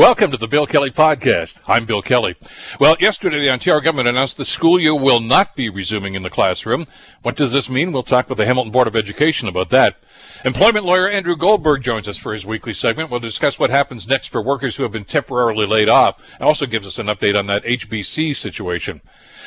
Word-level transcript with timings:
Welcome 0.00 0.30
to 0.30 0.38
the 0.38 0.48
Bill 0.48 0.66
Kelly 0.66 0.90
Podcast. 0.90 1.60
I'm 1.68 1.84
Bill 1.84 2.00
Kelly. 2.00 2.34
Well, 2.80 2.96
yesterday 3.00 3.38
the 3.38 3.50
Ontario 3.50 3.82
government 3.82 4.08
announced 4.08 4.38
the 4.38 4.46
school 4.46 4.80
year 4.80 4.94
will 4.94 5.20
not 5.20 5.54
be 5.54 5.68
resuming 5.68 6.14
in 6.14 6.22
the 6.22 6.30
classroom. 6.30 6.86
What 7.20 7.36
does 7.36 7.52
this 7.52 7.68
mean? 7.68 7.92
We'll 7.92 8.02
talk 8.02 8.30
with 8.30 8.38
the 8.38 8.46
Hamilton 8.46 8.72
Board 8.72 8.86
of 8.86 8.96
Education 8.96 9.46
about 9.46 9.68
that. 9.68 9.98
Employment 10.42 10.86
lawyer 10.86 11.06
Andrew 11.06 11.36
Goldberg 11.36 11.82
joins 11.82 12.08
us 12.08 12.16
for 12.16 12.32
his 12.32 12.46
weekly 12.46 12.72
segment. 12.72 13.10
We'll 13.10 13.20
discuss 13.20 13.58
what 13.58 13.68
happens 13.68 14.08
next 14.08 14.28
for 14.28 14.40
workers 14.40 14.74
who 14.74 14.84
have 14.84 14.92
been 14.92 15.04
temporarily 15.04 15.66
laid 15.66 15.90
off 15.90 16.18
and 16.36 16.44
also 16.44 16.64
gives 16.64 16.86
us 16.86 16.98
an 16.98 17.08
update 17.08 17.38
on 17.38 17.46
that 17.48 17.64
HBC 17.64 18.34
situation. 18.34 19.02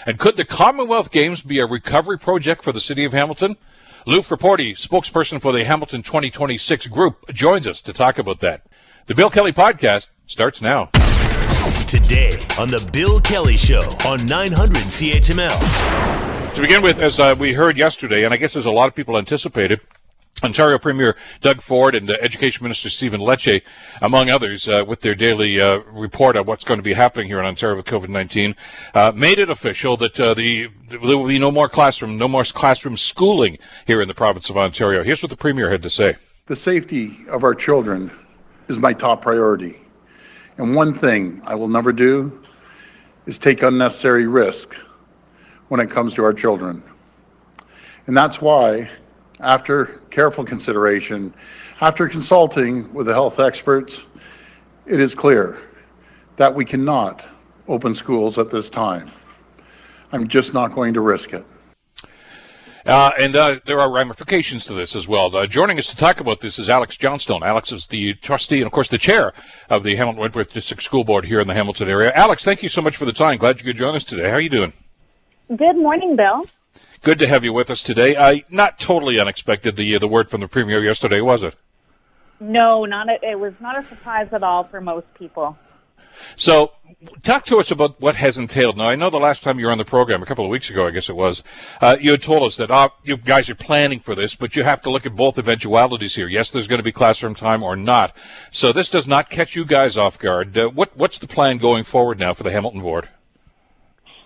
And 0.06 0.20
could 0.20 0.38
the 0.38 0.46
Commonwealth 0.46 1.10
Games 1.10 1.42
be 1.42 1.58
a 1.58 1.66
recovery 1.66 2.20
project 2.20 2.64
for 2.64 2.72
the 2.72 2.80
city 2.80 3.06
of 3.06 3.14
Hamilton? 3.14 3.58
Lou 4.06 4.20
Frapporti, 4.20 4.74
spokesperson 4.74 5.42
for 5.42 5.52
the 5.52 5.66
Hamilton 5.66 6.04
2026 6.04 6.86
group, 6.88 7.28
joins 7.34 7.66
us 7.66 7.82
to 7.82 7.92
talk 7.92 8.20
about 8.20 8.40
that. 8.42 8.68
The 9.08 9.16
Bill 9.16 9.32
Kelly 9.32 9.52
Podcast 9.52 10.10
starts 10.34 10.62
now. 10.62 10.86
Today 11.86 12.32
on 12.60 12.68
The 12.68 12.90
Bill 12.92 13.22
Kelly 13.22 13.56
Show 13.56 13.82
on 14.08 14.26
900 14.26 14.78
CHML. 14.78 16.56
To 16.56 16.62
begin 16.62 16.82
with, 16.82 16.98
as 16.98 17.20
uh, 17.20 17.36
we 17.38 17.54
heard 17.54 17.78
yesterday, 17.78 18.26
and 18.26 18.34
I 18.34 18.38
guess 18.38 18.56
as 18.56 18.66
a 18.66 18.72
lot 18.72 18.88
of 18.88 18.96
people 18.96 19.16
anticipated, 19.16 19.80
Ontario 20.44 20.80
Premier 20.80 21.16
Doug 21.42 21.62
Ford 21.62 21.94
and 21.94 22.10
uh, 22.10 22.18
Education 22.20 22.64
Minister 22.64 22.90
Stephen 22.90 23.22
Lecce, 23.22 23.62
among 24.02 24.32
others, 24.32 24.68
uh, 24.68 24.84
with 24.86 25.02
their 25.02 25.14
daily 25.14 25.62
uh, 25.62 25.78
report 25.92 26.36
on 26.36 26.48
what's 26.48 26.66
going 26.66 26.80
to 26.80 26.84
be 26.84 26.94
happening 26.94 27.28
here 27.28 27.38
in 27.40 27.46
Ontario 27.46 27.78
with 27.78 27.86
COVID-19, 27.86 28.56
uh, 28.96 29.12
made 29.14 29.38
it 29.38 29.52
official 29.52 29.96
that 29.98 30.20
uh, 30.20 30.34
the 30.34 30.68
there 30.90 31.00
will 31.00 31.28
be 31.28 31.38
no 31.38 31.52
more 31.52 31.70
classroom, 31.70 32.18
no 32.18 32.28
more 32.28 32.44
classroom 32.44 32.98
schooling 32.98 33.60
here 33.86 34.02
in 34.02 34.08
the 34.08 34.16
province 34.16 34.50
of 34.50 34.58
Ontario. 34.58 35.04
Here's 35.04 35.22
what 35.22 35.30
the 35.30 35.38
Premier 35.38 35.70
had 35.70 35.84
to 35.84 35.92
say. 35.92 36.16
The 36.48 36.56
safety 36.56 37.20
of 37.30 37.44
our 37.44 37.54
children 37.54 38.12
is 38.68 38.80
my 38.80 38.94
top 38.94 39.22
priority. 39.22 39.80
And 40.58 40.76
one 40.76 40.98
thing 40.98 41.42
I 41.46 41.56
will 41.56 41.68
never 41.68 41.92
do 41.92 42.44
is 43.26 43.38
take 43.38 43.64
unnecessary 43.64 44.28
risk 44.28 44.76
when 45.70 45.80
it 45.80 45.90
comes 45.90 46.14
to 46.16 46.24
our 46.24 46.34
children. 46.34 46.84
And 48.08 48.16
that's 48.16 48.42
why, 48.42 48.90
after 49.40 50.02
careful 50.12 50.44
consideration, 50.44 51.34
after 51.82 52.08
consulting 52.08 52.94
with 52.94 53.08
the 53.08 53.14
health 53.14 53.40
experts, 53.40 54.04
it 54.86 55.00
is 55.00 55.16
clear 55.16 55.62
that 56.36 56.54
we 56.54 56.66
cannot 56.66 57.26
open 57.68 57.96
schools 57.96 58.38
at 58.38 58.50
this 58.50 58.70
time. 58.70 59.10
I'm 60.12 60.28
just 60.28 60.54
not 60.54 60.76
going 60.76 60.94
to 60.94 61.02
risk 61.02 61.34
it. 61.34 61.46
Uh, 62.86 63.12
and 63.18 63.36
uh, 63.36 63.60
there 63.66 63.80
are 63.80 63.90
ramifications 63.90 64.66
to 64.66 64.74
this 64.74 64.96
as 64.96 65.08
well. 65.08 65.34
Uh, 65.34 65.48
joining 65.48 65.80
us 65.80 65.88
to 65.88 65.96
talk 65.96 66.20
about 66.20 66.42
this 66.42 66.60
is 66.60 66.70
Alex 66.70 66.98
Johnstone. 66.98 67.42
Alex 67.42 67.72
is 67.72 67.88
the 67.88 68.14
trustee 68.16 68.58
and, 68.58 68.66
of 68.66 68.74
course, 68.74 68.90
the 68.90 68.98
chair 68.98 69.34
of 69.70 69.84
the 69.84 69.96
Hamilton 69.96 70.22
Wentworth 70.22 70.52
District 70.52 70.84
School 70.84 71.06
Board 71.06 71.26
here 71.26 71.40
in 71.40 71.48
the 71.48 71.54
Hamilton 71.54 71.88
area. 71.88 72.12
Alex, 72.14 72.44
thank 72.44 72.62
you 72.62 72.70
so 72.70 72.82
much 72.82 72.98
for 72.98 73.06
the 73.06 73.14
time. 73.14 73.38
Glad 73.38 73.60
you 73.60 73.66
could 73.66 73.78
join 73.78 73.96
us 73.96 74.04
today. 74.04 74.28
How 74.30 74.36
are 74.36 74.42
you 74.42 74.50
doing? 74.50 74.74
Good 75.56 75.78
morning, 75.78 76.18
Bill. 76.18 76.46
Good 77.04 77.20
to 77.20 77.28
have 77.28 77.44
you 77.44 77.54
with 77.54 77.70
us 77.70 77.82
today. 77.82 78.16
Uh, 78.16 78.40
not 78.50 78.80
totally 78.80 79.20
unexpected 79.20 79.76
the 79.76 79.96
uh, 79.96 80.00
the 80.00 80.08
word 80.08 80.30
from 80.30 80.42
the 80.42 80.48
premier 80.48 80.84
yesterday, 80.84 81.22
was 81.22 81.44
it? 81.44 81.54
No, 82.40 82.86
not 82.86 83.10
a, 83.10 83.18
it 83.22 83.40
was 83.40 83.54
not 83.60 83.78
a 83.78 83.88
surprise 83.88 84.30
at 84.32 84.44
all 84.44 84.64
for 84.66 84.82
most 84.82 85.08
people. 85.14 85.58
So, 86.36 86.72
talk 87.24 87.46
to 87.46 87.60
us 87.60 87.72
about 87.72 88.00
what 88.02 88.16
has 88.16 88.38
entailed. 88.38 88.78
Now, 88.78 88.90
I 88.90 88.96
know 88.96 89.10
the 89.10 89.20
last 89.20 89.44
time 89.44 89.60
you 89.60 89.66
were 89.66 89.72
on 89.72 89.78
the 89.78 89.86
program, 89.86 90.22
a 90.24 90.26
couple 90.26 90.46
of 90.46 90.52
weeks 90.52 90.70
ago, 90.70 90.88
I 90.88 90.92
guess 90.92 91.10
it 91.10 91.16
was, 91.16 91.44
uh, 91.82 91.98
you 92.00 92.12
had 92.12 92.22
told 92.22 92.44
us 92.44 92.58
that 92.58 92.72
uh, 92.72 92.90
you 93.04 93.18
guys 93.18 93.50
are 93.50 93.56
planning 93.56 94.00
for 94.00 94.16
this, 94.16 94.36
but 94.36 94.56
you 94.56 94.64
have 94.64 94.82
to 94.84 94.90
look 94.90 95.06
at 95.06 95.16
both 95.16 95.38
eventualities 95.38 96.16
here. 96.16 96.28
Yes, 96.28 96.50
there's 96.50 96.68
going 96.68 96.80
to 96.80 96.84
be 96.84 96.92
classroom 96.92 97.36
time 97.36 97.64
or 97.64 97.76
not. 97.76 98.16
So 98.52 98.72
this 98.72 98.90
does 98.90 99.08
not 99.08 99.30
catch 99.30 99.56
you 99.56 99.66
guys 99.66 99.98
off 99.98 100.18
guard. 100.20 100.58
Uh, 100.58 100.70
what 100.70 100.96
What's 100.96 101.18
the 101.18 101.28
plan 101.28 101.58
going 101.58 101.84
forward 101.84 102.20
now 102.20 102.34
for 102.34 102.44
the 102.44 102.52
Hamilton 102.52 102.82
Board? 102.82 103.10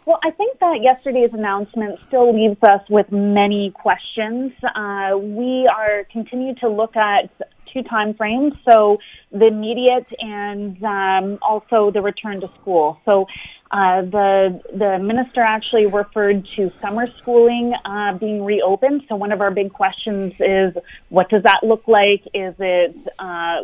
Well, 0.06 0.20
I 0.24 0.32
think 0.32 0.60
that 0.60 0.82
yesterday's 0.82 1.34
announcement 1.34 2.00
still 2.08 2.34
leaves 2.34 2.58
us 2.64 2.82
with 2.90 3.12
many 3.12 3.72
questions. 3.72 4.54
Uh, 4.64 5.18
we 5.18 5.68
are 5.68 6.06
continue 6.12 6.56
to 6.56 6.70
look 6.70 6.96
at 6.96 7.30
two 7.78 7.88
time 7.88 8.14
frames, 8.14 8.54
so 8.70 8.98
the 9.32 9.48
immediate 9.48 10.08
and 10.20 10.84
um, 10.84 11.40
also 11.42 11.92
the 11.92 12.02
return 12.02 12.42
to 12.42 12.50
school. 12.60 13.00
So 13.06 13.26
uh, 13.72 14.02
the 14.02 14.62
the 14.74 15.00
minister 15.00 15.42
actually 15.42 15.86
referred 15.86 16.48
to 16.56 16.72
summer 16.82 17.08
schooling 17.18 17.74
uh, 17.86 18.14
being 18.14 18.44
reopened. 18.44 19.04
So 19.10 19.16
one 19.16 19.32
of 19.32 19.42
our 19.42 19.52
big 19.52 19.74
questions 19.74 20.34
is, 20.40 20.76
what 21.10 21.30
does 21.30 21.44
that 21.44 21.62
look 21.64 21.88
like? 21.88 22.24
Is 22.34 22.56
it 22.60 22.96
uh, 23.20 23.64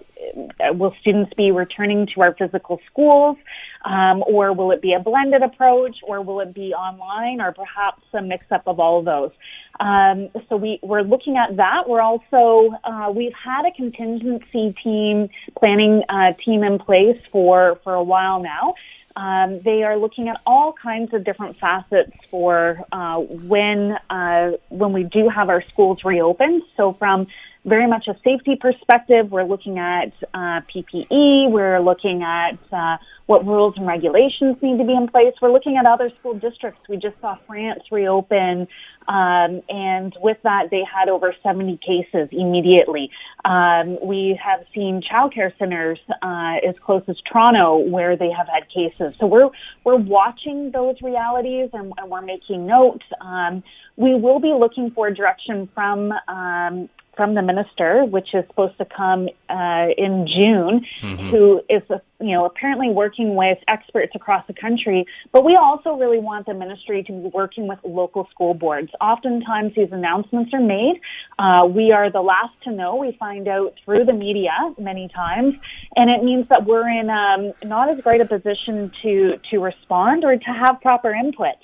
will 0.73 0.95
students 1.01 1.33
be 1.33 1.51
returning 1.51 2.07
to 2.07 2.21
our 2.21 2.33
physical 2.33 2.81
schools? 2.89 3.37
Um, 3.85 4.23
or 4.25 4.53
will 4.53 4.71
it 4.71 4.81
be 4.81 4.93
a 4.93 4.99
blended 4.99 5.43
approach, 5.43 5.97
or 6.03 6.21
will 6.21 6.39
it 6.39 6.53
be 6.53 6.73
online, 6.73 7.41
or 7.41 7.51
perhaps 7.51 8.01
a 8.13 8.21
mix 8.21 8.45
up 8.49 8.65
of 8.65 8.79
all 8.79 8.99
of 8.99 9.05
those? 9.05 9.31
Um, 9.77 10.29
so 10.47 10.55
we, 10.55 10.79
we're 10.81 11.01
looking 11.01 11.35
at 11.35 11.57
that. 11.57 11.89
We're 11.89 12.01
also 12.01 12.77
uh, 12.83 13.11
we've 13.13 13.33
had 13.33 13.65
a 13.65 13.71
contingency 13.71 14.73
team 14.81 15.29
planning 15.57 16.03
uh, 16.07 16.31
team 16.33 16.63
in 16.63 16.79
place 16.79 17.19
for 17.29 17.79
for 17.83 17.93
a 17.93 18.03
while 18.03 18.41
now. 18.41 18.75
Um, 19.15 19.61
they 19.61 19.83
are 19.83 19.97
looking 19.97 20.29
at 20.29 20.41
all 20.45 20.73
kinds 20.73 21.13
of 21.13 21.23
different 21.23 21.57
facets 21.57 22.11
for 22.29 22.83
uh, 22.91 23.19
when 23.19 23.97
uh, 24.09 24.53
when 24.69 24.93
we 24.93 25.03
do 25.03 25.29
have 25.29 25.49
our 25.49 25.61
schools 25.61 26.03
reopened. 26.03 26.63
So 26.75 26.93
from 26.93 27.27
very 27.65 27.87
much 27.87 28.07
a 28.07 28.17
safety 28.23 28.55
perspective, 28.55 29.31
we're 29.31 29.43
looking 29.45 29.79
at 29.79 30.13
uh, 30.33 30.61
PPE. 30.61 31.49
We're 31.49 31.79
looking 31.79 32.23
at 32.23 32.57
uh, 32.71 32.97
what 33.25 33.45
rules 33.45 33.73
and 33.77 33.87
regulations 33.87 34.57
need 34.61 34.77
to 34.77 34.83
be 34.83 34.93
in 34.93 35.07
place. 35.07 35.33
We're 35.41 35.51
looking 35.51 35.77
at 35.77 35.85
other 35.85 36.11
school 36.19 36.33
districts. 36.33 36.81
We 36.89 36.97
just 36.97 37.19
saw 37.21 37.37
France 37.47 37.83
reopen, 37.91 38.67
um, 39.07 39.61
and 39.69 40.15
with 40.21 40.37
that, 40.43 40.69
they 40.71 40.83
had 40.83 41.09
over 41.09 41.33
70 41.43 41.77
cases 41.77 42.29
immediately. 42.31 43.11
Um, 43.45 43.97
we 44.01 44.39
have 44.43 44.65
seen 44.73 45.01
childcare 45.01 45.57
centers 45.57 45.99
uh, 46.21 46.55
as 46.67 46.75
close 46.79 47.03
as 47.07 47.17
Toronto 47.29 47.77
where 47.77 48.15
they 48.15 48.31
have 48.31 48.47
had 48.47 48.69
cases. 48.69 49.15
So 49.19 49.27
we're 49.27 49.49
we're 49.83 49.97
watching 49.97 50.71
those 50.71 51.01
realities 51.01 51.69
and, 51.73 51.93
and 51.97 52.09
we're 52.09 52.21
making 52.21 52.65
notes. 52.65 53.05
Um, 53.21 53.63
we 53.95 54.15
will 54.15 54.39
be 54.39 54.53
looking 54.53 54.91
for 54.91 55.09
direction 55.11 55.69
from 55.73 56.11
um, 56.27 56.89
from 57.15 57.35
the 57.35 57.41
minister, 57.41 58.05
which 58.05 58.33
is 58.33 58.43
supposed 58.47 58.77
to 58.77 58.85
come 58.85 59.29
uh, 59.49 59.87
in 59.97 60.27
June, 60.27 60.85
mm-hmm. 61.01 61.29
who 61.29 61.61
is 61.69 61.83
you 62.19 62.31
know 62.31 62.45
apparently 62.45 62.89
working 62.89 63.35
with 63.35 63.57
experts 63.67 64.13
across 64.15 64.45
the 64.47 64.53
country. 64.53 65.05
But 65.31 65.45
we 65.45 65.55
also 65.55 65.95
really 65.95 66.19
want 66.19 66.45
the 66.45 66.53
ministry 66.53 67.03
to 67.03 67.11
be 67.11 67.29
working 67.33 67.67
with 67.67 67.79
local 67.83 68.27
school 68.31 68.53
boards. 68.53 68.91
Oftentimes, 68.99 69.73
these 69.75 69.91
announcements 69.91 70.53
are 70.53 70.61
made. 70.61 70.99
Uh, 71.37 71.67
we 71.69 71.91
are 71.91 72.11
the 72.11 72.21
last 72.21 72.53
to 72.63 72.71
know. 72.71 72.95
We 72.95 73.15
find 73.19 73.47
out 73.47 73.75
through 73.85 74.05
the 74.05 74.13
media 74.13 74.73
many 74.79 75.07
times, 75.09 75.55
and 75.95 76.09
it 76.09 76.23
means 76.23 76.47
that 76.49 76.65
we're 76.65 76.89
in 76.89 77.09
um, 77.09 77.53
not 77.63 77.89
as 77.89 78.01
great 78.01 78.21
a 78.21 78.25
position 78.25 78.91
to 79.03 79.37
to 79.51 79.59
respond 79.59 80.23
or 80.23 80.35
to 80.35 80.51
have 80.51 80.81
proper 80.81 81.13
input. 81.13 81.55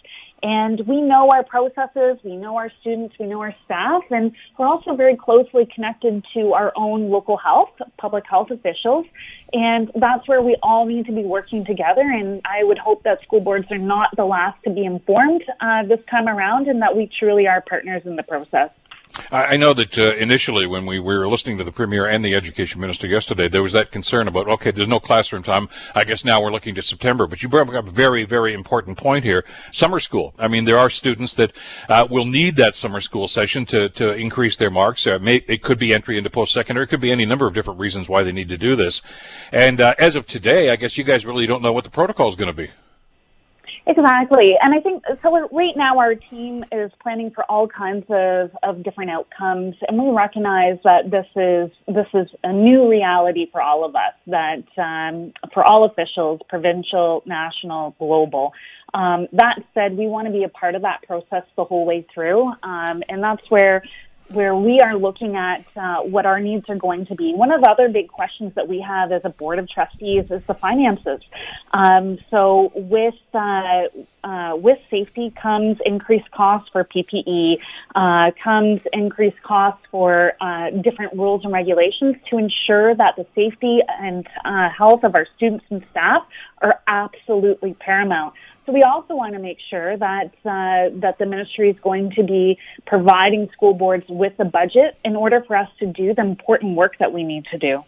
And 0.42 0.80
we 0.88 1.02
know 1.02 1.30
our 1.30 1.44
processes, 1.44 2.18
we 2.24 2.38
know 2.38 2.56
our 2.56 2.72
students, 2.82 3.16
we 3.20 3.26
know 3.26 3.42
our 3.42 3.56
staff, 3.66 4.04
and 4.10 4.32
we're 4.58 4.68
also 4.68 4.96
very 4.96 5.16
closely 5.16 5.68
connected 5.74 6.24
to 6.34 6.54
our 6.54 6.72
own 6.76 7.10
local 7.10 7.38
health, 7.38 7.72
public 7.98 8.26
health 8.26 8.52
officials. 8.52 9.06
And 9.52 9.92
that's 9.96 10.28
where 10.28 10.42
we 10.42 10.56
all 10.64 10.86
need 10.86 11.06
to 11.08 11.12
be 11.12 11.24
working 11.24 11.66
together. 11.66 12.02
And 12.02 12.42
I 12.46 12.64
would 12.64 12.78
hope 12.78 13.04
that 13.04 13.22
school 13.24 13.42
boards 13.42 13.72
are 13.72 13.78
not 13.78 14.16
the 14.16 14.26
last 14.26 14.64
to 14.64 14.70
be 14.70 14.86
informed 14.86 15.44
uh, 15.60 15.84
this 15.84 16.00
time 16.10 16.28
around 16.28 16.68
and 16.68 16.82
that 16.82 16.96
we 16.96 17.10
truly 17.20 17.48
are 17.48 17.62
partners 17.62 18.04
in 18.06 18.16
the 18.16 18.24
process. 18.24 18.70
I 19.32 19.58
know 19.58 19.74
that 19.74 19.98
uh, 19.98 20.16
initially, 20.16 20.66
when 20.66 20.86
we 20.86 21.00
were 21.00 21.28
listening 21.28 21.58
to 21.60 21.64
the 21.64 21.72
premier 21.72 22.08
and 22.08 22.24
the 22.24 22.36
education 22.36 22.82
minister 22.82 23.08
yesterday, 23.08 23.48
there 23.48 23.64
was 23.64 23.74
that 23.74 23.92
concern 23.92 24.28
about 24.28 24.48
okay, 24.48 24.72
there's 24.72 24.88
no 24.88 25.00
classroom 25.00 25.44
time. 25.44 25.70
I 25.94 26.04
guess 26.04 26.26
now 26.26 26.42
we're 26.42 26.52
looking 26.52 26.76
to 26.76 26.82
September. 26.82 27.28
But 27.28 27.44
you 27.44 27.50
brought 27.50 27.74
up 27.74 27.88
a 27.88 27.92
very, 27.92 28.24
very 28.24 28.54
important 28.54 28.98
point 28.98 29.24
here: 29.24 29.46
summer 29.72 30.00
school. 30.00 30.34
I 30.40 30.48
mean, 30.48 30.66
there 30.66 30.78
are 30.78 30.90
students 30.90 31.34
that 31.36 31.54
uh, 31.88 32.08
will 32.10 32.26
need 32.26 32.56
that 32.58 32.76
summer 32.76 33.02
school 33.02 33.28
session 33.28 33.66
to 33.68 33.90
to 33.90 34.14
increase 34.16 34.56
their 34.56 34.72
marks. 34.72 35.06
Uh, 35.06 35.20
may, 35.20 35.38
it 35.48 35.62
could 35.62 35.80
be 35.80 35.94
entry 35.94 36.18
into 36.18 36.30
post-secondary. 36.30 36.86
It 36.86 36.90
could 36.90 37.02
be 37.02 37.12
any 37.12 37.26
number 37.26 37.48
of 37.48 37.54
different 37.54 37.80
reasons 37.80 38.10
why 38.10 38.24
they 38.24 38.32
need 38.32 38.50
to 38.50 38.58
do 38.58 38.76
this. 38.76 39.02
And 39.52 39.80
uh, 39.82 39.96
as 40.00 40.16
of 40.16 40.26
today, 40.26 40.70
I 40.72 40.76
guess 40.76 40.98
you 40.98 41.04
guys 41.04 41.26
really 41.26 41.48
don't 41.48 41.62
know 41.62 41.74
what 41.74 41.84
the 41.84 41.90
protocol 41.90 42.30
is 42.30 42.36
going 42.36 42.48
to 42.48 42.54
be. 42.54 42.70
Exactly. 43.90 44.54
And 44.62 44.76
I 44.76 44.82
think 44.82 45.04
so 45.24 45.48
right 45.52 45.76
now 45.76 45.98
our 45.98 46.14
team 46.14 46.64
is 46.72 46.92
planning 47.02 47.32
for 47.34 47.44
all 47.50 47.68
kinds 47.68 48.06
of, 48.10 48.52
of 48.62 48.84
different 48.84 49.10
outcomes 49.10 49.74
and 49.88 49.98
we 49.98 50.16
recognize 50.16 50.78
that 50.84 51.10
this 51.10 51.26
is 51.36 51.72
this 51.88 52.06
is 52.14 52.28
a 52.44 52.54
new 52.54 52.88
reality 52.88 53.48
for 53.52 53.64
all 53.64 53.84
of 53.84 53.96
us, 53.96 54.14
that 54.28 54.64
um, 54.78 55.34
for 55.56 55.64
all 55.66 55.86
officials, 55.86 56.40
provincial, 56.50 57.24
national, 57.26 57.96
global. 57.98 58.54
Um, 58.94 59.28
that 59.34 59.56
said, 59.74 59.98
we 59.98 60.06
want 60.06 60.28
to 60.28 60.32
be 60.32 60.44
a 60.44 60.50
part 60.50 60.76
of 60.76 60.84
that 60.84 61.02
process 61.08 61.44
the 61.58 61.64
whole 61.64 61.88
way 61.88 62.06
through. 62.14 62.48
Um, 62.62 63.02
and 63.10 63.24
that's 63.24 63.50
where 63.50 63.82
where 64.30 64.56
we 64.56 64.80
are 64.80 64.96
looking 64.96 65.36
at 65.36 65.66
uh, 65.76 66.02
what 66.02 66.26
our 66.26 66.40
needs 66.40 66.70
are 66.70 66.76
going 66.76 67.06
to 67.08 67.16
be. 67.16 67.34
One 67.34 67.52
of 67.52 67.62
the 67.62 67.70
other 67.70 67.90
big 67.90 68.10
questions 68.10 68.54
that 68.56 68.68
we 68.68 68.80
have 68.82 69.12
as 69.12 69.22
a 69.24 69.30
board 69.30 69.60
of 69.60 69.68
trustees 69.70 70.30
is 70.30 70.44
the 70.46 70.54
finances. 70.54 71.22
Um, 71.72 72.20
so 72.30 72.72
with 72.76 73.16
uh, 73.34 73.84
uh, 74.24 74.56
with 74.56 74.80
safety 74.90 75.32
comes 75.42 75.78
increased 75.86 76.30
costs 76.32 76.70
for 76.72 76.84
PPE, 76.84 77.60
uh, 77.96 78.32
comes 78.44 78.82
increased 78.94 79.42
costs 79.44 79.86
for 79.92 80.34
uh, 80.42 80.70
different 80.82 81.14
rules 81.14 81.44
and 81.44 81.54
regulations 81.54 82.16
to 82.30 82.38
ensure 82.38 82.96
that 82.96 83.16
the 83.16 83.26
safety 83.36 83.80
and 83.88 84.28
uh, 84.46 84.70
health 84.70 85.04
of 85.04 85.16
our 85.16 85.28
students 85.36 85.66
and 85.70 85.84
staff 85.92 86.24
are 86.62 86.80
absolutely 86.88 87.74
paramount. 87.76 88.34
So 88.66 88.74
we 88.74 88.84
also 88.84 89.16
want 89.16 89.34
to 89.34 89.40
make 89.40 89.58
sure 89.70 89.98
that 89.98 90.32
uh, 90.46 90.96
that 91.00 91.16
the 91.18 91.26
ministry 91.26 91.72
is 91.72 91.78
going 91.82 92.12
to 92.12 92.24
be 92.24 92.60
providing 92.86 93.50
school 93.52 93.74
boards 93.74 94.06
with 94.08 94.34
a 94.38 94.46
budget 94.46 94.96
in 95.04 95.16
order 95.16 95.44
for 95.48 95.56
us 95.56 95.70
to 95.80 95.88
do 95.88 96.14
the 96.14 96.22
important 96.22 96.76
work 96.76 96.98
that 97.00 97.12
we 97.12 97.24
need 97.24 97.46
to 97.46 97.58
do. 97.58 97.84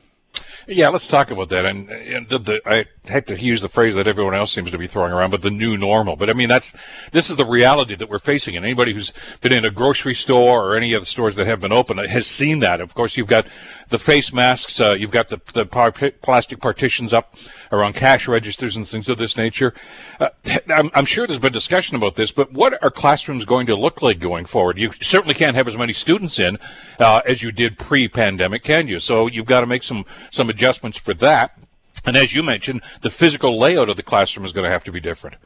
Yeah, 0.68 0.90
let's 0.90 1.08
talk 1.08 1.31
about 1.31 1.50
that. 1.50 1.66
And, 1.66 1.90
and 1.90 2.30
the, 2.30 2.38
the, 2.38 2.62
I 2.66 2.86
hate 3.06 3.28
to 3.28 3.40
use 3.40 3.62
the 3.62 3.69
phrase 3.69 3.96
that 3.96 4.08
everyone 4.08 4.36
else 4.36 4.54
seems 4.54 4.69
to 4.72 4.78
be 4.78 4.88
throwing 4.88 5.12
around, 5.12 5.31
but 5.31 5.42
the 5.42 5.50
new 5.50 5.75
normal. 5.75 6.16
But 6.16 6.30
I 6.30 6.34
mean, 6.34 6.50
that's 6.50 6.74
this 7.12 7.30
is 7.30 7.36
the 7.36 7.46
reality 7.46 7.96
that 7.96 8.10
we're 8.10 8.19
facing. 8.19 8.56
And 8.56 8.66
anybody 8.66 8.94
who's 8.94 9.12
been 9.42 9.54
in 9.54 9.66
a 9.66 9.72
grocery 9.72 10.13
store 10.13 10.63
or 10.63 10.75
any 10.75 10.94
of 10.94 11.02
the 11.02 11.08
stores 11.08 11.36
that 11.36 11.48
have 11.48 11.60
been 11.60 11.72
open 11.72 11.98
has 11.98 12.28
seen 12.28 12.60
that. 12.60 12.80
Of 12.80 12.94
course, 12.94 13.18
you've 13.18 13.28
got 13.28 13.48
the 13.90 14.00
face 14.00 14.31
masks, 14.31 14.80
uh, 14.80 14.92
you've 14.92 15.12
got 15.12 15.30
the, 15.30 15.42
the 15.54 15.66
par- 15.66 15.92
plastic 15.92 16.60
partitions 16.60 17.12
up 17.12 17.36
around 17.72 17.94
cash 17.94 18.28
registers 18.28 18.75
and 18.75 18.88
things 18.88 19.10
of 19.10 19.18
this 19.18 19.36
nature. 19.36 19.74
Uh, 20.19 20.30
I'm, 20.69 20.92
I'm 20.94 21.06
sure 21.06 21.28
there's 21.28 21.40
been 21.40 21.52
discussion 21.52 21.96
about 21.96 22.16
this, 22.16 22.31
but 22.31 22.54
what 22.54 22.81
are 22.84 22.92
classrooms 22.92 23.46
going 23.46 23.68
to 23.68 23.75
look 23.75 24.02
like 24.02 24.19
going 24.19 24.46
forward? 24.46 24.78
You 24.78 24.92
certainly 25.02 25.34
can't 25.34 25.56
have 25.56 25.68
as 25.68 25.75
many 25.75 25.94
students 25.94 26.40
in 26.40 26.58
uh, 27.00 27.22
as 27.25 27.42
you 27.42 27.52
did 27.52 27.78
pre-pandemic, 27.78 28.63
can 28.63 28.88
you? 28.88 29.00
So 29.00 29.28
you've 29.28 29.46
got 29.46 29.62
to 29.62 29.66
make 29.66 29.84
some 29.84 30.06
some 30.30 30.50
adjustments 30.51 30.98
for 31.00 31.15
that. 31.15 31.57
And 32.06 32.15
as 32.15 32.33
you 32.33 32.44
mentioned, 32.44 32.81
the 33.01 33.09
physical 33.09 33.57
layout 33.57 33.89
of 33.89 33.95
the 33.95 34.03
classroom 34.03 34.45
is 34.45 34.53
going 34.53 34.65
to 34.65 34.71
have 34.71 34.83
to 34.83 34.92
be 34.92 35.00
different. 35.00 35.38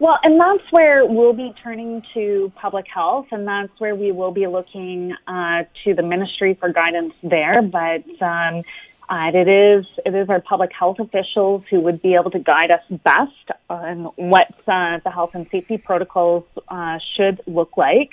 Well, 0.00 0.18
and 0.22 0.40
that's 0.40 0.70
where 0.70 1.04
we'll 1.04 1.32
be 1.32 1.52
turning 1.60 2.04
to 2.14 2.52
public 2.54 2.86
health, 2.86 3.26
and 3.32 3.48
that's 3.48 3.72
where 3.78 3.96
we 3.96 4.12
will 4.12 4.30
be 4.30 4.46
looking 4.46 5.12
uh, 5.26 5.64
to 5.82 5.94
the 5.94 6.02
ministry 6.02 6.54
for 6.54 6.72
guidance 6.72 7.14
there. 7.22 7.62
But 7.62 8.04
um, 8.22 8.62
it 9.10 9.48
is 9.48 9.86
it 10.04 10.14
is 10.14 10.28
our 10.28 10.40
public 10.40 10.70
health 10.78 10.98
officials 10.98 11.64
who 11.70 11.80
would 11.80 12.02
be 12.02 12.14
able 12.14 12.30
to 12.30 12.38
guide 12.38 12.70
us 12.70 12.82
best 13.04 13.58
on 13.68 14.04
what 14.16 14.48
uh, 14.66 14.98
the 15.04 15.10
health 15.12 15.30
and 15.34 15.46
safety 15.50 15.78
protocols 15.78 16.44
uh, 16.68 16.98
should 17.16 17.40
look 17.46 17.76
like. 17.76 18.10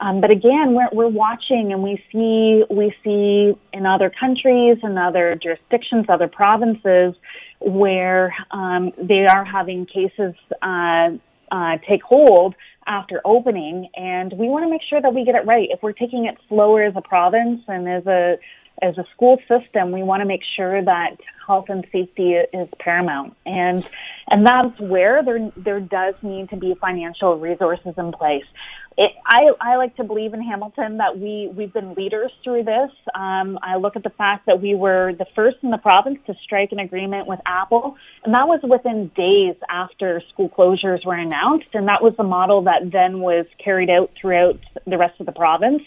Um, 0.00 0.20
but 0.20 0.30
again, 0.30 0.74
we're, 0.74 0.88
we're 0.92 1.08
watching 1.08 1.72
and 1.72 1.82
we 1.82 2.02
see 2.12 2.64
we 2.70 2.94
see 3.02 3.52
in 3.72 3.86
other 3.86 4.10
countries 4.10 4.78
and 4.82 4.98
other 4.98 5.38
jurisdictions, 5.42 6.06
other 6.08 6.28
provinces, 6.28 7.14
where 7.60 8.34
um, 8.50 8.92
they 9.02 9.26
are 9.26 9.44
having 9.44 9.86
cases 9.86 10.34
uh, 10.62 11.10
uh, 11.50 11.78
take 11.88 12.02
hold 12.02 12.54
after 12.86 13.20
opening, 13.24 13.88
and 13.96 14.32
we 14.32 14.48
want 14.48 14.64
to 14.64 14.70
make 14.70 14.80
sure 14.88 15.00
that 15.00 15.12
we 15.12 15.24
get 15.24 15.34
it 15.34 15.44
right. 15.46 15.68
If 15.70 15.82
we're 15.82 15.92
taking 15.92 16.26
it 16.26 16.36
slower 16.48 16.84
as 16.84 16.94
a 16.96 17.02
province 17.02 17.60
and 17.68 17.88
as 17.88 18.06
a 18.06 18.38
as 18.82 18.96
a 18.98 19.04
school 19.14 19.38
system, 19.48 19.92
we 19.92 20.02
want 20.02 20.20
to 20.20 20.26
make 20.26 20.42
sure 20.56 20.82
that 20.82 21.16
health 21.46 21.66
and 21.68 21.86
safety 21.90 22.34
is 22.34 22.68
paramount, 22.78 23.34
and 23.46 23.86
and 24.28 24.46
that's 24.46 24.78
where 24.78 25.22
there 25.22 25.50
there 25.56 25.80
does 25.80 26.14
need 26.22 26.50
to 26.50 26.56
be 26.56 26.74
financial 26.80 27.38
resources 27.38 27.94
in 27.96 28.12
place. 28.12 28.44
It, 29.00 29.12
I, 29.24 29.52
I 29.60 29.76
like 29.76 29.94
to 29.96 30.04
believe 30.04 30.34
in 30.34 30.42
Hamilton 30.42 30.96
that 30.96 31.18
we 31.18 31.48
we've 31.54 31.72
been 31.72 31.94
leaders 31.94 32.32
through 32.42 32.64
this. 32.64 32.90
Um, 33.14 33.58
I 33.62 33.76
look 33.76 33.94
at 33.94 34.02
the 34.02 34.10
fact 34.10 34.46
that 34.46 34.60
we 34.60 34.74
were 34.74 35.12
the 35.12 35.26
first 35.36 35.58
in 35.62 35.70
the 35.70 35.78
province 35.78 36.18
to 36.26 36.34
strike 36.42 36.72
an 36.72 36.80
agreement 36.80 37.28
with 37.28 37.38
Apple, 37.46 37.96
and 38.24 38.34
that 38.34 38.48
was 38.48 38.60
within 38.62 39.08
days 39.16 39.54
after 39.68 40.20
school 40.28 40.48
closures 40.48 41.04
were 41.06 41.14
announced, 41.14 41.68
and 41.74 41.86
that 41.86 42.02
was 42.02 42.16
the 42.16 42.24
model 42.24 42.62
that 42.62 42.90
then 42.90 43.20
was 43.20 43.46
carried 43.62 43.88
out 43.88 44.10
throughout 44.20 44.58
the 44.84 44.98
rest 44.98 45.20
of 45.20 45.26
the 45.26 45.32
province. 45.32 45.82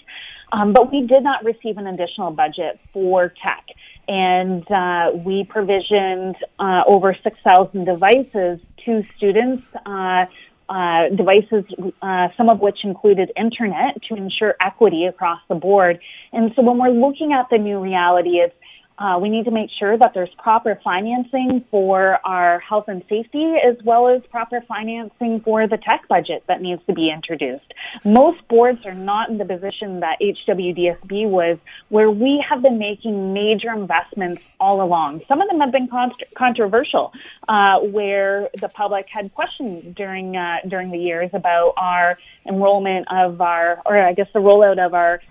Um, 0.51 0.73
but 0.73 0.91
we 0.91 1.05
did 1.07 1.23
not 1.23 1.43
receive 1.43 1.77
an 1.77 1.87
additional 1.87 2.31
budget 2.31 2.79
for 2.93 3.33
tech. 3.41 3.65
And 4.07 4.69
uh, 4.69 5.11
we 5.13 5.45
provisioned 5.45 6.35
uh, 6.59 6.83
over 6.87 7.15
6,000 7.23 7.85
devices 7.85 8.59
to 8.85 9.03
students, 9.17 9.63
uh, 9.85 10.25
uh 10.69 11.09
devices, 11.09 11.65
uh, 12.01 12.29
some 12.37 12.49
of 12.49 12.59
which 12.59 12.79
included 12.83 13.31
internet 13.35 14.01
to 14.07 14.15
ensure 14.15 14.55
equity 14.61 15.05
across 15.05 15.39
the 15.49 15.55
board. 15.55 15.99
And 16.33 16.51
so 16.55 16.61
when 16.61 16.77
we're 16.77 16.89
looking 16.89 17.33
at 17.33 17.47
the 17.49 17.57
new 17.57 17.79
reality, 17.79 18.39
it's 18.39 18.55
uh, 19.01 19.17
we 19.17 19.29
need 19.29 19.45
to 19.45 19.51
make 19.51 19.69
sure 19.79 19.97
that 19.97 20.11
there's 20.13 20.29
proper 20.37 20.79
financing 20.83 21.65
for 21.71 22.19
our 22.23 22.59
health 22.59 22.85
and 22.87 23.01
safety 23.09 23.55
as 23.67 23.75
well 23.83 24.07
as 24.07 24.21
proper 24.29 24.61
financing 24.67 25.41
for 25.43 25.67
the 25.67 25.77
tech 25.77 26.07
budget 26.07 26.43
that 26.47 26.61
needs 26.61 26.81
to 26.85 26.93
be 26.93 27.09
introduced. 27.11 27.65
Most 28.05 28.47
boards 28.47 28.85
are 28.85 28.93
not 28.93 29.29
in 29.29 29.39
the 29.39 29.45
position 29.45 30.01
that 30.01 30.17
HWDSB 30.21 31.27
was, 31.27 31.57
where 31.89 32.11
we 32.11 32.43
have 32.47 32.61
been 32.61 32.77
making 32.77 33.33
major 33.33 33.71
investments 33.71 34.43
all 34.59 34.83
along. 34.83 35.21
Some 35.27 35.41
of 35.41 35.49
them 35.49 35.59
have 35.61 35.71
been 35.71 35.87
con- 35.87 36.15
controversial, 36.37 37.11
uh, 37.49 37.79
where 37.79 38.49
the 38.59 38.69
public 38.69 39.07
had 39.11 39.33
questions 39.33 39.95
during 39.95 40.37
uh, 40.37 40.57
during 40.67 40.91
the 40.91 40.99
years 40.99 41.31
about 41.33 41.73
our 41.75 42.19
enrollment 42.47 43.07
of 43.09 43.41
our, 43.41 43.81
or 43.83 43.97
I 43.97 44.13
guess 44.13 44.27
the 44.33 44.39
rollout 44.39 44.83
of 44.85 44.93
our 44.93 45.21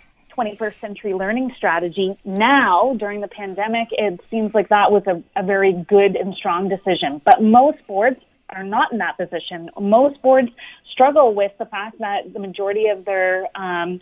21st 0.41 0.81
century 0.81 1.15
learning 1.15 1.53
strategy. 1.57 2.15
Now, 2.25 2.95
during 2.99 3.21
the 3.21 3.29
pandemic, 3.29 3.89
it 3.93 4.21
seems 4.31 4.55
like 4.55 4.69
that 4.71 4.91
was 4.91 5.03
a, 5.07 5.23
a 5.37 5.45
very 5.45 5.73
good 5.73 6.17
and 6.17 6.35
strong 6.35 6.69
decision. 6.69 7.21
But 7.25 7.43
most 7.43 7.79
boards 7.87 8.21
are 8.49 8.65
not 8.65 8.93
in 8.93 8.99
that 8.99 9.17
position. 9.17 9.71
Most 9.79 10.21
boards 10.23 10.51
struggle 10.91 11.35
with 11.35 11.53
the 11.59 11.67
fact 11.67 11.99
that 11.99 12.33
the 12.33 12.41
majority 12.41 12.87
of 12.89 13.05
their 13.05 13.47
um, 13.55 14.01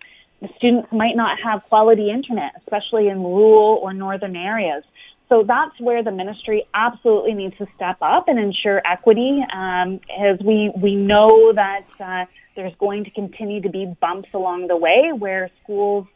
students 0.56 0.88
might 0.92 1.16
not 1.16 1.38
have 1.42 1.62
quality 1.64 2.10
internet, 2.10 2.52
especially 2.58 3.08
in 3.08 3.18
rural 3.18 3.80
or 3.82 3.92
northern 3.92 4.36
areas. 4.36 4.84
So 5.28 5.44
that's 5.46 5.78
where 5.78 6.02
the 6.02 6.10
ministry 6.10 6.66
absolutely 6.72 7.34
needs 7.34 7.56
to 7.58 7.66
step 7.76 7.98
up 8.00 8.28
and 8.28 8.38
ensure 8.38 8.80
equity, 8.86 9.44
um, 9.52 9.98
as 10.18 10.38
we 10.42 10.72
we 10.74 10.96
know 10.96 11.52
that 11.52 11.84
uh, 12.00 12.24
there's 12.56 12.74
going 12.76 13.04
to 13.04 13.10
continue 13.10 13.60
to 13.60 13.68
be 13.68 13.86
bumps 14.00 14.30
along 14.32 14.68
the 14.68 14.76
way 14.76 15.12
where 15.16 15.50
schools 15.62 16.06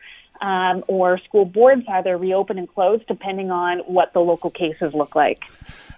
um, 0.42 0.84
or 0.88 1.18
school 1.18 1.44
boards 1.44 1.82
either 1.88 2.18
reopen 2.18 2.58
and 2.58 2.68
close 2.68 3.00
depending 3.08 3.50
on 3.50 3.78
what 3.80 4.12
the 4.12 4.20
local 4.20 4.50
cases 4.50 4.92
look 4.92 5.14
like. 5.14 5.42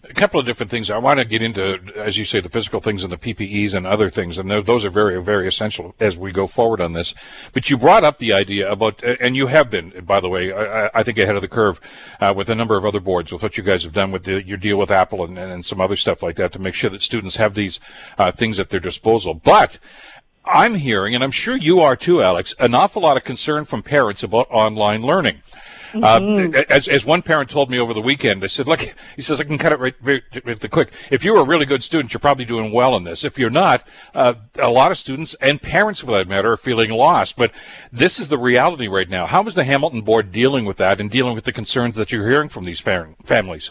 A 0.09 0.13
couple 0.13 0.39
of 0.39 0.45
different 0.45 0.71
things. 0.71 0.91
I 0.91 0.99
want 0.99 1.19
to 1.19 1.25
get 1.25 1.41
into, 1.41 1.81
as 1.97 2.19
you 2.19 2.27
say, 2.27 2.39
the 2.41 2.51
physical 2.51 2.79
things 2.79 3.05
and 3.05 3.11
the 3.11 3.17
PPEs 3.17 3.73
and 3.73 3.87
other 3.87 4.11
things, 4.11 4.37
and 4.37 4.51
those 4.51 4.85
are 4.85 4.91
very, 4.91 5.23
very 5.23 5.49
essential 5.49 5.95
as 5.99 6.15
we 6.15 6.31
go 6.31 6.47
forward 6.47 6.83
on 6.83 6.93
this. 6.93 7.15
But 7.55 7.71
you 7.71 7.79
brought 7.79 8.05
up 8.05 8.19
the 8.19 8.35
idea 8.35 8.71
about, 8.71 9.03
and 9.03 9.35
you 9.35 9.47
have 9.47 9.71
been, 9.71 10.05
by 10.05 10.21
the 10.21 10.29
way, 10.29 10.53
I, 10.53 10.91
I 10.93 11.03
think 11.05 11.17
ahead 11.17 11.37
of 11.37 11.41
the 11.41 11.49
curve 11.49 11.81
uh, 12.21 12.35
with 12.37 12.51
a 12.51 12.55
number 12.55 12.77
of 12.77 12.85
other 12.85 13.01
boards 13.01 13.33
with 13.33 13.43
what 13.43 13.57
you 13.57 13.65
guys 13.65 13.83
have 13.85 13.95
done 13.95 14.13
with 14.13 14.25
the, 14.25 14.43
your 14.43 14.59
deal 14.59 14.77
with 14.77 14.91
Apple 14.91 15.25
and, 15.25 15.39
and 15.39 15.65
some 15.65 15.81
other 15.81 15.97
stuff 15.97 16.23
like 16.23 16.37
that 16.37 16.53
to 16.53 16.59
make 16.59 16.75
sure 16.75 16.91
that 16.91 17.01
students 17.01 17.37
have 17.37 17.55
these 17.55 17.81
uh, 18.19 18.31
things 18.31 18.61
at 18.61 18.69
their 18.69 18.81
disposal. 18.81 19.33
But 19.33 19.79
I'm 20.45 20.75
hearing, 20.75 21.15
and 21.15 21.25
I'm 21.25 21.31
sure 21.31 21.57
you 21.57 21.81
are 21.81 21.97
too, 21.97 22.23
Alex, 22.23 22.55
an 22.59 22.75
awful 22.75 23.03
lot 23.03 23.17
of 23.17 23.25
concern 23.25 23.65
from 23.65 23.83
parents 23.83 24.23
about 24.23 24.49
online 24.51 25.03
learning. 25.03 25.43
Uh, 25.95 26.19
mm-hmm. 26.19 26.57
Uh, 26.57 26.63
as, 26.69 26.89
as 26.89 27.05
one 27.05 27.23
parent 27.23 27.49
told 27.49 27.71
me 27.71 27.79
over 27.79 27.95
the 27.95 28.01
weekend, 28.01 28.43
they 28.43 28.49
said, 28.49 28.67
look, 28.67 28.81
he 29.15 29.23
says, 29.23 29.41
I 29.41 29.45
can 29.45 29.59
cut 29.59 29.73
it 29.73 29.79
right, 29.79 29.95
very, 30.01 30.23
very 30.33 30.57
quick. 30.57 30.91
If 31.11 31.23
you're 31.23 31.39
a 31.39 31.45
really 31.45 31.67
good 31.67 31.85
student, 31.85 32.13
you're 32.13 32.21
probably 32.21 32.45
doing 32.45 32.73
well 32.73 32.97
in 32.97 33.05
this. 33.05 33.23
If 33.23 33.39
you're 33.39 33.49
not, 33.49 33.87
uh, 34.13 34.35
a 34.57 34.71
lot 34.71 34.91
of 34.91 34.99
students 34.99 35.35
and 35.41 35.63
parents, 35.63 36.01
for 36.01 36.07
that 36.07 36.29
matter, 36.29 36.53
are 36.53 36.57
feeling 36.57 36.91
lost. 36.91 37.37
But 37.37 37.53
this 37.93 38.19
is 38.19 38.29
the 38.29 38.39
reality 38.39 38.89
right 38.89 39.09
now. 39.09 39.27
How 39.27 39.45
is 39.45 39.55
the 39.55 39.65
Hamilton 39.65 40.01
board 40.01 40.33
dealing 40.33 40.65
with 40.65 40.79
that 40.79 41.01
and 41.01 41.11
dealing 41.11 41.37
with 41.37 41.45
the 41.45 41.53
concerns 41.53 41.95
that 41.95 42.11
you're 42.11 42.29
hearing 42.29 42.49
from 42.49 42.65
these 42.65 42.81
parent, 42.81 43.25
families? 43.25 43.71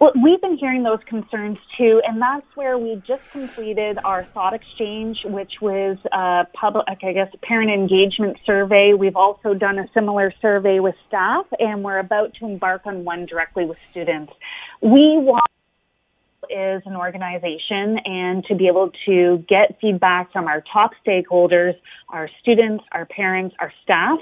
Well, 0.00 0.12
we've 0.24 0.40
been 0.40 0.56
hearing 0.56 0.82
those 0.82 1.00
concerns 1.06 1.58
too, 1.76 2.00
and 2.06 2.22
that's 2.22 2.46
where 2.54 2.78
we 2.78 3.02
just 3.06 3.20
completed 3.32 3.98
our 4.02 4.24
thought 4.32 4.54
exchange, 4.54 5.18
which 5.26 5.52
was 5.60 5.98
a 6.10 6.46
public, 6.54 6.86
I 7.02 7.12
guess, 7.12 7.28
parent 7.42 7.70
engagement 7.70 8.38
survey. 8.46 8.94
We've 8.94 9.14
also 9.14 9.52
done 9.52 9.78
a 9.78 9.84
similar 9.92 10.32
survey 10.40 10.80
with 10.80 10.94
staff, 11.06 11.44
and 11.58 11.84
we're 11.84 11.98
about 11.98 12.32
to 12.36 12.46
embark 12.46 12.86
on 12.86 13.04
one 13.04 13.26
directly 13.26 13.66
with 13.66 13.76
students. 13.90 14.32
We 14.80 15.18
want 15.18 15.44
is 16.48 16.82
an 16.86 16.96
organization 16.96 17.98
and 18.04 18.44
to 18.46 18.54
be 18.54 18.66
able 18.66 18.90
to 19.06 19.44
get 19.48 19.78
feedback 19.80 20.32
from 20.32 20.46
our 20.46 20.62
top 20.72 20.92
stakeholders, 21.06 21.74
our 22.08 22.28
students, 22.40 22.84
our 22.92 23.06
parents, 23.06 23.54
our 23.58 23.72
staff, 23.82 24.18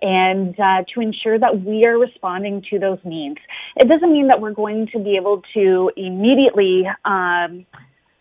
and 0.00 0.58
uh, 0.60 0.84
to 0.94 1.00
ensure 1.00 1.38
that 1.38 1.62
we 1.62 1.84
are 1.84 1.98
responding 1.98 2.62
to 2.70 2.78
those 2.78 2.98
needs. 3.04 3.38
It 3.76 3.88
doesn't 3.88 4.12
mean 4.12 4.28
that 4.28 4.40
we're 4.40 4.52
going 4.52 4.88
to 4.88 4.98
be 4.98 5.16
able 5.16 5.42
to 5.54 5.90
immediately 5.96 6.84
um, 7.04 7.66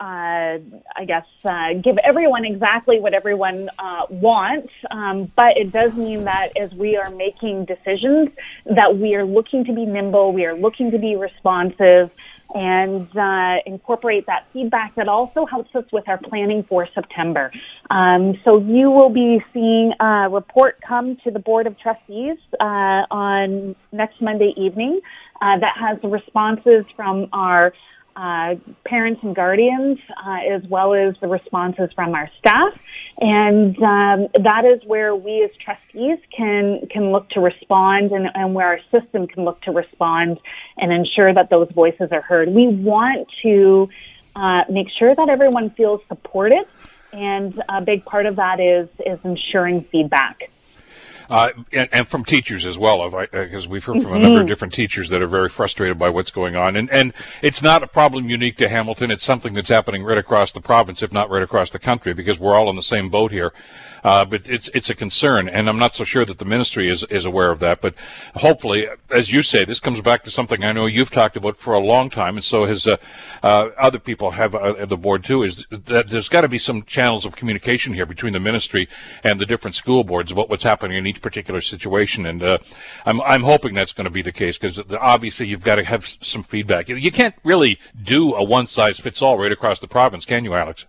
uh, 0.01 0.58
I 0.96 1.05
guess, 1.05 1.27
uh, 1.46 1.74
give 1.74 2.00
everyone 2.00 2.43
exactly 2.43 3.00
what 3.00 3.13
everyone 3.13 3.70
uh, 3.77 4.08
wants, 4.10 4.74
um, 4.89 5.31
but 5.36 5.58
it 5.58 5.72
does 5.72 5.93
mean 5.93 6.24
that 6.24 6.58
as 6.58 6.74
we 6.74 6.98
are 6.98 7.12
making 7.12 7.65
decisions, 7.65 8.29
that 8.65 8.98
we 8.98 9.13
are 9.13 9.25
looking 9.25 9.63
to 9.65 9.74
be 9.74 9.86
nimble, 9.86 10.34
we 10.34 10.43
are 10.46 10.55
looking 10.55 10.89
to 10.89 10.98
be 10.98 11.15
responsive, 11.15 12.10
and 12.53 13.08
uh, 13.17 13.55
incorporate 13.65 14.25
that 14.27 14.48
feedback 14.53 14.96
that 14.96 15.08
also 15.08 15.46
helps 15.46 15.74
us 15.75 15.86
with 15.91 16.08
our 16.08 16.17
planning 16.17 16.63
for 16.67 16.88
September. 16.93 17.51
Um, 17.89 18.36
so 18.43 18.60
you 18.60 18.89
will 18.89 19.10
be 19.10 19.43
seeing 19.53 19.93
a 20.00 20.29
report 20.29 20.79
come 20.88 21.17
to 21.24 21.31
the 21.31 21.39
Board 21.39 21.67
of 21.67 21.77
Trustees 21.79 22.38
uh, 22.60 23.03
on 23.12 23.75
next 23.91 24.22
Monday 24.22 24.53
evening 24.58 25.01
uh, 25.41 25.58
that 25.60 25.75
has 25.79 25.98
responses 26.03 26.86
from 26.96 27.27
our 27.34 27.74
uh, 28.15 28.56
parents 28.86 29.22
and 29.24 29.36
guardians, 29.36 30.00
uh, 30.25 30.39
as 30.50 30.63
well 30.70 30.94
as 30.94 31.15
the 31.22 31.27
responses 31.27 31.89
from 31.96 32.13
our 32.13 32.30
staff, 32.39 32.74
and 33.20 33.75
um, 33.77 34.27
that 34.44 34.65
is 34.65 34.86
where 34.86 35.15
we 35.15 35.44
as 35.44 35.51
trustees 35.63 36.18
can 36.36 36.88
can 36.89 37.12
look 37.12 37.30
to 37.30 37.39
respond, 37.39 38.12
and, 38.12 38.27
and 38.34 38.53
where 38.53 38.68
our 38.68 38.80
system 38.91 39.27
can 39.27 39.46
look 39.46 39.62
to 39.62 39.72
respond 39.72 40.39
and 40.77 40.91
ensure 40.91 41.34
that 41.34 41.50
those 41.50 41.70
voices 41.72 42.10
are 42.12 42.22
heard. 42.22 42.50
We 42.50 42.68
want 42.68 43.27
to 43.44 43.89
uh, 44.36 44.63
make 44.70 44.88
sure 44.98 45.13
that 45.15 45.30
everyone 45.30 45.70
feels 45.72 46.01
supported, 46.08 46.65
and 47.13 47.62
a 47.70 47.82
big 47.82 48.06
part 48.06 48.25
of 48.25 48.36
that 48.36 48.60
is 48.60 48.89
is 49.06 49.20
ensuring 49.24 49.86
feedback. 49.91 50.50
Uh, 51.32 51.50
and, 51.72 51.88
and, 51.94 52.08
from 52.10 52.26
teachers 52.26 52.66
as 52.66 52.78
well, 52.78 53.10
because 53.32 53.66
we've 53.66 53.86
heard 53.86 54.02
from 54.02 54.12
a 54.12 54.20
number 54.20 54.28
of 54.28 54.40
mm-hmm. 54.40 54.48
different 54.48 54.74
teachers 54.74 55.08
that 55.08 55.22
are 55.22 55.28
very 55.28 55.48
frustrated 55.48 55.98
by 55.98 56.10
what's 56.10 56.30
going 56.30 56.58
on. 56.58 56.76
And, 56.76 56.92
and 56.92 57.14
it's 57.42 57.62
not 57.62 57.82
a 57.82 57.88
problem 57.88 58.30
unique 58.30 58.58
to 58.58 58.68
Hamilton. 58.68 59.12
It's 59.12 59.24
something 59.24 59.54
that's 59.54 59.70
happening 59.70 60.04
right 60.04 60.18
across 60.18 60.52
the 60.52 60.60
province, 60.60 61.02
if 61.02 61.14
not 61.14 61.30
right 61.30 61.42
across 61.42 61.70
the 61.70 61.80
country, 61.80 62.14
because 62.14 62.38
we're 62.38 62.54
all 62.54 62.70
in 62.70 62.76
the 62.76 62.84
same 62.84 63.08
boat 63.08 63.32
here. 63.32 63.54
Uh, 64.04 64.26
but 64.26 64.50
it's 64.50 64.68
it's 64.74 64.90
a 64.90 64.96
concern, 64.96 65.48
and 65.48 65.70
I'm 65.70 65.78
not 65.78 65.94
so 65.94 66.04
sure 66.04 66.26
that 66.26 66.40
the 66.40 66.46
ministry 66.46 66.90
is, 66.90 67.04
is 67.06 67.26
aware 67.26 67.52
of 67.52 67.60
that. 67.60 67.82
But 67.82 67.94
hopefully, 68.36 68.88
as 69.12 69.32
you 69.32 69.44
say, 69.44 69.64
this 69.64 69.80
comes 69.80 70.02
back 70.02 70.24
to 70.24 70.32
something 70.32 70.64
I 70.64 70.72
know 70.72 70.88
you've 70.88 71.12
talked 71.12 71.38
about 71.38 71.58
for 71.58 71.74
a 71.74 71.80
long 71.80 72.10
time, 72.10 72.36
and 72.36 72.44
so 72.44 72.66
has 72.66 72.88
uh, 72.88 72.98
uh, 73.44 73.70
other 73.78 74.00
people 74.00 74.32
have 74.32 74.56
uh, 74.56 74.76
at 74.80 74.90
the 74.90 74.98
board 74.98 75.24
too. 75.24 75.44
Is 75.44 75.68
that 75.70 76.10
there's 76.10 76.30
got 76.30 76.42
to 76.42 76.48
be 76.48 76.58
some 76.58 76.84
channels 76.84 77.26
of 77.26 77.36
communication 77.36 77.94
here 77.94 78.08
between 78.08 78.34
the 78.34 78.40
ministry 78.40 78.90
and 79.24 79.40
the 79.40 79.46
different 79.46 79.76
school 79.76 80.04
boards 80.04 80.32
about 80.32 80.50
what's 80.50 80.64
happening 80.64 80.98
in 80.98 81.06
each 81.06 81.21
particular 81.22 81.62
situation, 81.62 82.25
and 82.25 82.44
uh, 82.44 82.58
I'm 83.06 83.22
I'm 83.22 83.44
hoping 83.44 83.74
that's 83.74 83.94
going 83.94 84.06
to 84.06 84.12
be 84.12 84.22
the 84.22 84.32
case 84.32 84.58
because 84.58 84.82
obviously 85.00 85.48
you've 85.48 85.63
got 85.63 85.75
to 85.75 85.84
have 85.84 86.06
some 86.06 86.44
feedback. 86.44 86.90
You 86.90 87.12
can't 87.12 87.36
really 87.44 87.80
do 88.01 88.36
a 88.36 88.44
one 88.44 88.68
size 88.68 89.00
fits 89.00 89.22
all 89.22 89.38
right 89.38 89.51
across 89.51 89.80
the 89.80 89.88
province, 89.88 90.25
can 90.25 90.44
you, 90.44 90.54
Alex? 90.54 90.86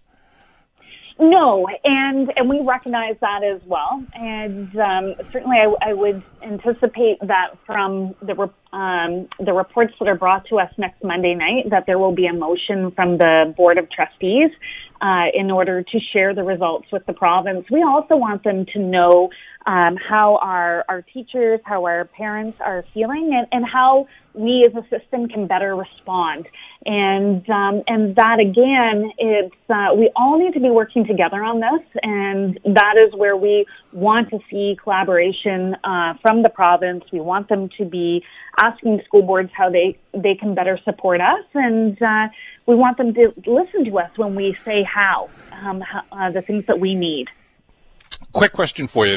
No, 1.19 1.69
and 1.85 2.33
and 2.37 2.49
we 2.49 2.61
recognize 2.63 3.15
that 3.21 3.45
as 3.45 3.61
well, 3.67 4.05
and 4.15 4.75
um, 4.77 5.15
certainly 5.33 5.57
I, 5.57 5.91
I, 5.91 5.93
would 5.93 6.23
anticipate 6.43 7.19
that 7.23 7.51
from 7.65 8.15
the 8.23 8.51
um, 8.77 9.29
the 9.39 9.53
reports 9.53 9.95
that 10.01 10.09
are 10.09 10.17
brought 10.17 10.47
to 10.49 10.59
us 10.59 10.73
next 10.79 11.05
Monday 11.05 11.35
night 11.35 11.71
that 11.71 11.85
there 11.87 11.99
will 11.99 12.15
be 12.15 12.27
a 12.27 12.33
motion 12.33 12.91
from 12.93 13.19
the 13.19 13.55
board 13.57 13.79
of 13.79 13.91
trustees 13.91 14.51
uh, 15.03 15.27
in 15.35 15.51
order 15.51 15.83
to 15.83 16.01
share 16.13 16.35
the 16.35 16.43
results 16.43 16.87
with 16.91 17.05
the 17.07 17.13
province. 17.13 17.67
We 17.71 17.83
also 17.83 18.17
want 18.17 18.43
them 18.43 18.65
to 18.73 18.79
know 18.79 19.31
um, 19.67 19.97
how 19.97 20.39
our, 20.43 20.85
our 20.89 21.03
teachers, 21.03 21.61
how 21.65 21.85
our 21.85 22.05
parents 22.05 22.59
are 22.61 22.85
feeling, 22.93 23.33
and, 23.35 23.47
and 23.53 23.65
how 23.71 24.09
we 24.35 24.67
as 24.67 24.75
a 24.75 24.83
system 24.89 25.29
can 25.29 25.47
better 25.47 25.77
respond. 25.77 26.49
And 26.85 27.49
um, 27.49 27.83
and 27.87 28.17
that 28.17 28.41
again, 28.41 29.13
it's 29.19 29.55
uh, 29.69 29.95
we 29.95 30.11
all 30.17 30.39
need 30.39 30.55
to 30.55 30.61
be 30.61 30.71
working 30.71 31.07
together 31.07 31.43
on 31.43 31.61
this, 31.61 31.87
and 32.03 32.59
that 32.65 32.97
is 32.97 33.15
where 33.15 33.37
we 33.37 33.67
want 33.93 34.31
to 34.31 34.39
see 34.51 34.77
collaboration 34.83 35.77
uh, 35.85 36.15
from 36.23 36.43
the 36.43 36.51
province. 36.51 37.05
We 37.13 37.21
want 37.21 37.49
them 37.49 37.69
to 37.79 37.85
be 37.85 38.25
asking 38.59 39.03
school 39.05 39.23
boards 39.23 39.51
how 39.57 39.71
they 39.71 39.99
they 40.13 40.35
can 40.35 40.55
better 40.55 40.79
support 40.85 41.21
us, 41.21 41.45
and 41.55 42.01
uh, 42.03 42.29
we 42.67 42.75
want 42.75 42.97
them 42.97 43.15
to 43.15 43.33
listen 43.47 43.85
to 43.85 43.99
us 43.99 44.11
when 44.17 44.35
we 44.35 44.57
say 44.65 44.83
how, 44.83 45.31
um, 45.53 45.81
how 45.81 46.03
uh, 46.11 46.31
the 46.31 46.43
things 46.43 46.67
that 46.67 46.81
we 46.81 46.95
need 46.95 47.29
quick 48.33 48.53
question 48.53 48.87
for 48.87 49.07
you, 49.07 49.15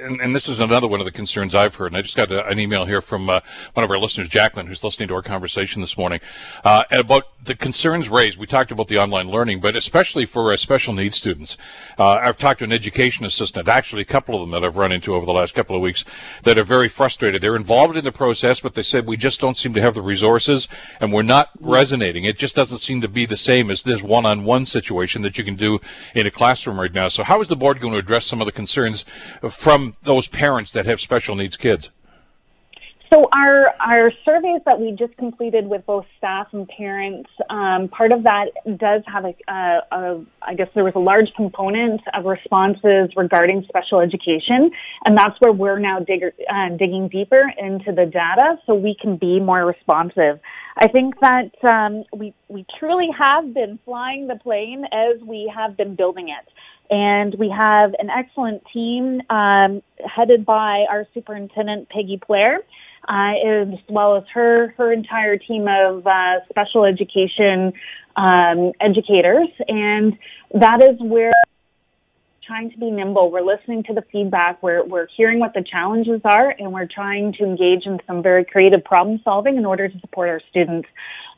and, 0.00 0.20
and, 0.20 0.34
this 0.34 0.48
is 0.48 0.60
another 0.60 0.86
one 0.86 1.00
of 1.00 1.06
the 1.06 1.12
concerns 1.12 1.54
I've 1.54 1.74
heard. 1.74 1.88
And 1.88 1.96
I 1.96 2.02
just 2.02 2.16
got 2.16 2.30
a, 2.30 2.46
an 2.46 2.58
email 2.58 2.84
here 2.84 3.00
from 3.00 3.28
uh, 3.28 3.40
one 3.74 3.84
of 3.84 3.90
our 3.90 3.98
listeners, 3.98 4.28
Jacqueline, 4.28 4.66
who's 4.66 4.84
listening 4.84 5.08
to 5.08 5.14
our 5.14 5.22
conversation 5.22 5.80
this 5.80 5.96
morning, 5.96 6.20
uh, 6.64 6.84
about 6.90 7.24
the 7.44 7.54
concerns 7.54 8.08
raised. 8.08 8.38
We 8.38 8.46
talked 8.46 8.70
about 8.70 8.88
the 8.88 8.98
online 8.98 9.30
learning, 9.30 9.60
but 9.60 9.74
especially 9.74 10.26
for 10.26 10.52
uh, 10.52 10.56
special 10.56 10.92
needs 10.92 11.16
students. 11.16 11.56
Uh, 11.98 12.20
I've 12.22 12.36
talked 12.36 12.58
to 12.58 12.64
an 12.64 12.72
education 12.72 13.24
assistant, 13.24 13.68
actually 13.68 14.02
a 14.02 14.06
couple 14.06 14.34
of 14.34 14.42
them 14.42 14.50
that 14.50 14.66
I've 14.66 14.76
run 14.76 14.92
into 14.92 15.14
over 15.14 15.24
the 15.24 15.32
last 15.32 15.54
couple 15.54 15.74
of 15.74 15.82
weeks, 15.82 16.04
that 16.42 16.58
are 16.58 16.64
very 16.64 16.88
frustrated. 16.88 17.42
They're 17.42 17.56
involved 17.56 17.96
in 17.96 18.04
the 18.04 18.12
process, 18.12 18.60
but 18.60 18.74
they 18.74 18.82
said 18.82 19.06
we 19.06 19.16
just 19.16 19.40
don't 19.40 19.56
seem 19.56 19.72
to 19.74 19.80
have 19.80 19.94
the 19.94 20.02
resources, 20.02 20.68
and 21.00 21.12
we're 21.12 21.22
not 21.22 21.50
resonating. 21.58 22.24
It 22.24 22.38
just 22.38 22.54
doesn't 22.54 22.78
seem 22.78 23.00
to 23.00 23.08
be 23.08 23.24
the 23.24 23.36
same 23.36 23.70
as 23.70 23.82
this 23.82 24.02
one-on-one 24.02 24.66
situation 24.66 25.22
that 25.22 25.38
you 25.38 25.44
can 25.44 25.56
do 25.56 25.80
in 26.14 26.26
a 26.26 26.30
classroom 26.30 26.78
right 26.78 26.92
now. 26.92 27.08
So, 27.08 27.24
how 27.24 27.40
is 27.40 27.48
the 27.48 27.56
board 27.56 27.80
going 27.80 27.94
to 27.94 27.98
address 27.98 28.26
some 28.26 28.37
of 28.40 28.46
the 28.46 28.52
concerns 28.52 29.04
from 29.50 29.94
those 30.02 30.28
parents 30.28 30.72
that 30.72 30.86
have 30.86 31.00
special 31.00 31.34
needs 31.34 31.56
kids? 31.56 31.90
So 33.12 33.24
our 33.32 33.74
our 33.80 34.12
surveys 34.22 34.60
that 34.66 34.78
we 34.78 34.92
just 34.92 35.16
completed 35.16 35.66
with 35.66 35.86
both 35.86 36.04
staff 36.18 36.48
and 36.52 36.68
parents, 36.68 37.30
um, 37.48 37.88
part 37.88 38.12
of 38.12 38.22
that 38.24 38.48
does 38.76 39.02
have 39.06 39.24
a, 39.24 39.34
a, 39.48 39.80
a, 39.92 40.24
I 40.42 40.54
guess 40.54 40.68
there 40.74 40.84
was 40.84 40.92
a 40.94 40.98
large 41.00 41.32
component 41.34 42.02
of 42.12 42.26
responses 42.26 43.10
regarding 43.16 43.64
special 43.66 44.00
education, 44.00 44.70
and 45.06 45.16
that's 45.16 45.40
where 45.40 45.52
we're 45.52 45.78
now 45.78 46.00
dig, 46.00 46.22
uh, 46.22 46.68
digging 46.76 47.08
deeper 47.08 47.50
into 47.56 47.92
the 47.92 48.04
data 48.04 48.56
so 48.66 48.74
we 48.74 48.94
can 49.00 49.16
be 49.16 49.40
more 49.40 49.64
responsive. 49.64 50.38
I 50.76 50.88
think 50.88 51.18
that 51.20 51.52
um, 51.64 52.04
we 52.12 52.34
we 52.48 52.66
truly 52.78 53.08
have 53.18 53.54
been 53.54 53.78
flying 53.86 54.26
the 54.26 54.36
plane 54.36 54.84
as 54.92 55.18
we 55.22 55.50
have 55.54 55.78
been 55.78 55.94
building 55.94 56.28
it. 56.28 56.46
And 56.90 57.34
we 57.34 57.50
have 57.50 57.94
an 57.98 58.08
excellent 58.08 58.62
team 58.72 59.20
um, 59.28 59.82
headed 60.04 60.46
by 60.46 60.86
our 60.88 61.06
superintendent, 61.12 61.90
Peggy 61.90 62.18
Blair, 62.26 62.60
as 63.08 63.68
well 63.88 64.16
as 64.16 64.24
her 64.34 64.74
her 64.76 64.92
entire 64.92 65.36
team 65.38 65.66
of 65.68 66.06
uh, 66.06 66.40
special 66.48 66.84
education 66.84 67.72
um, 68.16 68.72
educators, 68.80 69.48
and 69.68 70.18
that 70.54 70.82
is 70.82 70.96
where 71.00 71.32
trying 72.48 72.70
to 72.70 72.78
be 72.78 72.90
nimble. 72.90 73.30
We're 73.30 73.42
listening 73.42 73.84
to 73.84 73.94
the 73.94 74.02
feedback. 74.10 74.62
We're 74.62 74.84
we're 74.84 75.06
hearing 75.16 75.38
what 75.38 75.52
the 75.54 75.62
challenges 75.62 76.20
are, 76.24 76.54
and 76.58 76.72
we're 76.72 76.88
trying 76.92 77.34
to 77.34 77.44
engage 77.44 77.86
in 77.86 77.98
some 78.06 78.22
very 78.22 78.44
creative 78.44 78.82
problem 78.84 79.20
solving 79.22 79.56
in 79.56 79.66
order 79.66 79.88
to 79.88 80.00
support 80.00 80.28
our 80.28 80.40
students. 80.50 80.88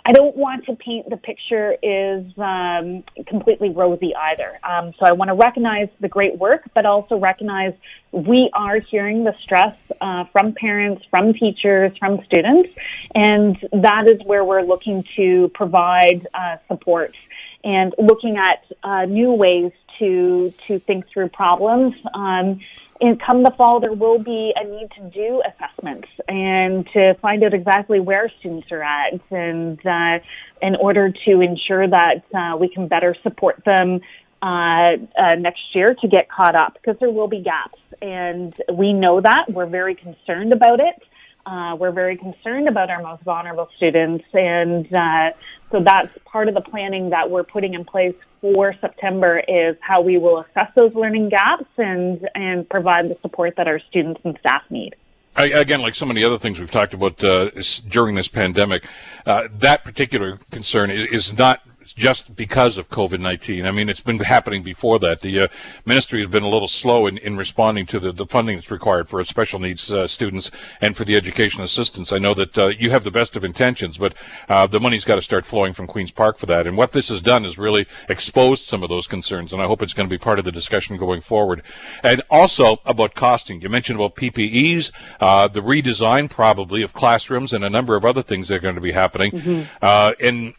I 0.05 0.13
don't 0.13 0.35
want 0.37 0.65
to 0.67 0.77
paint 0.77 1.11
the 1.11 1.17
picture 1.17 1.77
is 1.83 2.27
um, 2.39 3.05
completely 3.27 3.71
rosy 3.71 4.15
either. 4.15 4.59
Um, 4.65 4.93
so 4.99 5.05
I 5.05 5.13
want 5.13 5.29
to 5.29 5.35
recognize 5.35 5.89
the 6.01 6.09
great 6.09 6.39
work, 6.39 6.63
but 6.75 6.87
also 6.87 7.19
recognize 7.19 7.75
we 8.13 8.51
are 8.55 8.81
hearing 8.81 9.25
the 9.25 9.35
stress 9.43 9.77
uh, 10.01 10.25
from 10.33 10.55
parents, 10.55 11.05
from 11.11 11.35
teachers, 11.35 11.97
from 11.99 12.25
students, 12.25 12.71
and 13.15 13.57
that 13.73 14.09
is 14.09 14.21
where 14.25 14.45
we're 14.45 14.63
looking 14.63 15.05
to 15.17 15.49
provide 15.55 16.27
uh, 16.33 16.57
support 16.69 17.15
and 17.63 17.95
looking 17.99 18.39
at 18.39 18.65
uh, 18.83 19.05
new 19.05 19.33
ways 19.33 19.73
to 19.99 20.53
to 20.67 20.79
think 20.79 21.09
through 21.09 21.29
problems. 21.29 21.95
Um, 22.15 22.61
in 23.01 23.19
come 23.19 23.43
the 23.43 23.53
fall, 23.57 23.81
there 23.81 23.95
will 23.95 24.19
be 24.19 24.53
a 24.55 24.65
need 24.65 24.89
to 24.99 25.11
do 25.11 25.43
assessments 25.51 26.09
and 26.29 26.87
to 26.93 27.15
find 27.23 27.43
out 27.43 27.55
exactly 27.55 27.99
where 27.99 28.31
students 28.41 28.69
are 28.71 28.83
at, 28.83 29.21
and 29.31 29.79
uh, 29.87 30.19
in 30.61 30.77
order 30.77 31.11
to 31.27 31.41
ensure 31.41 31.89
that 31.89 32.23
uh, 32.35 32.57
we 32.57 32.69
can 32.69 32.89
better 32.89 33.15
support 33.23 33.63
them 33.65 34.01
uh, 34.43 34.97
uh, 35.19 35.35
next 35.39 35.61
year 35.75 35.95
to 36.01 36.09
get 36.09 36.31
caught 36.31 36.55
up, 36.55 36.75
because 36.75 36.97
there 37.01 37.11
will 37.11 37.29
be 37.29 37.41
gaps, 37.41 37.79
and 38.03 38.55
we 38.73 38.93
know 38.93 39.21
that. 39.21 39.47
We're 39.51 39.67
very 39.67 39.95
concerned 39.95 40.53
about 40.53 40.81
it. 40.81 41.03
Uh, 41.51 41.75
we're 41.75 41.91
very 41.91 42.17
concerned 42.17 42.69
about 42.69 42.91
our 42.91 43.03
most 43.03 43.25
vulnerable 43.25 43.69
students, 43.77 44.25
and 44.33 44.87
uh, 44.95 45.31
so 45.73 45.83
that's 45.83 46.17
part 46.25 46.47
of 46.47 46.55
the 46.55 46.61
planning 46.61 47.11
that 47.11 47.29
we're 47.29 47.43
putting 47.43 47.75
in 47.75 47.85
place 47.85 48.15
for 48.41 48.73
September 48.81 49.43
is 49.49 49.77
how 49.81 50.01
we 50.01 50.17
will 50.17 50.39
assess 50.39 50.71
those 50.77 50.95
learning 50.95 51.29
gaps 51.29 51.67
and, 51.77 52.29
and 52.37 52.69
provide 52.69 53.09
the 53.09 53.19
support 53.21 53.57
that 53.57 53.67
our 53.67 53.81
students 53.81 54.21
and 54.23 54.39
staff 54.39 54.63
need. 54.71 54.95
Again, 55.35 55.81
like 55.81 55.97
so 55.97 56.07
many 56.07 56.23
other 56.23 56.39
things 56.39 56.61
we've 56.61 56.71
talked 56.71 56.95
about 56.95 57.23
uh, 57.25 57.51
during 57.89 58.15
this 58.15 58.29
pandemic, 58.29 58.85
uh, 59.27 59.49
that 59.59 59.83
particular 59.83 60.39
concern 60.53 60.89
is 60.89 61.37
not 61.37 61.63
just 61.93 62.35
because 62.37 62.79
of 62.79 62.89
COVID 62.89 63.21
19. 63.21 63.67
I 63.67 63.71
mean, 63.71 63.89
it's 63.89 64.01
been 64.01 64.19
happening 64.19 64.63
before 64.63 64.99
that. 65.01 65.21
The 65.21 65.41
uh, 65.41 65.49
ministry 65.85 66.21
has 66.21 66.31
been 66.31 66.43
a 66.43 66.49
little 66.49 66.69
slow 66.69 67.07
in, 67.07 67.19
in 67.19 67.37
responding 67.37 67.87
to 67.87 68.01
the, 68.01 68.13
the 68.13 68.27
funding 68.27 68.57
that's 68.57 68.71
required 68.71 69.09
for 69.09 69.23
special 69.25 69.59
needs 69.59 69.93
uh, 69.93 70.07
students 70.07 70.51
and 70.81 70.97
for 70.97 71.05
the 71.05 71.17
education 71.17 71.63
assistance. 71.63 72.13
I 72.13 72.19
know 72.19 72.35
that 72.35 72.59
uh, 72.59 72.67
you 72.69 72.91
have 72.91 73.05
the 73.05 73.11
best 73.11 73.37
of 73.37 73.45
intentions, 73.45 73.99
but 73.99 74.15
uh, 74.49 74.67
the 74.67 74.81
money's 74.81 75.05
got 75.05 75.17
to 75.17 75.23
start 75.23 75.45
flowing 75.45 75.73
from 75.73 75.87
Queen's 75.87 76.11
Park 76.11 76.39
for 76.39 76.47
that. 76.47 76.67
And 76.67 76.77
what 76.77 76.93
this 76.93 77.09
has 77.09 77.21
done 77.21 77.45
is 77.45 77.59
really 77.59 77.87
exposed 78.09 78.65
some 78.65 78.83
of 78.83 78.89
those 78.89 79.07
concerns, 79.07 79.53
and 79.53 79.61
I 79.61 79.67
hope 79.67 79.83
it's 79.83 79.95
going 79.95 80.09
to 80.09 80.15
be 80.15 80.19
part 80.19 80.39
of 80.39 80.45
the 80.45 80.53
discussion 80.53 80.97
going 80.97 81.21
forward. 81.21 81.63
And 82.03 82.23
also 82.31 82.81
about 82.85 83.15
costing. 83.15 83.61
You 83.61 83.69
mentioned 83.69 83.99
about 83.99 84.17
PPEs, 84.17 84.91
uh, 85.21 85.49
the 85.49 85.61
redesign 85.61 86.31
probably 86.31 86.83
of 86.83 86.93
classrooms, 86.93 87.53
and 87.53 87.65
a 87.65 87.71
number 87.71 87.97
of 87.97 88.05
other 88.05 88.23
things 88.23 88.49
that 88.49 88.57
are 88.57 88.61
going 88.61 88.75
to 88.75 88.81
be 88.81 88.93
happening. 88.93 89.33
Mm-hmm. 89.33 89.63
Uh, 89.83 90.13
and 90.21 90.55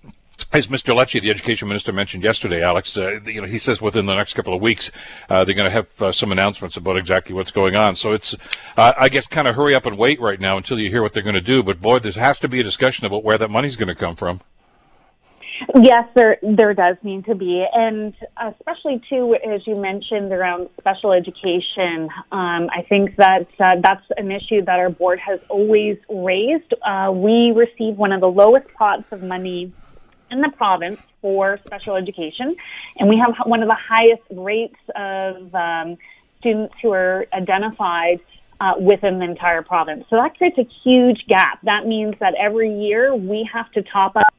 as 0.54 0.68
Mr. 0.68 0.96
Lecce, 0.96 1.22
the 1.22 1.30
education 1.30 1.68
minister, 1.68 1.92
mentioned 1.92 2.24
yesterday, 2.24 2.62
Alex, 2.62 2.98
uh, 2.98 3.20
you 3.26 3.42
know, 3.42 3.48
he 3.48 3.58
says 3.58 3.82
within 3.82 4.06
the 4.06 4.16
next 4.16 4.34
couple 4.34 4.54
of 4.54 4.62
weeks 4.62 4.92
uh, 5.30 5.44
they're 5.44 5.56
going 5.56 5.70
to 5.70 5.72
have 5.72 6.02
uh, 6.02 6.12
some 6.12 6.32
announcements 6.32 6.78
about 6.78 6.98
exactly 6.98 7.34
what's 7.34 7.52
going 7.52 7.76
on. 7.76 7.96
So 7.96 8.14
it's, 8.14 8.36
uh, 8.78 8.94
I 8.98 9.10
guess, 9.10 9.28
kind 9.28 9.48
of 9.48 9.56
hurry 9.56 9.76
up 9.76 9.86
and 9.86 9.98
wait 9.98 10.20
right 10.20 10.40
now 10.40 10.58
until 10.58 10.80
you 10.80 10.90
hear 10.90 11.02
what 11.02 11.14
they're 11.14 11.24
going 11.24 11.36
to 11.36 11.42
do. 11.42 11.64
But 11.64 11.82
boy, 11.82 12.00
there 12.00 12.12
has 12.14 12.40
to 12.40 12.48
be 12.48 12.60
a 12.60 12.64
discussion 12.64 13.06
about 13.06 13.24
where 13.24 13.38
that 13.38 13.50
money's 13.50 13.76
going 13.76 13.88
to 13.90 13.96
come 13.96 14.16
from. 14.16 14.42
Yes, 15.76 16.08
there 16.16 16.38
there 16.42 16.74
does 16.74 16.98
need 17.04 17.26
to 17.26 17.36
be, 17.36 17.64
and 17.72 18.16
especially 18.42 19.02
too, 19.08 19.36
as 19.36 19.66
you 19.68 19.76
mentioned 19.76 20.32
around 20.32 20.70
special 20.80 21.12
education. 21.12 22.10
Um, 22.32 22.70
I 22.76 22.84
think 22.90 23.16
that 23.18 23.48
uh, 23.60 23.76
that's 23.84 24.06
an 24.18 24.32
issue 24.32 24.66
that 24.66 24.80
our 24.80 24.90
board 24.90 25.20
has 25.20 25.40
always 25.50 26.00
raised. 26.10 26.74
Uh, 26.84 27.12
we 27.12 27.54
receive 27.56 27.96
one 27.98 28.12
of 28.12 28.22
the 28.22 28.28
lowest 28.28 28.74
pots 28.74 29.04
of 29.12 29.22
money 29.22 29.72
in 30.32 30.42
the 30.42 30.50
province 30.50 31.02
for 31.22 31.60
special 31.66 31.96
education, 31.96 32.56
and 32.98 33.10
we 33.10 33.18
have 33.18 33.36
one 33.46 33.62
of 33.62 33.68
the 33.68 33.76
highest 33.76 34.24
rates 34.32 34.80
of 34.96 35.54
um, 35.54 35.98
students 36.40 36.74
who 36.82 36.92
are 36.92 37.28
identified 37.34 38.20
uh, 38.60 38.74
within 38.80 39.20
the 39.20 39.26
entire 39.26 39.62
province. 39.62 40.06
So 40.10 40.16
that 40.18 40.38
creates 40.38 40.58
a 40.58 40.68
huge 40.84 41.26
gap. 41.28 41.60
That 41.64 41.86
means 41.86 42.16
that 42.20 42.34
every 42.36 42.72
year 42.74 43.16
we 43.16 43.50
have 43.52 43.72
to 43.74 43.82
top 43.82 44.16
up 44.16 44.34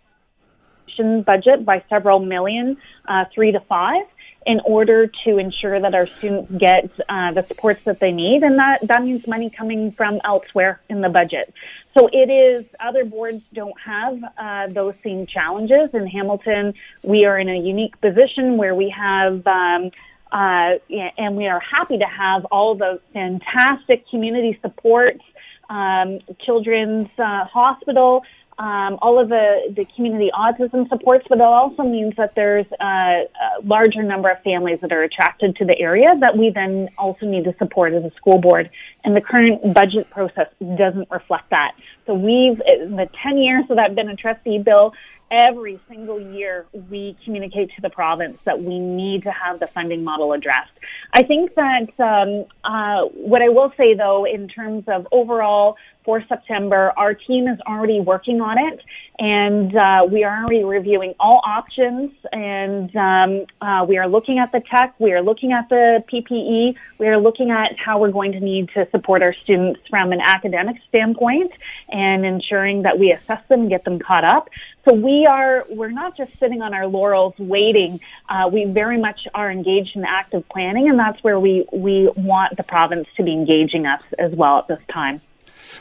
budget 1.25 1.65
by 1.65 1.83
several 1.89 2.19
million, 2.21 2.77
uh, 3.09 3.25
three 3.35 3.51
to 3.53 3.61
five, 3.61 4.03
in 4.47 4.61
order 4.65 5.07
to 5.25 5.39
ensure 5.39 5.81
that 5.81 5.95
our 5.95 6.07
students 6.07 6.51
get 6.59 6.91
uh, 7.09 7.33
the 7.33 7.43
supports 7.43 7.81
that 7.85 8.01
they 8.01 8.13
need, 8.13 8.43
and 8.43 8.59
that 8.59 8.79
that 8.87 9.03
means 9.05 9.27
money 9.27 9.51
coming 9.51 9.93
from 9.93 10.21
elsewhere 10.25 10.81
in 10.89 11.01
the 11.01 11.09
budget. 11.09 11.53
So 11.95 12.09
it 12.13 12.31
is, 12.31 12.65
other 12.81 13.05
boards 13.05 13.43
don't 13.53 13.79
have 13.81 14.19
uh, 14.39 14.67
those 14.69 14.95
same 15.03 15.27
challenges. 15.27 15.95
In 15.95 16.07
Hamilton, 16.07 16.75
we 17.03 17.27
are 17.27 17.39
in 17.39 17.49
a 17.49 17.59
unique 17.59 18.01
position 18.01 18.57
where 18.57 18.75
we 18.75 18.89
have, 18.89 19.47
um, 19.47 19.91
uh, 20.31 20.75
and 21.19 21.37
we 21.37 21.47
are 21.49 21.61
happy 21.61 21.99
to 21.99 22.07
have 22.07 22.47
all 22.47 22.75
the 22.75 23.01
fantastic 23.13 24.09
community 24.09 24.59
supports, 24.63 25.23
um, 25.69 26.21
Children's 26.41 27.11
uh, 27.19 27.45
Hospital, 27.45 28.25
um, 28.59 28.99
all 29.01 29.19
of 29.19 29.29
the, 29.29 29.73
the 29.75 29.87
community 29.97 30.31
autism 30.35 30.89
supports, 30.89 31.25
but 31.29 31.39
it 31.39 31.45
also 31.45 31.83
means 31.83 32.15
that 32.17 32.35
there's 32.35 32.67
a, 32.81 32.85
a, 32.85 33.27
larger 33.65 34.03
number 34.03 34.29
of 34.29 34.43
families 34.43 34.79
that 34.83 34.93
are 34.93 35.03
attracted 35.03 35.57
to 35.57 35.65
the 35.65 35.79
area 35.81 36.15
that 36.21 36.37
we 36.37 36.51
then 36.51 36.89
also 36.99 37.25
need 37.27 37.45
to 37.45 37.55
support 37.59 37.95
as 37.95 38.05
a 38.05 38.11
school 38.17 38.39
board. 38.39 38.71
And 39.05 39.17
the 39.17 39.21
current 39.21 39.75
budget 39.75 40.11
process 40.11 40.49
doesn't 40.61 41.11
reflect 41.11 41.51
that. 41.51 41.73
So 42.07 42.15
we've, 42.15 42.61
in 42.67 42.97
the 42.97 43.09
10 43.23 43.39
years 43.39 43.65
that 43.69 43.79
I've 43.79 43.95
been 43.95 44.09
a 44.09 44.17
trustee, 44.17 44.59
Bill, 44.59 44.93
every 45.33 45.81
single 45.89 46.21
year 46.21 46.67
we 46.91 47.17
communicate 47.25 47.71
to 47.75 47.81
the 47.81 47.89
province 47.89 48.37
that 48.45 48.63
we 48.63 48.79
need 48.79 49.23
to 49.23 49.31
have 49.31 49.59
the 49.61 49.67
funding 49.67 50.05
model 50.05 50.35
addressed. 50.35 50.73
I 51.15 51.23
think 51.23 51.55
that 51.55 51.89
um, 51.99 52.45
uh, 52.63 53.07
what 53.07 53.41
I 53.41 53.49
will 53.49 53.73
say 53.79 53.95
though, 53.95 54.27
in 54.27 54.47
terms 54.47 54.85
of 54.89 55.09
overall 55.11 55.77
for 56.05 56.23
September, 56.29 56.93
our 56.97 57.15
team 57.15 57.47
is 57.47 57.59
already 57.61 58.01
working 58.01 58.41
on 58.41 58.59
it, 58.59 58.81
and 59.19 59.77
uh, 59.77 60.07
we 60.11 60.25
are 60.25 60.45
already 60.45 60.65
reviewing 60.65 61.15
all 61.21 61.41
options. 61.45 62.13
And 62.33 62.95
um, 62.97 63.47
uh, 63.61 63.85
we 63.89 63.99
are 63.99 64.09
looking 64.09 64.39
at 64.39 64.53
the 64.53 64.61
tech, 64.61 64.95
we 64.99 65.13
are 65.13 65.23
looking 65.23 65.53
at 65.53 65.69
the 65.69 66.03
PPE, 66.13 66.75
we 66.99 67.07
are 67.07 67.19
looking 67.19 67.51
at 67.51 67.77
how 67.79 68.01
we're 68.01 68.11
going 68.11 68.33
to 68.33 68.41
need 68.41 68.71
to 68.75 68.89
support 68.91 69.23
our 69.23 69.35
students 69.45 69.81
from 69.89 70.13
an 70.13 70.21
academic 70.21 70.77
standpoint, 70.89 71.53
and 71.89 72.27
ensuring 72.27 72.83
that 72.83 72.99
we 72.99 73.13
assess 73.13 73.47
them, 73.49 73.63
and 73.63 73.71
get 73.71 73.85
them 73.85 73.99
caught 73.99 74.25
up. 74.25 74.49
So 74.89 74.95
we 74.95 75.27
are, 75.27 75.65
we're 75.69 75.93
not 75.93 76.17
just 76.17 76.37
sitting 76.41 76.61
on 76.61 76.75
our 76.75 76.89
laurels 76.89 77.35
waiting. 77.39 78.01
Uh, 78.29 78.51
we 78.53 78.65
very 78.65 78.99
much 78.99 79.29
are 79.33 79.51
engaged 79.51 79.95
in 79.95 80.05
active 80.05 80.49
planning 80.49 80.89
and 80.89 80.99
that's 80.99 81.23
where 81.23 81.39
we, 81.39 81.65
we 81.73 82.11
want 82.17 82.57
the 82.57 82.65
province 82.65 83.07
to 83.17 83.23
be 83.23 83.33
engaging 83.33 83.87
us 83.87 84.03
as 84.19 84.33
well 84.33 84.59
at 84.59 84.67
this 84.67 84.81
time. 84.91 85.21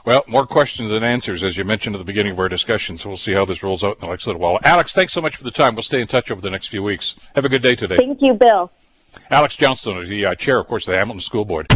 Well, 0.06 0.24
more 0.28 0.46
questions 0.46 0.90
than 0.90 1.04
answers, 1.04 1.44
as 1.44 1.58
you 1.58 1.64
mentioned 1.64 1.96
at 1.96 2.00
the 2.00 2.06
beginning 2.06 2.34
of 2.34 2.40
our 2.40 2.50
discussion. 2.50 2.98
So 2.98 3.10
we'll 3.10 3.18
see 3.18 3.34
how 3.34 3.46
this 3.46 3.64
rolls 3.64 3.84
out 3.84 3.98
in 3.98 4.06
the 4.06 4.08
next 4.08 4.28
little 4.28 4.42
while. 4.42 4.60
Alex, 4.64 4.94
thanks 4.94 5.14
so 5.14 5.22
much 5.22 5.36
for 5.36 5.44
the 5.44 5.52
time. 5.52 5.76
We'll 5.76 5.84
stay 5.84 6.02
in 6.02 6.08
touch 6.08 6.32
over 6.32 6.42
the 6.42 6.50
next 6.50 6.68
few 6.68 6.84
weeks. 6.84 7.16
Have 7.36 7.46
a 7.46 7.50
good 7.50 7.62
day 7.62 7.76
today. 7.76 7.98
Thank 7.98 8.22
you, 8.22 8.34
Bill. 8.34 8.72
Alex 9.30 9.56
Johnstone, 9.56 10.04
is 10.04 10.10
the 10.10 10.26
uh, 10.26 10.36
chair, 10.36 10.60
of 10.60 10.68
course, 10.68 10.88
of 10.88 10.92
the 10.92 10.98
Hamilton 10.98 11.22
School 11.22 11.46
Board. 11.46 11.68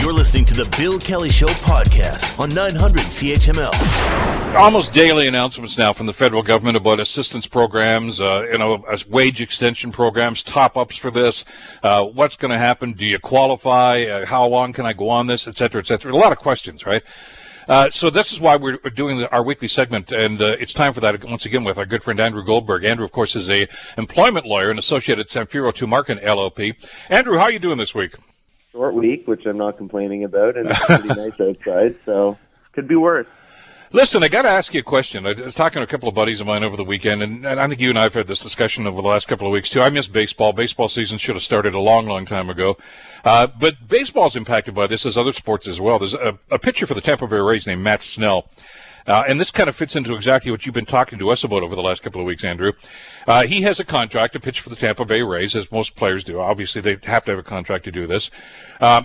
You're 0.00 0.12
listening 0.12 0.44
to 0.46 0.54
the 0.54 0.64
Bill 0.76 0.98
Kelly 0.98 1.28
Show 1.28 1.46
podcast 1.46 2.38
on 2.38 2.50
900 2.50 3.00
CHML. 3.00 4.54
Almost 4.54 4.92
daily 4.92 5.26
announcements 5.26 5.76
now 5.76 5.92
from 5.92 6.06
the 6.06 6.12
federal 6.12 6.42
government 6.42 6.76
about 6.76 7.00
assistance 7.00 7.46
programs, 7.46 8.20
uh, 8.20 8.46
you 8.50 8.58
know, 8.58 8.84
wage 9.08 9.40
extension 9.40 9.90
programs, 9.92 10.42
top 10.42 10.76
ups 10.76 10.96
for 10.96 11.10
this. 11.10 11.44
Uh, 11.82 12.04
what's 12.04 12.36
going 12.36 12.50
to 12.50 12.58
happen? 12.58 12.92
Do 12.92 13.06
you 13.06 13.18
qualify? 13.18 14.02
Uh, 14.04 14.26
how 14.26 14.46
long 14.46 14.72
can 14.72 14.86
I 14.86 14.92
go 14.92 15.08
on 15.10 15.26
this, 15.26 15.48
et 15.48 15.56
cetera, 15.56 15.80
et 15.80 15.86
cetera? 15.86 16.12
A 16.12 16.14
lot 16.14 16.32
of 16.32 16.38
questions, 16.38 16.86
right? 16.86 17.02
Uh, 17.68 17.90
so 17.90 18.08
this 18.08 18.32
is 18.32 18.40
why 18.40 18.56
we're 18.56 18.78
doing 18.94 19.18
the, 19.18 19.30
our 19.30 19.42
weekly 19.42 19.68
segment, 19.68 20.10
and 20.10 20.40
uh, 20.40 20.56
it's 20.58 20.72
time 20.72 20.94
for 20.94 21.00
that 21.00 21.22
once 21.22 21.44
again 21.44 21.64
with 21.64 21.76
our 21.76 21.84
good 21.84 22.02
friend 22.02 22.18
Andrew 22.18 22.42
Goldberg. 22.42 22.82
Andrew, 22.82 23.04
of 23.04 23.12
course, 23.12 23.36
is 23.36 23.50
a 23.50 23.68
employment 23.98 24.46
lawyer 24.46 24.70
and 24.70 24.78
associate 24.78 25.18
at 25.18 25.28
Samfiru 25.28 25.70
Tumarkin 25.74 26.22
LLP. 26.22 26.74
Andrew, 27.10 27.36
how 27.36 27.44
are 27.44 27.50
you 27.50 27.58
doing 27.58 27.76
this 27.76 27.94
week? 27.94 28.14
Short 28.72 28.94
week, 28.94 29.28
which 29.28 29.44
I'm 29.44 29.58
not 29.58 29.76
complaining 29.76 30.24
about, 30.24 30.56
and 30.56 30.70
it's 30.70 30.86
pretty 30.86 31.08
nice 31.08 31.38
outside, 31.38 31.96
so 32.06 32.38
could 32.72 32.88
be 32.88 32.96
worse. 32.96 33.26
Listen, 33.90 34.22
I 34.22 34.28
got 34.28 34.42
to 34.42 34.50
ask 34.50 34.74
you 34.74 34.80
a 34.80 34.82
question. 34.82 35.26
I 35.26 35.32
was 35.32 35.54
talking 35.54 35.80
to 35.80 35.84
a 35.84 35.86
couple 35.86 36.10
of 36.10 36.14
buddies 36.14 36.40
of 36.40 36.46
mine 36.46 36.62
over 36.62 36.76
the 36.76 36.84
weekend, 36.84 37.22
and, 37.22 37.46
and, 37.46 37.58
I 37.58 37.66
think 37.66 37.80
you 37.80 37.88
and 37.88 37.98
I 37.98 38.02
have 38.02 38.12
had 38.12 38.26
this 38.26 38.40
discussion 38.40 38.86
over 38.86 39.00
the 39.00 39.08
last 39.08 39.28
couple 39.28 39.46
of 39.46 39.52
weeks 39.52 39.70
too. 39.70 39.80
I 39.80 39.88
miss 39.88 40.08
baseball. 40.08 40.52
Baseball 40.52 40.90
season 40.90 41.16
should 41.16 41.36
have 41.36 41.42
started 41.42 41.74
a 41.74 41.80
long, 41.80 42.06
long 42.06 42.26
time 42.26 42.50
ago. 42.50 42.76
Uh, 43.24 43.46
but 43.46 43.88
baseball's 43.88 44.36
impacted 44.36 44.74
by 44.74 44.86
this 44.86 45.06
as 45.06 45.16
other 45.16 45.32
sports 45.32 45.66
as 45.66 45.80
well. 45.80 45.98
There's 45.98 46.12
a, 46.12 46.38
a 46.50 46.58
pitcher 46.58 46.86
for 46.86 46.92
the 46.92 47.00
Tampa 47.00 47.26
Bay 47.26 47.38
Rays 47.38 47.66
named 47.66 47.82
Matt 47.82 48.02
Snell. 48.02 48.50
Uh, 49.06 49.24
and 49.26 49.40
this 49.40 49.50
kind 49.50 49.70
of 49.70 49.76
fits 49.76 49.96
into 49.96 50.14
exactly 50.14 50.50
what 50.50 50.66
you've 50.66 50.74
been 50.74 50.84
talking 50.84 51.18
to 51.18 51.30
us 51.30 51.42
about 51.42 51.62
over 51.62 51.74
the 51.74 51.82
last 51.82 52.02
couple 52.02 52.20
of 52.20 52.26
weeks, 52.26 52.44
Andrew. 52.44 52.72
Uh, 53.26 53.46
he 53.46 53.62
has 53.62 53.80
a 53.80 53.84
contract 53.84 54.34
to 54.34 54.40
pitch 54.40 54.60
for 54.60 54.68
the 54.68 54.76
Tampa 54.76 55.06
Bay 55.06 55.22
Rays, 55.22 55.56
as 55.56 55.72
most 55.72 55.96
players 55.96 56.24
do. 56.24 56.38
Obviously, 56.38 56.82
they 56.82 56.98
have 57.04 57.24
to 57.24 57.30
have 57.30 57.38
a 57.38 57.42
contract 57.42 57.84
to 57.84 57.90
do 57.90 58.06
this. 58.06 58.30
Uh, 58.82 59.04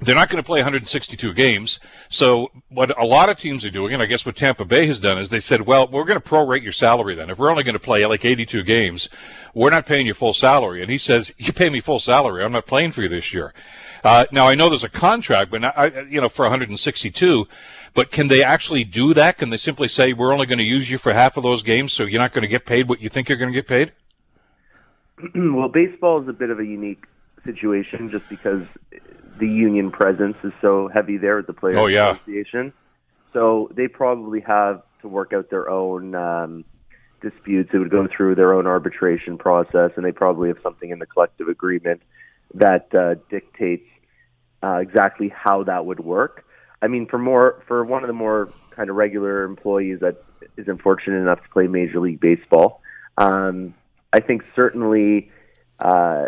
they're 0.00 0.14
not 0.14 0.30
going 0.30 0.42
to 0.42 0.46
play 0.46 0.60
162 0.60 1.34
games. 1.34 1.78
So 2.08 2.50
what 2.70 2.98
a 2.98 3.04
lot 3.04 3.28
of 3.28 3.38
teams 3.38 3.64
are 3.64 3.70
doing, 3.70 3.92
and 3.92 4.02
I 4.02 4.06
guess 4.06 4.24
what 4.24 4.36
Tampa 4.36 4.64
Bay 4.64 4.86
has 4.86 4.98
done 4.98 5.18
is 5.18 5.28
they 5.28 5.40
said, 5.40 5.66
well, 5.66 5.86
we're 5.86 6.04
going 6.04 6.20
to 6.20 6.26
prorate 6.26 6.62
your 6.62 6.72
salary 6.72 7.14
then. 7.14 7.28
If 7.28 7.38
we're 7.38 7.50
only 7.50 7.62
going 7.62 7.74
to 7.74 7.78
play 7.78 8.04
like 8.06 8.24
82 8.24 8.62
games, 8.62 9.08
we're 9.54 9.70
not 9.70 9.86
paying 9.86 10.06
you 10.06 10.14
full 10.14 10.32
salary. 10.32 10.82
And 10.82 10.90
he 10.90 10.98
says, 10.98 11.32
you 11.36 11.52
pay 11.52 11.68
me 11.68 11.80
full 11.80 12.00
salary. 12.00 12.44
I'm 12.44 12.52
not 12.52 12.66
playing 12.66 12.92
for 12.92 13.02
you 13.02 13.08
this 13.08 13.34
year. 13.34 13.52
Uh, 14.02 14.24
now 14.32 14.48
I 14.48 14.54
know 14.54 14.70
there's 14.70 14.84
a 14.84 14.88
contract, 14.88 15.50
but 15.50 15.60
not, 15.60 15.76
I, 15.76 16.02
you 16.02 16.20
know, 16.20 16.30
for 16.30 16.44
162, 16.44 17.46
but 17.92 18.10
can 18.10 18.28
they 18.28 18.42
actually 18.42 18.84
do 18.84 19.12
that? 19.14 19.36
Can 19.36 19.50
they 19.50 19.58
simply 19.58 19.88
say, 19.88 20.14
we're 20.14 20.32
only 20.32 20.46
going 20.46 20.58
to 20.58 20.64
use 20.64 20.90
you 20.90 20.96
for 20.96 21.12
half 21.12 21.36
of 21.36 21.42
those 21.42 21.62
games, 21.62 21.92
so 21.92 22.04
you're 22.04 22.20
not 22.20 22.32
going 22.32 22.42
to 22.42 22.48
get 22.48 22.64
paid 22.64 22.88
what 22.88 23.00
you 23.00 23.10
think 23.10 23.28
you're 23.28 23.36
going 23.36 23.52
to 23.52 23.58
get 23.58 23.68
paid? 23.68 23.92
well, 25.34 25.68
baseball 25.68 26.22
is 26.22 26.28
a 26.28 26.32
bit 26.32 26.48
of 26.48 26.58
a 26.58 26.64
unique 26.64 27.04
situation 27.44 28.10
just 28.10 28.26
because 28.28 28.62
the 29.40 29.48
union 29.48 29.90
presence 29.90 30.36
is 30.44 30.52
so 30.60 30.88
heavy 30.88 31.16
there 31.16 31.38
at 31.38 31.46
the 31.46 31.52
Players 31.52 31.78
oh, 31.78 31.86
yeah. 31.86 32.12
Association. 32.12 32.72
So 33.32 33.70
they 33.74 33.88
probably 33.88 34.40
have 34.40 34.82
to 35.02 35.08
work 35.08 35.32
out 35.32 35.50
their 35.50 35.68
own 35.68 36.14
um, 36.14 36.64
disputes. 37.20 37.70
It 37.72 37.78
would 37.78 37.90
go 37.90 38.06
through 38.06 38.34
their 38.34 38.52
own 38.52 38.66
arbitration 38.66 39.38
process, 39.38 39.92
and 39.96 40.04
they 40.04 40.12
probably 40.12 40.48
have 40.48 40.58
something 40.62 40.90
in 40.90 40.98
the 40.98 41.06
collective 41.06 41.48
agreement 41.48 42.02
that 42.54 42.94
uh, 42.94 43.14
dictates 43.30 43.86
uh, 44.62 44.76
exactly 44.76 45.28
how 45.28 45.64
that 45.64 45.86
would 45.86 46.00
work. 46.00 46.44
I 46.82 46.88
mean, 46.88 47.06
for 47.06 47.18
more 47.18 47.62
for 47.66 47.84
one 47.84 48.02
of 48.02 48.08
the 48.08 48.14
more 48.14 48.50
kind 48.70 48.90
of 48.90 48.96
regular 48.96 49.44
employees 49.44 50.00
that 50.00 50.22
is 50.56 50.66
unfortunate 50.68 51.18
enough 51.18 51.42
to 51.42 51.48
play 51.50 51.66
Major 51.66 52.00
League 52.00 52.20
Baseball, 52.20 52.80
um, 53.18 53.74
I 54.12 54.20
think 54.20 54.42
certainly 54.56 55.30
uh, 55.78 56.26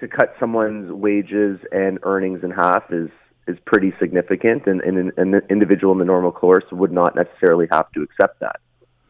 to 0.00 0.08
cut 0.08 0.34
someone's 0.40 0.90
wages 0.90 1.60
and 1.72 1.98
earnings 2.02 2.42
in 2.42 2.50
half 2.50 2.90
is 2.90 3.10
is 3.46 3.58
pretty 3.64 3.92
significant, 3.98 4.66
and, 4.66 4.80
and 4.82 5.12
an 5.16 5.40
individual 5.50 5.92
in 5.92 5.98
the 5.98 6.04
normal 6.04 6.30
course 6.30 6.64
would 6.70 6.92
not 6.92 7.16
necessarily 7.16 7.66
have 7.72 7.90
to 7.92 8.02
accept 8.02 8.38
that. 8.40 8.60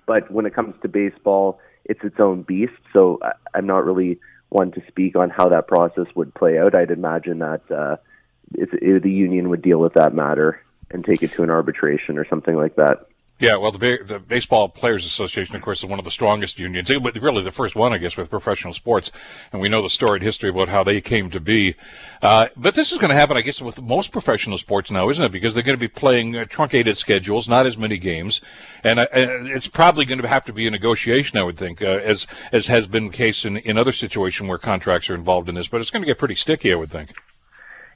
But 0.07 0.31
when 0.31 0.47
it 0.47 0.55
comes 0.55 0.75
to 0.83 0.89
baseball, 0.89 1.61
it's 1.85 2.03
its 2.03 2.19
own 2.19 2.43
beast. 2.43 2.81
So 2.93 3.19
I, 3.23 3.33
I'm 3.55 3.67
not 3.67 3.85
really 3.85 4.19
one 4.49 4.73
to 4.73 4.83
speak 4.89 5.15
on 5.15 5.31
how 5.31 5.49
that 5.49 5.69
process 5.69 6.07
would 6.15 6.35
play 6.35 6.59
out. 6.59 6.75
I'd 6.75 6.91
imagine 6.91 7.41
that 7.41 7.71
uh, 7.71 7.97
it, 8.55 9.03
the 9.03 9.11
union 9.11 9.51
would 9.51 9.63
deal 9.63 9.79
with 9.79 9.95
that 9.95 10.15
matter 10.15 10.63
and 10.91 11.05
take 11.05 11.23
it 11.23 11.33
to 11.33 11.43
an 11.43 11.51
arbitration 11.51 12.17
or 12.17 12.27
something 12.27 12.57
like 12.57 12.77
that. 12.77 13.07
Yeah, 13.41 13.57
well, 13.57 13.73
the, 13.73 13.99
the 14.05 14.19
Baseball 14.19 14.69
Players 14.69 15.07
Association, 15.07 15.57
of 15.57 15.63
course, 15.63 15.79
is 15.79 15.87
one 15.87 15.99
of 15.99 16.05
the 16.05 16.11
strongest 16.11 16.59
unions, 16.59 16.93
but 17.03 17.15
really 17.23 17.43
the 17.43 17.51
first 17.51 17.75
one, 17.75 17.91
I 17.91 17.97
guess, 17.97 18.15
with 18.15 18.29
professional 18.29 18.75
sports. 18.75 19.11
And 19.51 19.63
we 19.63 19.71
know 19.71 19.81
the 19.81 19.89
storied 19.89 20.23
history 20.23 20.51
about 20.51 20.69
how 20.69 20.85
they 20.85 21.01
came 21.01 21.31
to 21.31 21.41
be. 21.41 21.75
Uh, 22.21 22.49
but 22.55 22.75
this 22.75 22.93
is 22.93 22.99
going 22.99 23.09
to 23.09 23.17
happen, 23.17 23.39
I 23.39 23.41
guess, 23.41 23.63
with 23.63 23.81
most 23.81 24.13
professional 24.13 24.59
sports 24.59 24.91
now, 24.91 25.09
isn't 25.09 25.25
it? 25.25 25.33
Because 25.33 25.55
they're 25.55 25.63
going 25.63 25.77
to 25.77 25.81
be 25.81 25.89
playing 25.89 26.37
uh, 26.37 26.45
truncated 26.45 26.99
schedules, 26.99 27.49
not 27.49 27.65
as 27.65 27.79
many 27.79 27.97
games, 27.97 28.43
and, 28.85 29.01
uh, 29.01 29.07
and, 29.11 29.49
it's 29.49 29.67
probably 29.67 30.05
going 30.05 30.21
to 30.21 30.29
have 30.29 30.45
to 30.45 30.53
be 30.53 30.67
a 30.67 30.71
negotiation, 30.71 31.39
I 31.39 31.43
would 31.43 31.57
think, 31.57 31.81
uh, 31.81 31.87
as 31.87 32.27
as 32.53 32.67
has 32.67 32.87
been 32.87 33.07
the 33.07 33.13
case 33.13 33.47
in 33.47 33.57
in 33.57 33.79
other 33.79 33.93
situations 33.93 34.49
where 34.49 34.59
contracts 34.59 35.09
are 35.09 35.15
involved 35.15 35.49
in 35.49 35.55
this. 35.55 35.69
But 35.69 35.81
it's 35.81 35.91
going 35.91 36.03
to 36.03 36.07
get 36.07 36.19
pretty 36.19 36.35
sticky, 36.35 36.73
I 36.73 36.77
would 36.77 36.91
think. 36.91 37.13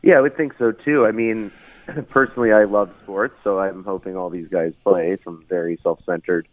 Yeah, 0.04 0.18
I 0.18 0.20
would 0.20 0.36
think 0.36 0.54
so 0.58 0.70
too. 0.70 1.06
I 1.06 1.12
mean 1.12 1.50
personally, 2.10 2.52
I 2.52 2.64
love 2.64 2.92
sports, 3.02 3.36
so 3.42 3.58
I'm 3.58 3.84
hoping 3.84 4.16
all 4.16 4.28
these 4.28 4.48
guys 4.48 4.74
play 4.82 5.16
from 5.16 5.44
very 5.48 5.78
self-centered 5.82 6.46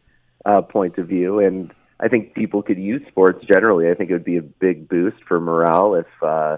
uh, 0.46 0.62
point 0.62 0.98
of 0.98 1.08
view. 1.08 1.40
And 1.40 1.74
I 2.00 2.08
think 2.08 2.34
people 2.34 2.64
could 2.64 2.78
use 2.78 3.02
sports 3.08 3.46
generally. 3.46 3.90
I 3.90 3.94
think 3.94 4.10
it 4.10 4.14
would 4.14 4.24
be 4.24 4.38
a 4.38 4.42
big 4.42 4.88
boost 4.88 5.24
for 5.28 5.40
morale 5.40 5.96
if, 5.96 6.08
uh, 6.24 6.58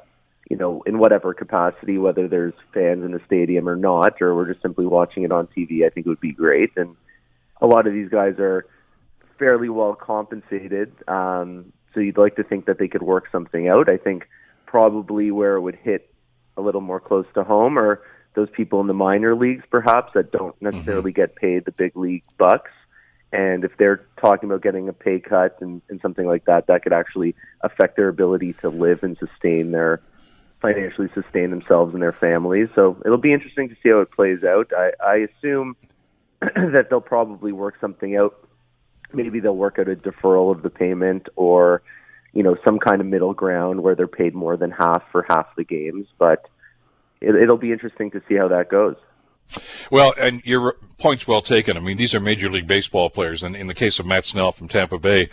you 0.50 0.56
know, 0.56 0.84
in 0.84 1.00
whatever 1.00 1.34
capacity, 1.34 1.98
whether 1.98 2.28
there's 2.28 2.54
fans 2.74 3.04
in 3.04 3.12
the 3.12 3.22
stadium 3.26 3.68
or 3.68 3.76
not, 3.76 4.22
or 4.22 4.36
we're 4.36 4.52
just 4.52 4.62
simply 4.62 4.86
watching 4.86 5.24
it 5.24 5.32
on 5.32 5.48
TV. 5.48 5.86
I 5.86 5.90
think 5.90 6.06
it 6.06 6.10
would 6.10 6.22
be 6.22 6.32
great. 6.32 6.72
And 6.76 6.96
a 7.60 7.66
lot 7.66 7.88
of 7.88 7.94
these 7.94 8.10
guys 8.10 8.36
are 8.40 8.66
fairly 9.40 9.70
well 9.70 9.96
compensated, 9.96 10.94
um, 11.08 11.74
so 11.94 12.00
you'd 12.00 12.18
like 12.18 12.36
to 12.36 12.44
think 12.44 12.66
that 12.66 12.78
they 12.78 12.88
could 12.88 13.04
work 13.04 13.26
something 13.32 13.68
out. 13.68 13.90
I 13.90 13.98
think 13.98 14.28
probably 14.66 15.32
where 15.32 15.56
it 15.56 15.62
would 15.62 15.76
hit 15.76 16.13
a 16.58 16.62
little 16.62 16.82
more 16.82 17.00
close 17.00 17.26
to 17.34 17.44
home 17.44 17.78
or 17.78 18.02
those 18.36 18.50
people 18.50 18.82
in 18.82 18.88
the 18.88 18.94
minor 18.94 19.36
leagues, 19.36 19.64
perhaps, 19.70 20.14
that 20.14 20.32
don't 20.32 20.60
necessarily 20.62 21.12
mm-hmm. 21.12 21.22
get 21.22 21.36
paid 21.36 21.66
the 21.66 21.72
big 21.72 21.96
league 21.96 22.24
bucks. 22.38 22.72
And 23.32 23.64
if 23.64 23.76
they're 23.78 24.06
talking 24.20 24.50
about 24.50 24.62
getting 24.62 24.90
a 24.90 24.94
pay 24.94 25.20
cut 25.20 25.58
and, 25.62 25.82
and 25.90 26.00
something 26.02 26.26
like 26.26 26.46
that, 26.46 26.68
that 26.68 26.84
could 26.84 26.94
actually 26.94 27.36
affect 27.62 27.96
their 27.96 28.08
ability 28.08 28.54
to 28.62 28.70
live 28.70 29.04
and 29.04 29.18
sustain 29.18 29.72
their 29.72 30.02
financially 30.64 31.10
sustain 31.14 31.50
themselves 31.52 31.94
and 31.94 32.02
their 32.02 32.14
families. 32.14 32.70
So 32.74 32.98
it'll 33.06 33.18
be 33.18 33.34
interesting 33.34 33.68
to 33.68 33.76
see 33.84 33.90
how 33.90 34.00
it 34.00 34.12
plays 34.12 34.44
out. 34.46 34.72
I, 34.76 34.92
I 35.06 35.16
assume 35.18 35.76
that 36.40 36.88
they'll 36.90 37.02
probably 37.02 37.52
work 37.52 37.76
something 37.82 38.16
out. 38.16 38.48
Maybe 39.12 39.42
they'll 39.42 39.58
work 39.58 39.78
out 39.78 39.90
a 39.90 39.96
deferral 39.96 40.56
of 40.56 40.64
the 40.64 40.70
payment 40.70 41.28
or, 41.36 41.84
you 42.34 42.44
know, 42.44 42.58
some 42.66 42.80
kind 42.80 43.00
of 43.00 43.08
middle 43.08 43.34
ground 43.34 43.82
where 43.82 43.96
they're 43.96 44.08
paid 44.08 44.34
more 44.34 44.58
than 44.58 44.72
half 44.72 45.04
for 45.12 45.26
half 45.30 45.56
the 45.56 45.64
games. 45.64 46.08
But 46.18 46.48
it, 47.22 47.36
it'll 47.36 47.58
be 47.58 47.72
interesting 47.72 48.12
to 48.12 48.22
see 48.28 48.36
how 48.36 48.48
that 48.50 48.70
goes. 48.70 48.96
Well, 49.92 50.14
and 50.18 50.44
your 50.46 50.78
point's 50.98 51.28
well 51.28 51.42
taken. 51.42 51.78
I 51.78 51.80
mean, 51.80 51.98
these 51.98 52.14
are 52.14 52.20
Major 52.20 52.50
League 52.50 52.68
Baseball 52.68 53.10
players, 53.10 53.44
and 53.44 53.56
in 53.56 53.68
the 53.68 53.74
case 53.74 54.00
of 54.00 54.06
Matt 54.06 54.26
Snell 54.26 54.52
from 54.52 54.68
Tampa 54.68 54.98
Bay, 54.98 55.30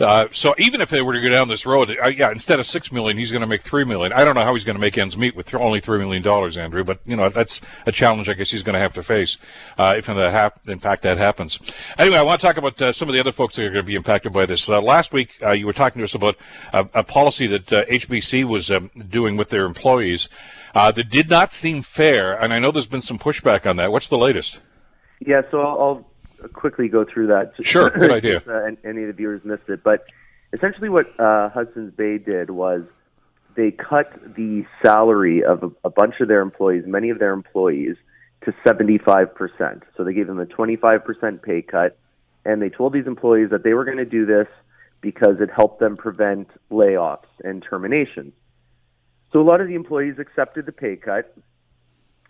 uh, 0.00 0.26
so 0.32 0.54
even 0.58 0.80
if 0.80 0.90
they 0.90 1.02
were 1.02 1.12
to 1.12 1.20
go 1.20 1.28
down 1.28 1.48
this 1.48 1.64
road, 1.66 1.96
uh, 2.02 2.08
yeah, 2.08 2.30
instead 2.30 2.58
of 2.58 2.66
six 2.66 2.90
million, 2.90 3.16
he's 3.16 3.30
going 3.30 3.42
to 3.42 3.46
make 3.46 3.62
three 3.62 3.84
million. 3.84 4.12
I 4.12 4.24
don't 4.24 4.34
know 4.34 4.44
how 4.44 4.54
he's 4.54 4.64
going 4.64 4.76
to 4.76 4.80
make 4.80 4.98
ends 4.98 5.16
meet 5.16 5.36
with 5.36 5.46
th- 5.46 5.60
only 5.60 5.80
three 5.80 5.98
million 5.98 6.22
dollars, 6.22 6.56
Andrew. 6.56 6.84
But 6.84 7.00
you 7.04 7.16
know 7.16 7.28
that's 7.28 7.60
a 7.86 7.92
challenge 7.92 8.28
I 8.28 8.34
guess 8.34 8.50
he's 8.50 8.62
going 8.62 8.74
to 8.74 8.80
have 8.80 8.94
to 8.94 9.02
face 9.02 9.36
uh, 9.78 9.94
if 9.96 10.08
in, 10.08 10.16
hap- 10.16 10.68
in 10.68 10.78
fact 10.78 11.02
that 11.02 11.18
happens. 11.18 11.58
Anyway, 11.98 12.16
I 12.16 12.22
want 12.22 12.40
to 12.40 12.46
talk 12.46 12.56
about 12.56 12.80
uh, 12.80 12.92
some 12.92 13.08
of 13.08 13.12
the 13.12 13.20
other 13.20 13.32
folks 13.32 13.56
that 13.56 13.64
are 13.64 13.70
going 13.70 13.84
to 13.84 13.86
be 13.86 13.94
impacted 13.94 14.32
by 14.32 14.46
this. 14.46 14.68
Uh, 14.68 14.80
last 14.80 15.12
week, 15.12 15.30
uh, 15.42 15.50
you 15.50 15.66
were 15.66 15.72
talking 15.72 16.00
to 16.00 16.04
us 16.04 16.14
about 16.14 16.36
a 16.72 17.04
policy 17.04 17.46
that 17.46 17.66
HBC 17.66 18.44
was 18.44 18.70
um, 18.70 18.90
doing 19.08 19.36
with 19.36 19.50
their 19.50 19.64
employees 19.64 20.28
uh, 20.74 20.90
that 20.92 21.08
did 21.10 21.30
not 21.30 21.52
seem 21.52 21.82
fair, 21.82 22.32
and 22.32 22.52
I 22.52 22.58
know 22.58 22.70
there's 22.70 22.86
been 22.86 23.02
some 23.02 23.18
pushback 23.18 23.66
on 23.66 23.76
that. 23.76 23.92
What's 23.92 24.08
the 24.08 24.18
latest? 24.18 24.60
Yeah, 25.24 25.42
so 25.50 25.60
I'll, 25.60 26.06
I'll 26.42 26.48
quickly 26.48 26.88
go 26.88 27.04
through 27.04 27.28
that. 27.28 27.52
Sure, 27.62 27.90
good 27.90 28.10
idea. 28.10 28.42
uh, 28.48 28.70
any 28.88 29.02
of 29.02 29.08
the 29.08 29.12
viewers 29.12 29.44
missed 29.44 29.68
it, 29.68 29.82
but 29.82 30.08
essentially 30.52 30.88
what 30.88 31.08
uh, 31.18 31.48
Hudson's 31.50 31.94
Bay 31.94 32.18
did 32.18 32.50
was 32.50 32.82
they 33.56 33.70
cut 33.70 34.12
the 34.34 34.64
salary 34.82 35.44
of 35.44 35.62
a, 35.62 35.70
a 35.84 35.90
bunch 35.90 36.16
of 36.20 36.28
their 36.28 36.40
employees, 36.40 36.84
many 36.86 37.10
of 37.10 37.18
their 37.18 37.32
employees, 37.32 37.96
to 38.44 38.52
75%. 38.64 39.82
So 39.96 40.04
they 40.04 40.12
gave 40.12 40.26
them 40.26 40.40
a 40.40 40.46
25% 40.46 41.42
pay 41.42 41.62
cut, 41.62 41.96
and 42.44 42.60
they 42.60 42.68
told 42.68 42.92
these 42.92 43.06
employees 43.06 43.50
that 43.50 43.62
they 43.62 43.74
were 43.74 43.84
going 43.84 43.98
to 43.98 44.04
do 44.04 44.26
this 44.26 44.48
because 45.00 45.36
it 45.40 45.50
helped 45.54 45.80
them 45.80 45.96
prevent 45.96 46.48
layoffs 46.70 47.28
and 47.42 47.62
terminations. 47.62 48.32
So 49.34 49.40
a 49.40 49.42
lot 49.42 49.60
of 49.60 49.66
the 49.66 49.74
employees 49.74 50.20
accepted 50.20 50.64
the 50.64 50.72
pay 50.72 50.94
cut. 50.94 51.36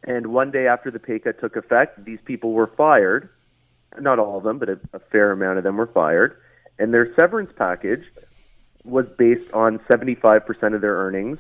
And 0.04 0.28
one 0.28 0.50
day 0.50 0.66
after 0.66 0.90
the 0.90 0.98
pay 0.98 1.18
cut 1.18 1.38
took 1.38 1.54
effect, 1.54 2.02
these 2.02 2.18
people 2.24 2.52
were 2.52 2.66
fired. 2.66 3.28
Not 4.00 4.18
all 4.18 4.38
of 4.38 4.44
them, 4.44 4.58
but 4.58 4.70
a, 4.70 4.80
a 4.94 4.98
fair 4.98 5.30
amount 5.30 5.58
of 5.58 5.64
them 5.64 5.76
were 5.76 5.86
fired. 5.86 6.38
And 6.78 6.94
their 6.94 7.14
severance 7.14 7.52
package 7.54 8.04
was 8.84 9.06
based 9.06 9.52
on 9.52 9.80
75% 9.80 10.74
of 10.74 10.80
their 10.80 10.96
earnings 10.96 11.38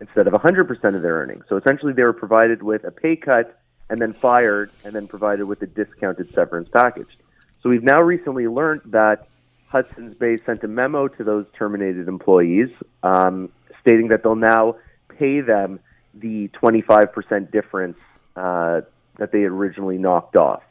instead 0.00 0.26
of 0.26 0.32
100% 0.32 0.96
of 0.96 1.02
their 1.02 1.14
earnings. 1.16 1.44
So 1.46 1.56
essentially, 1.56 1.92
they 1.92 2.04
were 2.04 2.14
provided 2.14 2.62
with 2.62 2.84
a 2.84 2.90
pay 2.90 3.16
cut 3.16 3.60
and 3.90 3.98
then 3.98 4.14
fired 4.14 4.70
and 4.82 4.94
then 4.94 5.08
provided 5.08 5.44
with 5.44 5.60
a 5.60 5.66
discounted 5.66 6.32
severance 6.32 6.70
package. 6.70 7.18
So 7.62 7.68
we've 7.68 7.84
now 7.84 8.00
recently 8.00 8.48
learned 8.48 8.80
that 8.86 9.28
Hudson's 9.68 10.14
Bay 10.14 10.38
sent 10.46 10.64
a 10.64 10.68
memo 10.68 11.08
to 11.08 11.22
those 11.22 11.44
terminated 11.52 12.08
employees 12.08 12.70
um, 13.02 13.50
stating 13.82 14.08
that 14.08 14.22
they'll 14.22 14.34
now 14.36 14.76
pay 15.18 15.40
them 15.40 15.80
the 16.14 16.48
25% 16.48 17.50
difference 17.50 17.96
uh, 18.36 18.82
that 19.18 19.32
they 19.32 19.44
originally 19.44 19.98
knocked 19.98 20.36
off. 20.36 20.62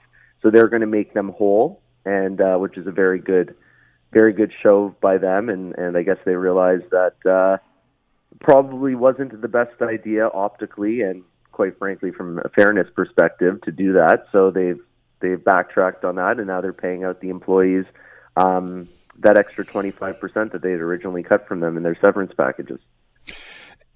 So 0.41 0.49
they're 0.49 0.67
going 0.67 0.81
to 0.81 0.87
make 0.87 1.13
them 1.13 1.29
whole, 1.29 1.81
and 2.05 2.41
uh, 2.41 2.57
which 2.57 2.77
is 2.77 2.87
a 2.87 2.91
very 2.91 3.19
good, 3.19 3.55
very 4.11 4.33
good 4.33 4.51
show 4.61 4.95
by 5.01 5.17
them. 5.17 5.49
And, 5.49 5.75
and 5.77 5.97
I 5.97 6.03
guess 6.03 6.17
they 6.25 6.35
realized 6.35 6.89
that 6.91 7.15
uh, 7.29 7.57
probably 8.39 8.95
wasn't 8.95 9.39
the 9.39 9.47
best 9.47 9.81
idea 9.81 10.27
optically 10.27 11.01
and 11.01 11.23
quite 11.51 11.77
frankly 11.77 12.11
from 12.11 12.39
a 12.39 12.49
fairness 12.49 12.87
perspective 12.95 13.61
to 13.61 13.71
do 13.71 13.93
that. 13.93 14.25
So 14.31 14.51
they've 14.51 14.79
they've 15.19 15.43
backtracked 15.43 16.03
on 16.03 16.15
that, 16.15 16.37
and 16.37 16.47
now 16.47 16.61
they're 16.61 16.73
paying 16.73 17.03
out 17.03 17.21
the 17.21 17.29
employees 17.29 17.85
um, 18.35 18.87
that 19.19 19.37
extra 19.37 19.63
25% 19.63 20.51
that 20.51 20.61
they 20.61 20.71
had 20.71 20.79
originally 20.79 21.21
cut 21.21 21.47
from 21.47 21.59
them 21.59 21.77
in 21.77 21.83
their 21.83 21.97
severance 22.03 22.33
packages. 22.33 22.79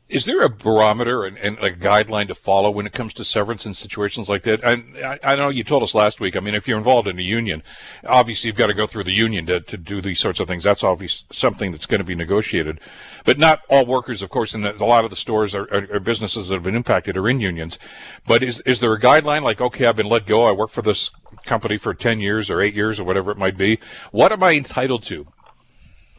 Is 0.07 0.25
there 0.25 0.43
a 0.43 0.49
barometer 0.49 1.25
and, 1.25 1.35
and, 1.39 1.57
a 1.57 1.71
guideline 1.71 2.27
to 2.27 2.35
follow 2.35 2.69
when 2.69 2.85
it 2.85 2.93
comes 2.93 3.11
to 3.15 3.23
severance 3.23 3.65
in 3.65 3.73
situations 3.73 4.29
like 4.29 4.43
that? 4.43 4.63
And 4.63 4.95
I, 5.03 5.17
I, 5.23 5.35
know 5.35 5.49
you 5.49 5.63
told 5.63 5.81
us 5.81 5.95
last 5.95 6.19
week. 6.19 6.35
I 6.35 6.41
mean, 6.41 6.53
if 6.53 6.67
you're 6.67 6.77
involved 6.77 7.07
in 7.07 7.17
a 7.17 7.23
union, 7.23 7.63
obviously 8.05 8.47
you've 8.47 8.57
got 8.57 8.67
to 8.67 8.75
go 8.75 8.85
through 8.85 9.05
the 9.05 9.11
union 9.11 9.47
to, 9.47 9.61
to 9.61 9.77
do 9.77 10.01
these 10.01 10.19
sorts 10.19 10.39
of 10.39 10.47
things. 10.47 10.63
That's 10.63 10.83
obviously 10.83 11.25
something 11.31 11.71
that's 11.71 11.87
going 11.87 12.01
to 12.01 12.05
be 12.05 12.13
negotiated. 12.13 12.79
But 13.23 13.39
not 13.39 13.63
all 13.67 13.83
workers, 13.87 14.21
of 14.21 14.29
course, 14.29 14.53
and 14.53 14.63
a 14.63 14.85
lot 14.85 15.05
of 15.05 15.09
the 15.09 15.15
stores 15.15 15.55
are, 15.55 15.65
businesses 15.99 16.49
that 16.49 16.55
have 16.55 16.63
been 16.63 16.75
impacted 16.75 17.17
are 17.17 17.27
in 17.27 17.39
unions. 17.39 17.79
But 18.27 18.43
is 18.43 18.61
is 18.61 18.81
there 18.81 18.93
a 18.93 18.99
guideline 18.99 19.41
like, 19.41 19.59
okay, 19.59 19.87
I've 19.87 19.95
been 19.95 20.05
let 20.05 20.27
go. 20.27 20.43
I 20.43 20.51
work 20.51 20.69
for 20.69 20.83
this 20.83 21.09
company 21.45 21.77
for 21.77 21.95
10 21.95 22.19
years 22.19 22.51
or 22.51 22.61
8 22.61 22.75
years 22.75 22.99
or 22.99 23.05
whatever 23.05 23.31
it 23.31 23.37
might 23.37 23.57
be. 23.57 23.79
What 24.11 24.31
am 24.31 24.43
I 24.43 24.51
entitled 24.51 25.01
to? 25.05 25.25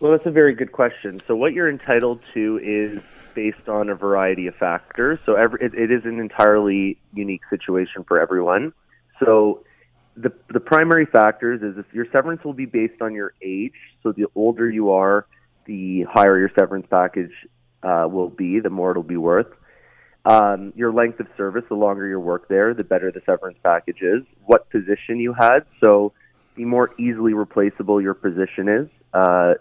Well, 0.00 0.10
that's 0.10 0.26
a 0.26 0.30
very 0.32 0.54
good 0.54 0.72
question. 0.72 1.22
So 1.28 1.36
what 1.36 1.52
you're 1.52 1.70
entitled 1.70 2.20
to 2.34 2.60
is 2.62 3.02
based 3.36 3.68
on 3.68 3.90
a 3.90 3.94
variety 3.94 4.48
of 4.48 4.54
factors. 4.56 5.20
So 5.26 5.36
every, 5.36 5.60
it, 5.66 5.74
it 5.74 5.90
is 5.92 6.02
an 6.04 6.18
entirely 6.18 6.98
unique 7.14 7.42
situation 7.48 8.02
for 8.08 8.18
everyone. 8.18 8.72
So 9.22 9.62
the 10.16 10.32
the 10.48 10.60
primary 10.60 11.06
factors 11.06 11.60
is 11.62 11.78
if 11.78 11.94
your 11.94 12.06
severance 12.10 12.42
will 12.42 12.54
be 12.54 12.66
based 12.66 13.00
on 13.02 13.14
your 13.14 13.34
age. 13.42 13.78
So 14.02 14.12
the 14.12 14.26
older 14.34 14.68
you 14.68 14.90
are, 14.92 15.26
the 15.66 16.06
higher 16.10 16.38
your 16.38 16.50
severance 16.58 16.86
package 16.90 17.32
uh, 17.82 18.08
will 18.10 18.30
be, 18.30 18.58
the 18.60 18.70
more 18.70 18.90
it'll 18.92 19.02
be 19.02 19.18
worth. 19.18 19.52
Um, 20.24 20.72
your 20.74 20.92
length 20.92 21.20
of 21.20 21.28
service, 21.36 21.64
the 21.68 21.76
longer 21.76 22.08
you 22.08 22.18
work 22.18 22.48
there, 22.48 22.74
the 22.74 22.82
better 22.82 23.12
the 23.12 23.20
severance 23.26 23.58
package 23.62 24.00
is. 24.00 24.22
What 24.46 24.68
position 24.70 25.20
you 25.20 25.34
had, 25.34 25.60
so 25.84 26.12
the 26.56 26.64
more 26.64 26.90
easily 26.98 27.34
replaceable 27.34 28.00
your 28.00 28.14
position 28.14 28.68
is, 28.68 28.88
uh, 29.12 29.54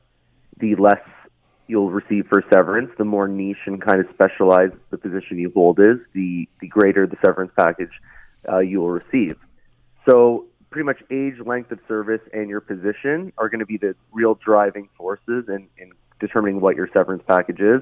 the 0.59 0.75
less 0.75 1.03
you'll 1.67 1.89
receive 1.89 2.27
for 2.27 2.43
severance, 2.51 2.91
the 2.97 3.05
more 3.05 3.27
niche 3.27 3.57
and 3.65 3.81
kind 3.81 3.99
of 3.99 4.07
specialized 4.13 4.73
the 4.91 4.97
position 4.97 5.39
you 5.39 5.51
hold 5.53 5.79
is, 5.79 5.97
the, 6.13 6.47
the 6.61 6.67
greater 6.67 7.07
the 7.07 7.17
severance 7.25 7.51
package 7.57 7.91
uh, 8.51 8.59
you 8.59 8.79
will 8.79 8.91
receive. 8.91 9.37
So 10.07 10.45
pretty 10.69 10.85
much 10.85 11.01
age, 11.09 11.35
length 11.45 11.71
of 11.71 11.79
service, 11.87 12.21
and 12.33 12.49
your 12.49 12.61
position 12.61 13.33
are 13.37 13.49
going 13.49 13.59
to 13.59 13.65
be 13.65 13.77
the 13.77 13.95
real 14.11 14.35
driving 14.35 14.89
forces 14.97 15.45
in, 15.47 15.67
in 15.77 15.91
determining 16.19 16.61
what 16.61 16.75
your 16.75 16.89
severance 16.93 17.23
package 17.27 17.59
is. 17.59 17.81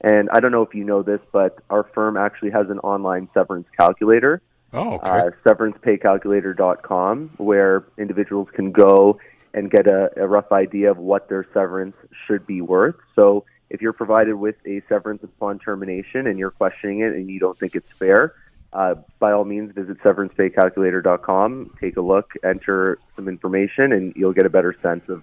And 0.00 0.28
I 0.32 0.40
don't 0.40 0.52
know 0.52 0.62
if 0.62 0.74
you 0.74 0.84
know 0.84 1.02
this, 1.02 1.20
but 1.32 1.58
our 1.70 1.84
firm 1.94 2.16
actually 2.16 2.50
has 2.50 2.68
an 2.68 2.78
online 2.80 3.28
severance 3.32 3.66
calculator. 3.78 4.42
Oh, 4.72 4.94
okay. 4.94 5.08
Uh, 5.08 5.30
severancepaycalculator.com, 5.46 7.30
where 7.38 7.84
individuals 7.96 8.48
can 8.54 8.72
go 8.72 9.18
and 9.54 9.70
get 9.70 9.86
a, 9.86 10.10
a 10.16 10.26
rough 10.26 10.52
idea 10.52 10.90
of 10.90 10.98
what 10.98 11.28
their 11.28 11.46
severance 11.54 11.96
should 12.26 12.46
be 12.46 12.60
worth. 12.60 12.96
So 13.14 13.44
if 13.70 13.80
you're 13.80 13.92
provided 13.92 14.34
with 14.34 14.56
a 14.66 14.82
severance 14.88 15.22
upon 15.22 15.58
termination 15.58 16.26
and 16.26 16.38
you're 16.38 16.50
questioning 16.50 17.00
it 17.00 17.12
and 17.14 17.30
you 17.30 17.40
don't 17.40 17.58
think 17.58 17.74
it's 17.74 17.90
fair, 17.98 18.34
uh, 18.72 18.96
by 19.20 19.32
all 19.32 19.44
means, 19.44 19.72
visit 19.72 19.98
severancepaycalculator.com, 20.00 21.76
take 21.80 21.96
a 21.96 22.00
look, 22.00 22.32
enter 22.42 22.98
some 23.14 23.28
information, 23.28 23.92
and 23.92 24.12
you'll 24.16 24.32
get 24.32 24.44
a 24.44 24.50
better 24.50 24.76
sense 24.82 25.04
of, 25.08 25.22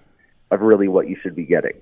of 0.50 0.62
really 0.62 0.88
what 0.88 1.08
you 1.08 1.16
should 1.22 1.36
be 1.36 1.44
getting. 1.44 1.74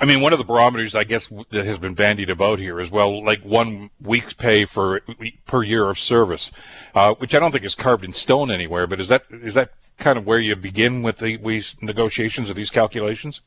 I 0.00 0.06
mean, 0.06 0.20
one 0.20 0.32
of 0.32 0.38
the 0.38 0.44
barometers, 0.44 0.94
I 0.94 1.04
guess, 1.04 1.28
that 1.50 1.64
has 1.64 1.78
been 1.78 1.94
bandied 1.94 2.28
about 2.28 2.58
here 2.58 2.80
is 2.80 2.90
well, 2.90 3.24
like 3.24 3.42
one 3.42 3.90
week's 4.00 4.32
pay 4.32 4.64
for 4.64 5.00
per 5.46 5.62
year 5.62 5.88
of 5.88 5.98
service, 5.98 6.50
uh, 6.94 7.14
which 7.14 7.34
I 7.34 7.38
don't 7.38 7.52
think 7.52 7.64
is 7.64 7.76
carved 7.76 8.04
in 8.04 8.12
stone 8.12 8.50
anywhere. 8.50 8.86
But 8.86 9.00
is 9.00 9.08
that 9.08 9.24
is 9.30 9.54
that 9.54 9.70
kind 9.98 10.18
of 10.18 10.26
where 10.26 10.40
you 10.40 10.56
begin 10.56 11.02
with 11.02 11.18
the, 11.18 11.36
these 11.36 11.76
negotiations 11.80 12.50
or 12.50 12.54
these 12.54 12.70
calculations? 12.70 13.40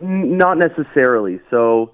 Not 0.00 0.56
necessarily. 0.56 1.40
So 1.50 1.92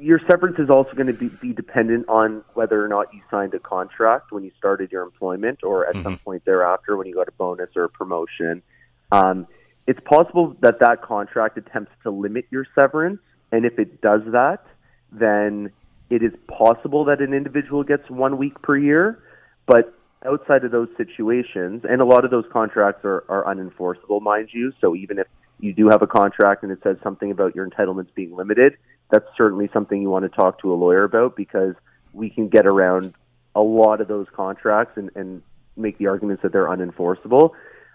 your 0.00 0.20
severance 0.20 0.58
is 0.58 0.70
also 0.70 0.92
going 0.92 1.08
to 1.08 1.12
be, 1.12 1.28
be 1.28 1.52
dependent 1.52 2.08
on 2.08 2.44
whether 2.54 2.82
or 2.82 2.88
not 2.88 3.12
you 3.12 3.20
signed 3.30 3.54
a 3.54 3.58
contract 3.58 4.32
when 4.32 4.44
you 4.44 4.52
started 4.56 4.92
your 4.92 5.02
employment 5.02 5.62
or 5.62 5.86
at 5.86 5.94
mm-hmm. 5.94 6.04
some 6.04 6.18
point 6.18 6.44
thereafter 6.44 6.96
when 6.96 7.06
you 7.06 7.14
got 7.14 7.28
a 7.28 7.32
bonus 7.32 7.70
or 7.76 7.84
a 7.84 7.88
promotion. 7.88 8.62
Um, 9.10 9.46
it's 9.86 10.00
possible 10.04 10.56
that 10.60 10.80
that 10.80 11.02
contract 11.02 11.58
attempts 11.58 11.92
to 12.02 12.10
limit 12.10 12.46
your 12.50 12.66
severance, 12.74 13.20
and 13.50 13.64
if 13.64 13.78
it 13.78 14.00
does 14.00 14.22
that, 14.26 14.64
then 15.10 15.70
it 16.10 16.22
is 16.22 16.32
possible 16.46 17.04
that 17.06 17.20
an 17.20 17.34
individual 17.34 17.82
gets 17.82 18.08
one 18.08 18.38
week 18.38 18.60
per 18.62 18.76
year. 18.76 19.22
But 19.66 19.94
outside 20.24 20.64
of 20.64 20.70
those 20.70 20.88
situations, 20.96 21.84
and 21.88 22.00
a 22.00 22.04
lot 22.04 22.24
of 22.24 22.30
those 22.30 22.44
contracts 22.52 23.04
are, 23.04 23.24
are 23.28 23.44
unenforceable, 23.44 24.20
mind 24.22 24.50
you. 24.52 24.72
So 24.80 24.94
even 24.94 25.18
if 25.18 25.26
you 25.58 25.72
do 25.72 25.88
have 25.88 26.02
a 26.02 26.06
contract 26.06 26.62
and 26.62 26.72
it 26.72 26.78
says 26.82 26.96
something 27.02 27.30
about 27.30 27.54
your 27.54 27.68
entitlements 27.68 28.14
being 28.14 28.34
limited, 28.34 28.76
that's 29.10 29.26
certainly 29.36 29.68
something 29.72 30.00
you 30.00 30.10
want 30.10 30.24
to 30.24 30.28
talk 30.28 30.60
to 30.62 30.72
a 30.72 30.76
lawyer 30.76 31.04
about 31.04 31.36
because 31.36 31.74
we 32.12 32.30
can 32.30 32.48
get 32.48 32.66
around 32.66 33.14
a 33.54 33.62
lot 33.62 34.00
of 34.00 34.08
those 34.08 34.26
contracts 34.34 34.96
and, 34.96 35.10
and 35.14 35.42
make 35.76 35.98
the 35.98 36.06
arguments 36.06 36.42
that 36.42 36.52
they're 36.52 36.68
unenforceable. 36.68 37.50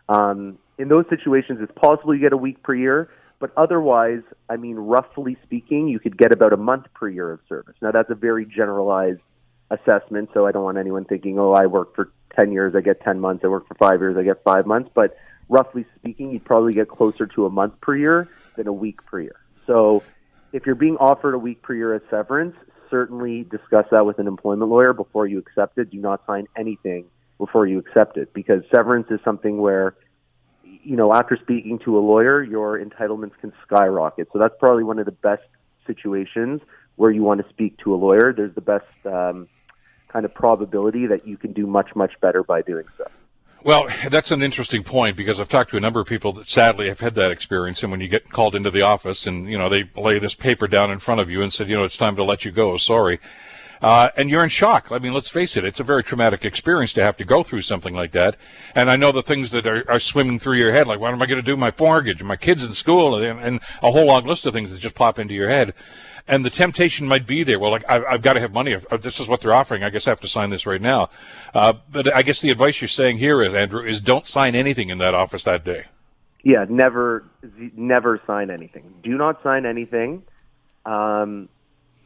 Um, 0.09 0.57
in 0.77 0.87
those 0.87 1.05
situations, 1.09 1.59
it's 1.61 1.71
possible 1.75 2.13
you 2.13 2.21
get 2.21 2.33
a 2.33 2.37
week 2.37 2.61
per 2.63 2.75
year, 2.75 3.09
but 3.39 3.51
otherwise, 3.55 4.21
I 4.49 4.57
mean, 4.57 4.75
roughly 4.75 5.37
speaking, 5.43 5.87
you 5.87 5.99
could 5.99 6.17
get 6.17 6.31
about 6.31 6.53
a 6.53 6.57
month 6.57 6.85
per 6.93 7.07
year 7.07 7.31
of 7.31 7.39
service. 7.47 7.75
Now, 7.81 7.91
that's 7.91 8.09
a 8.09 8.15
very 8.15 8.45
generalized 8.45 9.21
assessment, 9.69 10.29
so 10.33 10.45
I 10.45 10.51
don't 10.51 10.63
want 10.63 10.77
anyone 10.77 11.05
thinking, 11.05 11.39
oh, 11.39 11.53
I 11.53 11.65
worked 11.65 11.95
for 11.95 12.11
10 12.39 12.51
years, 12.51 12.75
I 12.75 12.81
get 12.81 13.01
10 13.01 13.19
months, 13.19 13.43
I 13.43 13.47
work 13.47 13.67
for 13.67 13.75
five 13.75 13.99
years, 13.99 14.17
I 14.17 14.23
get 14.23 14.43
five 14.43 14.65
months. 14.65 14.89
But 14.93 15.17
roughly 15.49 15.85
speaking, 15.97 16.31
you'd 16.31 16.45
probably 16.45 16.73
get 16.73 16.87
closer 16.87 17.27
to 17.27 17.45
a 17.45 17.49
month 17.49 17.79
per 17.81 17.95
year 17.95 18.29
than 18.55 18.67
a 18.67 18.73
week 18.73 19.05
per 19.05 19.19
year. 19.19 19.39
So 19.65 20.03
if 20.53 20.65
you're 20.65 20.75
being 20.75 20.97
offered 20.97 21.33
a 21.33 21.39
week 21.39 21.61
per 21.61 21.73
year 21.73 21.93
as 21.93 22.01
severance, 22.09 22.55
certainly 22.89 23.43
discuss 23.43 23.85
that 23.91 24.05
with 24.05 24.19
an 24.19 24.27
employment 24.27 24.71
lawyer 24.71 24.93
before 24.93 25.27
you 25.27 25.39
accept 25.39 25.77
it. 25.77 25.91
Do 25.91 25.97
not 25.97 26.25
sign 26.25 26.47
anything 26.55 27.05
before 27.37 27.67
you 27.67 27.79
accept 27.79 28.17
it 28.17 28.33
because 28.33 28.63
severance 28.73 29.07
is 29.11 29.19
something 29.23 29.57
where, 29.57 29.95
you 30.83 30.95
know, 30.95 31.13
after 31.13 31.37
speaking 31.37 31.79
to 31.79 31.97
a 31.97 32.01
lawyer, 32.01 32.43
your 32.43 32.79
entitlements 32.79 33.37
can 33.39 33.53
skyrocket. 33.65 34.29
So 34.31 34.39
that's 34.39 34.55
probably 34.59 34.83
one 34.83 34.99
of 34.99 35.05
the 35.05 35.11
best 35.11 35.43
situations 35.85 36.61
where 36.95 37.11
you 37.11 37.23
want 37.23 37.41
to 37.43 37.49
speak 37.49 37.77
to 37.79 37.93
a 37.93 37.97
lawyer. 37.97 38.33
There's 38.33 38.55
the 38.55 38.61
best 38.61 38.85
um, 39.05 39.47
kind 40.07 40.25
of 40.25 40.33
probability 40.33 41.07
that 41.07 41.27
you 41.27 41.37
can 41.37 41.53
do 41.53 41.67
much, 41.67 41.95
much 41.95 42.19
better 42.21 42.43
by 42.43 42.61
doing 42.61 42.85
so. 42.97 43.05
Well, 43.63 43.87
that's 44.09 44.31
an 44.31 44.41
interesting 44.43 44.83
point 44.83 45.17
because 45.17 45.39
I've 45.39 45.49
talked 45.49 45.71
to 45.71 45.77
a 45.77 45.79
number 45.79 45.99
of 45.99 46.07
people 46.07 46.31
that 46.33 46.47
sadly 46.47 46.87
have 46.87 46.99
had 46.99 47.15
that 47.15 47.31
experience. 47.31 47.81
And 47.83 47.91
when 47.91 47.99
you 47.99 48.07
get 48.07 48.29
called 48.29 48.55
into 48.55 48.69
the 48.69 48.81
office 48.81 49.25
and, 49.25 49.49
you 49.49 49.57
know, 49.57 49.67
they 49.67 49.89
lay 49.95 50.19
this 50.19 50.35
paper 50.35 50.67
down 50.67 50.91
in 50.91 50.99
front 50.99 51.21
of 51.21 51.29
you 51.29 51.41
and 51.41 51.51
said, 51.51 51.67
you 51.67 51.75
know, 51.75 51.83
it's 51.83 51.97
time 51.97 52.15
to 52.15 52.23
let 52.23 52.45
you 52.45 52.51
go. 52.51 52.77
Sorry. 52.77 53.19
Uh, 53.81 54.09
and 54.17 54.29
you're 54.29 54.43
in 54.43 54.49
shock. 54.49 54.87
I 54.91 54.99
mean, 54.99 55.13
let's 55.13 55.29
face 55.29 55.55
it, 55.55 55.65
it's 55.65 55.79
a 55.79 55.83
very 55.83 56.03
traumatic 56.03 56.45
experience 56.45 56.93
to 56.93 57.03
have 57.03 57.17
to 57.17 57.25
go 57.25 57.43
through 57.43 57.61
something 57.61 57.93
like 57.93 58.11
that. 58.13 58.35
And 58.75 58.89
I 58.89 58.95
know 58.95 59.11
the 59.11 59.23
things 59.23 59.51
that 59.51 59.67
are, 59.67 59.89
are 59.89 59.99
swimming 59.99 60.39
through 60.39 60.57
your 60.57 60.71
head, 60.71 60.87
like 60.87 60.99
what 60.99 61.13
am 61.13 61.21
I 61.21 61.25
going 61.25 61.37
to 61.37 61.43
do? 61.43 61.55
My 61.55 61.73
mortgage, 61.77 62.21
my 62.23 62.35
kids 62.35 62.63
in 62.63 62.73
school, 62.73 63.15
and, 63.15 63.39
and 63.39 63.59
a 63.81 63.91
whole 63.91 64.05
long 64.05 64.25
list 64.25 64.45
of 64.45 64.53
things 64.53 64.71
that 64.71 64.79
just 64.79 64.95
pop 64.95 65.19
into 65.19 65.33
your 65.33 65.49
head 65.49 65.73
and 66.27 66.43
the 66.43 66.49
temptation 66.49 67.07
might 67.07 67.25
be 67.25 67.43
there. 67.43 67.59
Well, 67.59 67.71
like 67.71 67.85
I've, 67.89 68.03
I've 68.03 68.21
got 68.21 68.33
to 68.33 68.39
have 68.39 68.53
money. 68.53 68.73
If, 68.73 68.85
this 69.01 69.19
is 69.19 69.27
what 69.27 69.41
they're 69.41 69.53
offering. 69.53 69.83
I 69.83 69.89
guess 69.89 70.07
I 70.07 70.11
have 70.11 70.21
to 70.21 70.27
sign 70.27 70.49
this 70.49 70.65
right 70.65 70.81
now. 70.81 71.09
Uh, 71.53 71.73
but 71.91 72.13
I 72.13 72.21
guess 72.21 72.41
the 72.41 72.51
advice 72.51 72.81
you're 72.81 72.87
saying 72.87 73.17
here 73.17 73.41
is, 73.41 73.53
Andrew, 73.53 73.83
is 73.83 74.01
don't 74.01 74.27
sign 74.27 74.55
anything 74.55 74.89
in 74.89 74.97
that 74.97 75.13
office 75.13 75.43
that 75.45 75.63
day. 75.63 75.85
Yeah, 76.43 76.65
never, 76.69 77.25
never 77.75 78.21
sign 78.27 78.49
anything. 78.49 78.95
Do 79.03 79.17
not 79.17 79.41
sign 79.43 79.65
anything. 79.65 80.23
Um, 80.85 81.49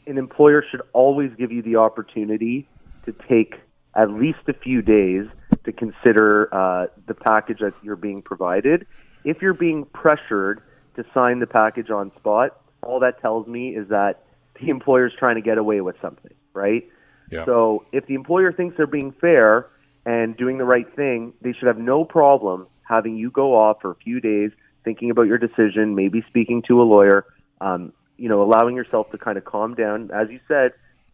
an 0.08 0.18
employer 0.18 0.64
should 0.70 0.82
always 0.94 1.32
give 1.38 1.52
you 1.52 1.62
the 1.62 1.78
opportunity 1.78 2.68
to 3.06 3.14
take 3.30 3.56
at 3.96 4.10
least 4.10 4.40
a 4.48 4.54
few 4.54 4.82
days 4.82 5.26
to 5.66 5.72
consider 5.72 6.54
uh, 6.54 6.88
the 7.08 7.14
package 7.14 7.60
that 7.60 7.74
you're 7.84 7.96
being 7.96 8.22
provided. 8.22 8.88
If 9.24 9.42
you're 9.42 9.54
being 9.54 9.86
pressured 9.86 10.62
to 10.96 11.06
sign 11.14 11.40
the 11.40 11.48
package 11.48 11.90
on 11.90 12.12
spot, 12.16 12.60
all 12.82 13.00
that 13.02 13.22
tells 13.22 13.48
me 13.48 13.76
is 13.76 13.90
that 13.90 14.24
the 14.60 14.70
employer 14.70 15.08
is 15.08 15.14
trying 15.18 15.36
to 15.36 15.42
get 15.42 15.58
away 15.58 15.82
with 15.82 15.96
something, 16.02 16.34
right? 16.54 16.88
Yeah. 17.30 17.46
So 17.46 17.86
if 17.92 18.06
the 18.08 18.16
employer 18.16 18.52
thinks 18.52 18.78
they're 18.78 18.88
being 18.88 19.12
fair 19.12 19.68
and 20.06 20.36
doing 20.36 20.58
the 20.58 20.66
right 20.66 20.92
thing, 20.96 21.34
they 21.42 21.54
should 21.54 21.68
have 21.68 21.78
no 21.78 22.04
problem 22.04 22.68
having 22.84 23.16
you 23.16 23.32
go 23.32 23.56
off 23.56 23.82
for 23.82 23.92
a 23.92 23.96
few 23.96 24.20
days, 24.20 24.52
thinking 24.84 25.12
about 25.12 25.24
your 25.24 25.38
decision, 25.38 25.96
maybe 25.96 26.24
speaking 26.28 26.62
to 26.64 26.82
a 26.82 26.84
lawyer, 26.84 27.26
um, 27.62 27.94
you 28.22 28.30
know, 28.30 28.44
allowing 28.44 28.76
yourself 28.76 29.10
to 29.10 29.18
kind 29.18 29.36
of 29.40 29.46
calm 29.46 29.74
down. 29.74 30.12
As 30.14 30.30
you 30.30 30.40
said, 30.48 30.74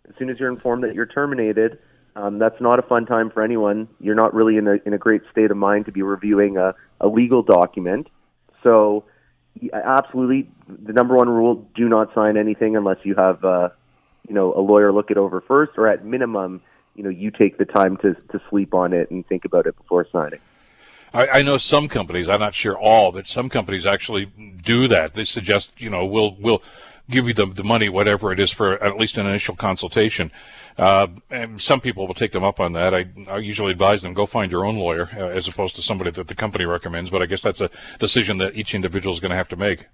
as 0.10 0.16
soon 0.20 0.30
as 0.30 0.38
you're 0.40 0.52
informed 0.52 0.84
that 0.84 0.94
you're 0.94 1.06
terminated, 1.06 1.80
um, 2.18 2.38
that's 2.38 2.60
not 2.60 2.80
a 2.80 2.82
fun 2.82 3.06
time 3.06 3.30
for 3.30 3.42
anyone. 3.42 3.88
You're 4.02 4.16
not 4.16 4.34
really 4.34 4.58
in 4.58 4.68
a 4.68 4.76
in 4.86 4.94
a 4.94 4.98
great 4.98 5.22
state 5.32 5.50
of 5.50 5.56
mind 5.56 5.86
to 5.86 5.94
be 5.94 6.02
reviewing 6.02 6.58
a, 6.58 6.76
a 7.00 7.08
legal 7.08 7.44
document. 7.44 8.10
So 8.62 9.06
absolutely 9.72 10.50
the 10.68 10.92
number 10.92 11.16
one 11.16 11.30
rule: 11.30 11.66
do 11.76 11.88
not 11.88 12.14
sign 12.14 12.36
anything 12.36 12.76
unless 12.76 12.98
you 13.04 13.16
have, 13.16 13.42
uh, 13.46 13.70
you 14.28 14.36
know, 14.36 14.54
a 14.54 14.60
lawyer 14.60 14.92
look 14.92 15.10
it 15.10 15.18
over 15.18 15.40
first, 15.40 15.78
or 15.78 15.88
at 15.88 16.04
minimum, 16.04 16.62
you 16.96 17.04
know, 17.04 17.10
you 17.10 17.32
take 17.32 17.58
the 17.58 17.66
time 17.66 17.96
to 17.98 18.16
to 18.34 18.42
sleep 18.50 18.74
on 18.74 18.92
it 18.92 19.10
and 19.12 19.26
think 19.28 19.46
about 19.46 19.66
it 19.66 19.78
before 19.78 20.06
signing. 20.12 20.40
I, 21.14 21.28
I 21.28 21.42
know 21.42 21.58
some 21.58 21.88
companies. 21.88 22.28
I'm 22.28 22.42
not 22.42 22.54
sure 22.54 22.78
all, 22.78 23.14
but 23.14 23.28
some 23.28 23.48
companies 23.48 23.86
actually 23.86 24.26
do 24.26 24.90
that. 24.90 25.14
They 25.14 25.24
suggest, 25.24 25.72
you 25.78 25.90
know, 25.90 26.06
we'll 26.06 26.36
we'll 26.38 26.62
give 27.10 27.28
you 27.28 27.34
the, 27.34 27.46
the 27.46 27.64
money, 27.64 27.90
whatever 27.90 28.32
it 28.32 28.40
is, 28.40 28.52
for 28.52 28.82
at 28.84 28.98
least 28.98 29.18
an 29.18 29.26
initial 29.26 29.56
consultation. 29.56 30.32
Uh, 30.78 31.08
and 31.30 31.60
some 31.60 31.82
people 31.82 32.06
will 32.06 32.14
take 32.14 32.32
them 32.32 32.44
up 32.44 32.60
on 32.60 32.74
that. 32.74 32.94
I, 32.94 33.06
I 33.28 33.38
usually 33.38 33.72
advise 33.72 34.04
them 34.04 34.14
go 34.14 34.26
find 34.26 34.52
your 34.52 34.66
own 34.66 34.78
lawyer 34.78 35.10
uh, 35.16 35.28
as 35.28 35.48
opposed 35.48 35.76
to 35.78 35.82
somebody 35.82 36.12
that 36.12 36.28
the 36.28 36.36
company 36.36 36.66
recommends. 36.66 37.10
But 37.10 37.22
I 37.22 37.26
guess 37.26 37.42
that's 37.42 37.62
a 37.62 37.70
decision 38.00 38.38
that 38.40 38.56
each 38.56 38.76
individual 38.76 39.14
is 39.14 39.20
going 39.20 39.32
to 39.32 39.38
have 39.38 39.50
to 39.50 39.56
make. 39.56 39.86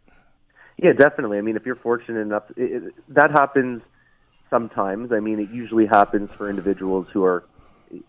Yeah, 0.77 0.93
definitely. 0.93 1.37
I 1.37 1.41
mean, 1.41 1.55
if 1.55 1.65
you're 1.65 1.75
fortunate 1.75 2.19
enough, 2.19 2.43
it, 2.57 2.83
it, 2.83 2.93
that 3.09 3.31
happens 3.31 3.81
sometimes. 4.49 5.11
I 5.11 5.19
mean, 5.19 5.39
it 5.39 5.49
usually 5.51 5.85
happens 5.85 6.29
for 6.37 6.49
individuals 6.49 7.07
who 7.13 7.23
are 7.23 7.45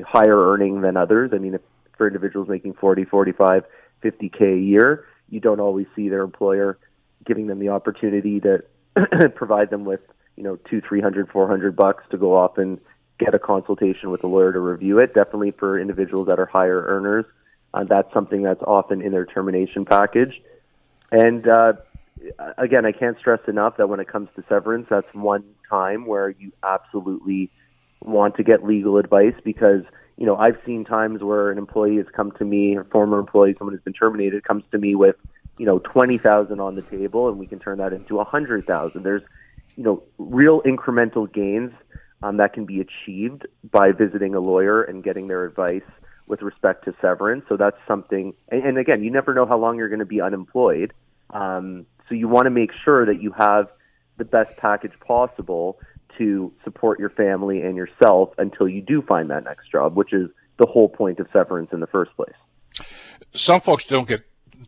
higher 0.05 0.53
earning 0.53 0.81
than 0.81 0.97
others. 0.97 1.31
I 1.33 1.38
mean, 1.38 1.55
if 1.55 1.61
for 1.97 2.07
individuals 2.07 2.49
making 2.49 2.75
40, 2.75 3.05
45, 3.05 3.64
50k 4.03 4.55
a 4.55 4.59
year, 4.59 5.05
you 5.31 5.40
don't 5.40 5.61
always 5.61 5.87
see 5.95 6.09
their 6.09 6.23
employer 6.23 6.79
giving 7.25 7.47
them 7.47 7.59
the 7.59 7.71
opportunity 7.71 8.40
to 8.40 8.62
provide 9.35 9.70
them 9.70 9.85
with 9.85 10.00
you 10.37 10.42
know 10.42 10.57
two, 10.68 10.80
three 10.80 11.00
hundred, 11.00 11.28
four 11.30 11.48
hundred 11.48 11.76
bucks 11.76 12.04
to 12.11 12.16
go 12.16 12.37
off 12.37 12.59
and 12.59 12.80
get 13.18 13.35
a 13.35 13.38
consultation 13.38 14.11
with 14.11 14.24
a 14.24 14.26
lawyer 14.26 14.52
to 14.52 14.61
review 14.61 14.98
it. 14.98 15.14
Definitely 15.14 15.52
for 15.52 15.78
individuals 15.78 16.26
that 16.28 16.38
are 16.38 16.46
higher 16.46 16.83
earners, 16.87 17.24
uh, 17.72 17.85
that's 17.85 18.12
something 18.12 18.42
that's 18.42 18.62
often 18.62 19.00
in 19.00 19.12
their 19.12 19.26
termination 19.26 19.85
package. 19.85 20.40
And 21.11 21.46
uh, 21.46 21.74
again, 22.59 22.87
I 22.87 22.92
can't 22.92 23.18
stress 23.18 23.40
enough 23.46 23.76
that 23.76 23.88
when 23.88 24.00
it 24.00 24.09
comes 24.09 24.28
to 24.37 24.44
severance, 24.48 24.87
that's 24.90 25.12
one 25.12 25.44
time 25.68 26.07
where 26.07 26.30
you 26.30 26.52
absolutely 26.62 27.50
want 28.00 28.37
to 28.37 28.42
get 28.42 28.64
legal 28.64 28.98
advice 28.98 29.35
because 29.44 29.83
you 30.16 30.26
know 30.26 30.37
I've 30.37 30.59
seen 30.66 30.85
times 30.85 31.22
where 31.22 31.50
an 31.50 31.59
employee 31.59 31.96
has 31.96 32.07
come 32.14 32.33
to 32.33 32.44
me, 32.44 32.76
a 32.76 32.85
former 32.85 33.18
employee, 33.18 33.54
someone 33.59 33.74
who's 33.74 33.85
been 33.85 33.92
terminated, 33.92 34.44
comes 34.44 34.64
to 34.72 34.78
me 34.78 34.94
with 34.94 35.16
you 35.59 35.67
know 35.67 35.79
twenty 35.79 36.19
thousand 36.19 36.61
on 36.61 36.75
the 36.75 36.83
table, 36.83 37.29
and 37.29 37.38
we 37.38 37.47
can 37.47 37.59
turn 37.59 37.79
that 37.79 37.93
into 37.93 38.21
a 38.21 38.25
hundred 38.25 38.67
thousand. 38.67 39.03
There's 39.03 39.23
you 39.77 39.85
know 39.85 40.03
real 40.19 40.62
incremental 40.62 41.33
gains 41.33 41.73
um, 42.23 42.38
that 42.38 42.53
can 42.53 42.64
be 42.64 42.81
achieved 42.81 43.47
by 43.71 43.93
visiting 43.93 44.35
a 44.35 44.40
lawyer 44.40 44.83
and 44.83 45.05
getting 45.05 45.29
their 45.29 45.45
advice 45.45 45.83
with 46.27 46.40
respect 46.40 46.85
to 46.87 46.95
severance. 47.01 47.45
So 47.49 47.57
that's 47.57 47.77
something. 47.87 48.35
And, 48.49 48.64
and 48.64 48.79
again, 48.79 49.05
you 49.05 49.11
never 49.11 49.35
know 49.35 49.47
how 49.47 49.59
long 49.59 49.77
you're 49.77 49.90
going 49.90 49.99
to 49.99 50.07
be 50.07 50.21
unemployed. 50.21 50.95
Um, 51.31 51.87
so 52.09 52.14
you 52.14 52.29
want 52.29 52.47
to 52.47 52.51
make 52.51 52.71
sure 52.85 53.05
that 53.07 53.21
you 53.21 53.33
have 53.33 53.71
the 54.17 54.25
best 54.25 54.57
package 54.57 54.93
possible 55.01 55.79
to 56.17 56.53
support 56.62 56.99
your 56.99 57.11
family 57.11 57.61
and 57.61 57.77
yourself 57.77 58.31
until 58.38 58.69
you 58.69 58.81
do 58.81 59.03
find 59.03 59.31
that 59.31 59.45
next 59.45 59.71
job, 59.71 59.97
which 59.97 60.12
is 60.12 60.31
the 60.59 60.67
whole 60.67 60.88
point 60.88 61.19
of 61.19 61.27
severance 61.33 61.73
in 61.73 61.81
the 61.81 61.87
first 61.87 62.12
place. 62.17 62.87
Some 63.35 63.61
folks 63.61 63.85
don't 63.85 64.07
get 64.07 64.25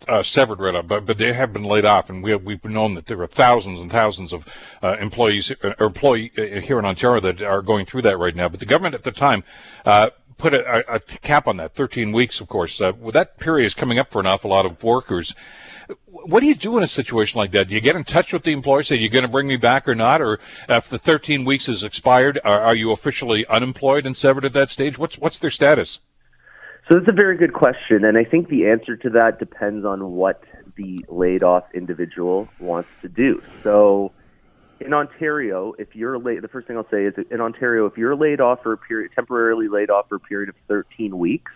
uh, 0.09 0.23
severed 0.23 0.61
right 0.61 0.87
but, 0.87 1.07
but 1.07 1.19
they 1.19 1.33
have 1.33 1.53
been 1.53 1.65
laid 1.65 1.85
off, 1.85 2.11
and 2.11 2.23
we 2.23 2.31
have, 2.31 2.43
we've 2.43 2.65
known 2.65 2.95
that 2.95 3.07
there 3.07 3.21
are 3.23 3.27
thousands 3.27 3.81
and 3.81 3.91
thousands 3.91 4.33
of 4.33 4.47
uh, 4.83 4.97
employees 5.01 5.53
uh, 5.63 5.73
employee 5.81 6.33
uh, 6.39 6.61
here 6.61 6.79
in 6.79 6.85
Ontario 6.85 7.21
that 7.21 7.43
are 7.43 7.63
going 7.63 7.87
through 7.87 8.03
that 8.03 8.19
right 8.19 8.35
now. 8.35 8.49
But 8.49 8.61
the 8.61 8.67
government 8.67 8.95
at 8.95 9.03
the 9.03 9.13
time 9.13 9.45
uh, 9.85 10.11
put 10.39 10.55
a, 10.55 10.95
a, 10.95 11.01
cap 11.01 11.47
on 11.47 11.57
that, 11.57 11.75
13 11.75 12.13
weeks, 12.13 12.41
of 12.41 12.49
course. 12.49 12.81
Well, 12.81 13.13
that 13.13 13.39
period 13.39 13.67
is 13.67 13.75
coming 13.75 13.99
up 13.99 14.11
for 14.11 14.21
an 14.21 14.27
awful 14.27 14.51
lot 14.51 14.67
of 14.67 14.83
workers. 14.83 15.35
What 16.07 16.41
do 16.41 16.47
you 16.47 16.55
do 16.55 16.77
in 16.77 16.83
a 16.83 16.89
situation 16.89 17.39
like 17.39 17.53
that? 17.53 17.69
Do 17.69 17.75
you 17.75 17.81
get 17.81 17.97
in 17.97 18.05
touch 18.05 18.33
with 18.33 18.43
the 18.43 18.53
employer, 18.53 18.83
say 18.83 18.97
you're 18.97 19.09
going 19.09 19.25
to 19.25 19.31
bring 19.31 19.47
me 19.47 19.57
back 19.57 19.87
or 19.89 19.95
not, 19.95 20.21
or 20.21 20.41
if 20.69 20.89
the 20.89 20.99
13 20.99 21.45
weeks 21.45 21.69
is 21.69 21.85
expired, 21.85 22.41
are, 22.45 22.61
are 22.61 22.75
you 22.75 22.91
officially 22.91 23.47
unemployed 23.47 24.05
and 24.05 24.17
severed 24.17 24.45
at 24.45 24.53
that 24.53 24.71
stage? 24.71 24.99
What's 24.99 25.19
what's 25.19 25.39
their 25.39 25.51
status? 25.51 26.01
So 26.89 26.99
that's 26.99 27.11
a 27.11 27.15
very 27.15 27.37
good 27.37 27.53
question, 27.53 28.05
and 28.05 28.17
I 28.17 28.23
think 28.23 28.49
the 28.49 28.69
answer 28.69 28.97
to 28.97 29.11
that 29.11 29.41
depends 29.41 29.85
on 29.85 30.13
what 30.13 30.45
the 30.77 31.05
laid 31.09 31.43
off 31.43 31.65
individual 31.75 32.49
wants 32.61 32.89
to 33.03 33.09
do. 33.09 33.43
So 33.65 34.13
in 34.79 34.95
Ontario, 34.95 35.75
if 35.81 35.97
you're 35.97 36.17
laid, 36.17 36.43
the 36.43 36.49
first 36.49 36.69
thing 36.69 36.77
I'll 36.77 36.89
say 36.89 37.07
is 37.07 37.15
in 37.29 37.41
Ontario, 37.41 37.87
if 37.87 37.99
you're 37.99 38.15
laid 38.15 38.41
off 38.41 38.63
for 38.63 38.73
a 38.73 38.79
period, 38.79 39.11
temporarily 39.17 39.67
laid 39.67 39.91
off 39.91 40.09
for 40.09 40.15
a 40.15 40.21
period 40.21 40.49
of 40.49 40.55
13 40.69 41.19
weeks, 41.19 41.51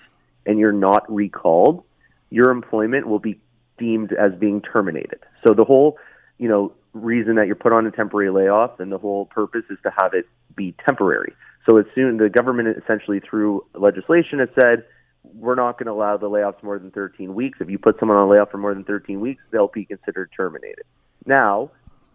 and 0.46 0.58
you're 0.58 0.72
not 0.72 1.10
recalled, 1.12 1.84
your 2.30 2.50
employment 2.50 3.06
will 3.06 3.20
be 3.20 3.38
deemed 3.78 4.12
as 4.12 4.32
being 4.34 4.60
terminated. 4.60 5.20
So 5.46 5.54
the 5.54 5.64
whole, 5.64 5.96
you 6.38 6.48
know, 6.48 6.72
reason 6.92 7.36
that 7.36 7.46
you're 7.46 7.54
put 7.54 7.72
on 7.72 7.86
a 7.86 7.92
temporary 7.92 8.30
layoff 8.30 8.80
and 8.80 8.90
the 8.90 8.98
whole 8.98 9.26
purpose 9.26 9.64
is 9.70 9.78
to 9.84 9.92
have 10.00 10.12
it 10.12 10.26
be 10.56 10.74
temporary. 10.84 11.34
So 11.68 11.76
as 11.76 11.86
soon 11.94 12.16
the 12.16 12.28
government 12.28 12.76
essentially 12.76 13.20
through 13.20 13.64
legislation 13.74 14.40
has 14.40 14.48
said 14.60 14.84
we're 15.22 15.54
not 15.54 15.78
going 15.78 15.86
to 15.86 15.92
allow 15.92 16.16
the 16.16 16.28
layoffs 16.28 16.62
more 16.62 16.78
than 16.78 16.90
13 16.90 17.34
weeks. 17.34 17.58
If 17.60 17.70
you 17.70 17.78
put 17.78 17.98
someone 17.98 18.18
on 18.18 18.28
a 18.28 18.30
layoff 18.30 18.50
for 18.50 18.58
more 18.58 18.74
than 18.74 18.84
13 18.84 19.20
weeks, 19.20 19.42
they'll 19.50 19.68
be 19.68 19.84
considered 19.84 20.30
terminated. 20.36 20.84
Now, 21.26 21.70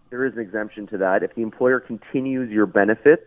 there 0.09 0.25
is 0.25 0.33
an 0.33 0.39
exemption 0.39 0.87
to 0.87 0.97
that. 0.97 1.23
If 1.23 1.35
the 1.35 1.41
employer 1.41 1.79
continues 1.79 2.51
your 2.51 2.65
benefits 2.65 3.23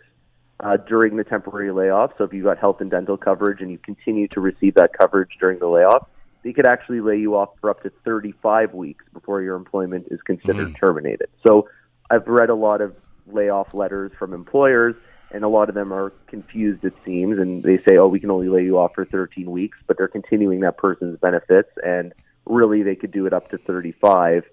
uh, 0.60 0.76
during 0.76 1.16
the 1.16 1.24
temporary 1.24 1.72
layoff, 1.72 2.12
so 2.18 2.24
if 2.24 2.32
you've 2.32 2.44
got 2.44 2.58
health 2.58 2.80
and 2.80 2.90
dental 2.90 3.16
coverage 3.16 3.60
and 3.60 3.70
you 3.70 3.78
continue 3.78 4.28
to 4.28 4.40
receive 4.40 4.74
that 4.74 4.90
coverage 4.98 5.30
during 5.38 5.58
the 5.58 5.68
layoff, 5.68 6.08
they 6.42 6.52
could 6.52 6.66
actually 6.66 7.00
lay 7.00 7.16
you 7.16 7.36
off 7.36 7.50
for 7.60 7.70
up 7.70 7.82
to 7.82 7.90
35 8.04 8.74
weeks 8.74 9.04
before 9.12 9.42
your 9.42 9.56
employment 9.56 10.06
is 10.10 10.20
considered 10.22 10.68
mm. 10.68 10.78
terminated. 10.78 11.28
So 11.46 11.68
I've 12.10 12.26
read 12.26 12.48
a 12.48 12.54
lot 12.54 12.80
of 12.80 12.96
layoff 13.26 13.74
letters 13.74 14.12
from 14.18 14.32
employers 14.32 14.94
and 15.30 15.44
a 15.44 15.48
lot 15.48 15.68
of 15.68 15.74
them 15.74 15.92
are 15.92 16.10
confused, 16.26 16.84
it 16.84 16.94
seems, 17.04 17.38
and 17.38 17.62
they 17.62 17.78
say, 17.78 17.96
"Oh, 17.98 18.08
we 18.08 18.20
can 18.20 18.30
only 18.30 18.48
lay 18.48 18.64
you 18.64 18.78
off 18.78 18.94
for 18.94 19.04
13 19.04 19.50
weeks," 19.50 19.78
but 19.86 19.96
they're 19.98 20.08
continuing 20.08 20.60
that 20.60 20.78
person's 20.78 21.18
benefits, 21.18 21.70
and 21.84 22.14
really 22.46 22.82
they 22.82 22.94
could 22.94 23.10
do 23.10 23.26
it 23.26 23.32
up 23.32 23.50
to 23.50 23.58
35. 23.58 24.44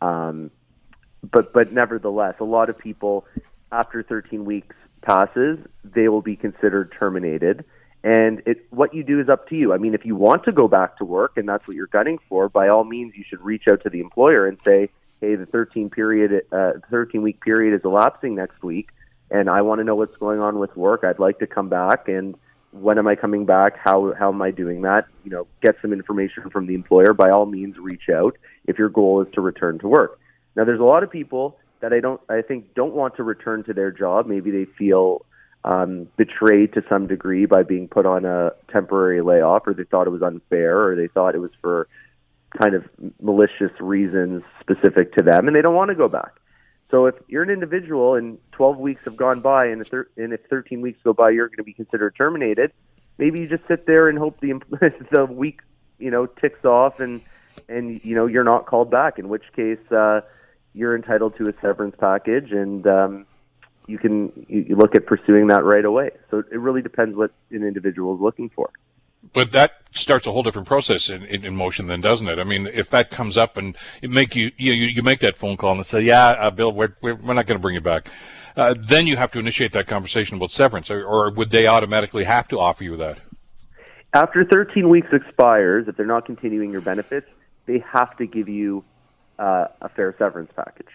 Um, 0.00 0.50
but 1.22 1.52
but 1.52 1.72
nevertheless, 1.72 2.36
a 2.40 2.44
lot 2.44 2.68
of 2.68 2.78
people 2.78 3.26
after 3.72 4.02
13 4.02 4.44
weeks 4.44 4.76
passes, 5.02 5.58
they 5.84 6.08
will 6.08 6.22
be 6.22 6.36
considered 6.36 6.92
terminated. 6.98 7.64
And 8.04 8.42
it, 8.46 8.66
what 8.70 8.94
you 8.94 9.02
do 9.02 9.20
is 9.20 9.28
up 9.28 9.48
to 9.48 9.56
you. 9.56 9.72
I 9.72 9.78
mean, 9.78 9.92
if 9.92 10.04
you 10.06 10.14
want 10.14 10.44
to 10.44 10.52
go 10.52 10.68
back 10.68 10.98
to 10.98 11.04
work 11.04 11.36
and 11.36 11.48
that's 11.48 11.66
what 11.66 11.76
you're 11.76 11.88
gunning 11.88 12.18
for, 12.28 12.48
by 12.48 12.68
all 12.68 12.84
means, 12.84 13.14
you 13.16 13.24
should 13.28 13.40
reach 13.40 13.64
out 13.68 13.82
to 13.82 13.90
the 13.90 14.00
employer 14.00 14.46
and 14.46 14.56
say, 14.64 14.90
"Hey, 15.20 15.34
the 15.34 15.46
13 15.46 15.90
period, 15.90 16.42
uh, 16.52 16.74
13 16.90 17.22
week 17.22 17.40
period 17.40 17.74
is 17.74 17.84
elapsing 17.84 18.34
next 18.34 18.62
week 18.62 18.90
and 19.30 19.48
I 19.50 19.62
want 19.62 19.80
to 19.80 19.84
know 19.84 19.94
what's 19.94 20.16
going 20.16 20.40
on 20.40 20.58
with 20.58 20.76
work. 20.76 21.04
I'd 21.04 21.18
like 21.18 21.38
to 21.40 21.46
come 21.46 21.68
back 21.68 22.08
and 22.08 22.34
when 22.70 22.98
am 22.98 23.08
I 23.08 23.14
coming 23.14 23.46
back? 23.46 23.76
How 23.82 24.12
how 24.18 24.30
am 24.30 24.42
I 24.42 24.50
doing 24.50 24.82
that? 24.82 25.06
You 25.24 25.30
know, 25.30 25.46
get 25.62 25.76
some 25.80 25.92
information 25.92 26.50
from 26.50 26.66
the 26.66 26.74
employer. 26.74 27.14
By 27.14 27.30
all 27.30 27.46
means, 27.46 27.76
reach 27.78 28.08
out 28.14 28.36
if 28.66 28.78
your 28.78 28.88
goal 28.88 29.22
is 29.22 29.28
to 29.34 29.40
return 29.40 29.78
to 29.80 29.88
work. 29.88 30.20
Now, 30.54 30.64
there's 30.64 30.80
a 30.80 30.84
lot 30.84 31.02
of 31.02 31.10
people 31.10 31.56
that 31.80 31.92
I 31.92 32.00
don't 32.00 32.20
I 32.28 32.42
think 32.42 32.74
don't 32.74 32.94
want 32.94 33.16
to 33.16 33.22
return 33.22 33.64
to 33.64 33.72
their 33.72 33.90
job. 33.90 34.26
Maybe 34.26 34.50
they 34.50 34.66
feel 34.76 35.24
um, 35.64 36.08
betrayed 36.16 36.74
to 36.74 36.82
some 36.88 37.06
degree 37.06 37.46
by 37.46 37.62
being 37.62 37.88
put 37.88 38.06
on 38.06 38.24
a 38.24 38.52
temporary 38.70 39.22
layoff, 39.22 39.66
or 39.66 39.74
they 39.74 39.84
thought 39.84 40.06
it 40.06 40.10
was 40.10 40.22
unfair, 40.22 40.88
or 40.88 40.96
they 40.96 41.08
thought 41.08 41.34
it 41.34 41.40
was 41.40 41.50
for 41.60 41.88
kind 42.56 42.74
of 42.74 42.84
malicious 43.20 43.72
reasons 43.80 44.42
specific 44.60 45.14
to 45.14 45.22
them, 45.22 45.46
and 45.46 45.56
they 45.56 45.62
don't 45.62 45.74
want 45.74 45.90
to 45.90 45.94
go 45.94 46.08
back. 46.08 46.32
So 46.90 47.06
if 47.06 47.16
you're 47.28 47.42
an 47.42 47.50
individual 47.50 48.14
and 48.14 48.38
12 48.52 48.78
weeks 48.78 49.02
have 49.04 49.16
gone 49.16 49.40
by 49.40 49.66
and, 49.66 49.86
thir- 49.86 50.08
and 50.16 50.32
if 50.32 50.40
13 50.48 50.80
weeks 50.80 50.98
go 51.04 51.12
by, 51.12 51.30
you're 51.30 51.48
going 51.48 51.58
to 51.58 51.64
be 51.64 51.74
considered 51.74 52.14
terminated. 52.16 52.72
Maybe 53.18 53.40
you 53.40 53.48
just 53.48 53.66
sit 53.68 53.86
there 53.86 54.08
and 54.08 54.18
hope 54.18 54.40
the 54.40 54.54
the 55.10 55.26
week 55.26 55.60
you 55.98 56.10
know 56.10 56.26
ticks 56.26 56.64
off 56.64 57.00
and 57.00 57.20
and 57.68 58.02
you 58.04 58.14
know 58.14 58.26
you're 58.26 58.44
not 58.44 58.66
called 58.66 58.90
back. 58.90 59.18
In 59.18 59.28
which 59.28 59.42
case, 59.54 59.80
uh, 59.90 60.20
you're 60.72 60.94
entitled 60.94 61.36
to 61.38 61.48
a 61.48 61.52
severance 61.60 61.96
package, 61.98 62.52
and 62.52 62.86
um, 62.86 63.26
you 63.86 63.98
can 63.98 64.32
you 64.48 64.76
look 64.76 64.94
at 64.94 65.06
pursuing 65.06 65.48
that 65.48 65.64
right 65.64 65.84
away. 65.84 66.10
So 66.30 66.38
it 66.38 66.58
really 66.58 66.82
depends 66.82 67.16
what 67.16 67.32
an 67.50 67.64
individual 67.64 68.14
is 68.14 68.20
looking 68.20 68.50
for. 68.50 68.70
But 69.32 69.52
that 69.52 69.72
starts 69.92 70.26
a 70.26 70.32
whole 70.32 70.42
different 70.42 70.68
process 70.68 71.08
in, 71.08 71.24
in, 71.24 71.44
in, 71.44 71.56
motion, 71.56 71.86
then, 71.86 72.00
doesn't 72.00 72.28
it? 72.28 72.38
I 72.38 72.44
mean, 72.44 72.66
if 72.66 72.88
that 72.90 73.10
comes 73.10 73.36
up 73.36 73.56
and 73.56 73.76
you 74.00 74.08
make 74.08 74.36
you 74.36 74.52
you 74.56 74.72
you 74.72 75.02
make 75.02 75.20
that 75.20 75.36
phone 75.36 75.56
call 75.56 75.74
and 75.74 75.84
say, 75.84 76.02
"Yeah, 76.02 76.28
uh, 76.28 76.50
Bill, 76.50 76.72
we're 76.72 76.94
we're, 77.00 77.16
we're 77.16 77.34
not 77.34 77.46
going 77.46 77.58
to 77.58 77.62
bring 77.62 77.74
you 77.74 77.80
back," 77.80 78.08
uh, 78.56 78.74
then 78.78 79.06
you 79.06 79.16
have 79.16 79.30
to 79.32 79.38
initiate 79.38 79.72
that 79.72 79.86
conversation 79.86 80.36
about 80.36 80.50
severance, 80.50 80.90
or, 80.90 81.04
or 81.04 81.30
would 81.30 81.50
they 81.50 81.66
automatically 81.66 82.24
have 82.24 82.48
to 82.48 82.58
offer 82.58 82.84
you 82.84 82.96
that? 82.96 83.18
After 84.14 84.44
13 84.44 84.88
weeks 84.88 85.08
expires, 85.12 85.86
if 85.86 85.96
they're 85.96 86.06
not 86.06 86.24
continuing 86.24 86.72
your 86.72 86.80
benefits, 86.80 87.28
they 87.66 87.84
have 87.92 88.16
to 88.16 88.26
give 88.26 88.48
you 88.48 88.82
uh, 89.38 89.66
a 89.82 89.88
fair 89.88 90.14
severance 90.18 90.50
package. 90.56 90.88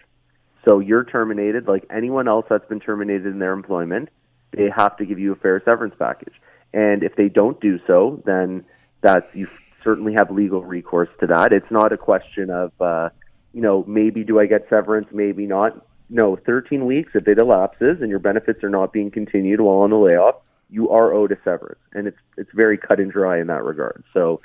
So 0.64 0.80
you're 0.80 1.04
terminated, 1.04 1.68
like 1.68 1.86
anyone 1.90 2.26
else 2.26 2.46
that's 2.48 2.66
been 2.68 2.80
terminated 2.80 3.26
in 3.26 3.38
their 3.38 3.52
employment. 3.52 4.08
They 4.52 4.68
have 4.74 4.96
to 4.96 5.06
give 5.06 5.18
you 5.18 5.32
a 5.32 5.36
fair 5.36 5.62
severance 5.64 5.94
package. 5.98 6.34
And 6.74 7.04
if 7.04 7.14
they 7.14 7.28
don't 7.28 7.60
do 7.60 7.78
so, 7.86 8.20
then 8.26 8.64
that's 9.00 9.26
you 9.32 9.46
certainly 9.84 10.14
have 10.18 10.30
legal 10.30 10.64
recourse 10.64 11.08
to 11.20 11.26
that. 11.28 11.52
It's 11.52 11.70
not 11.70 11.92
a 11.92 11.96
question 11.96 12.50
of 12.50 12.72
uh, 12.80 13.10
you 13.52 13.62
know 13.62 13.84
maybe 13.86 14.24
do 14.24 14.40
I 14.40 14.46
get 14.46 14.66
severance, 14.68 15.06
maybe 15.12 15.46
not. 15.46 15.86
No, 16.10 16.36
13 16.36 16.84
weeks 16.84 17.12
if 17.14 17.26
it 17.28 17.38
elapses 17.38 18.00
and 18.00 18.10
your 18.10 18.18
benefits 18.18 18.62
are 18.62 18.68
not 18.68 18.92
being 18.92 19.10
continued 19.10 19.60
while 19.60 19.78
on 19.78 19.90
the 19.90 19.96
layoff, 19.96 20.36
you 20.68 20.90
are 20.90 21.14
owed 21.14 21.32
a 21.32 21.36
severance, 21.44 21.80
and 21.92 22.08
it's 22.08 22.18
it's 22.36 22.50
very 22.52 22.76
cut 22.76 22.98
and 22.98 23.12
dry 23.12 23.40
in 23.40 23.46
that 23.46 23.62
regard. 23.62 24.02
So, 24.12 24.40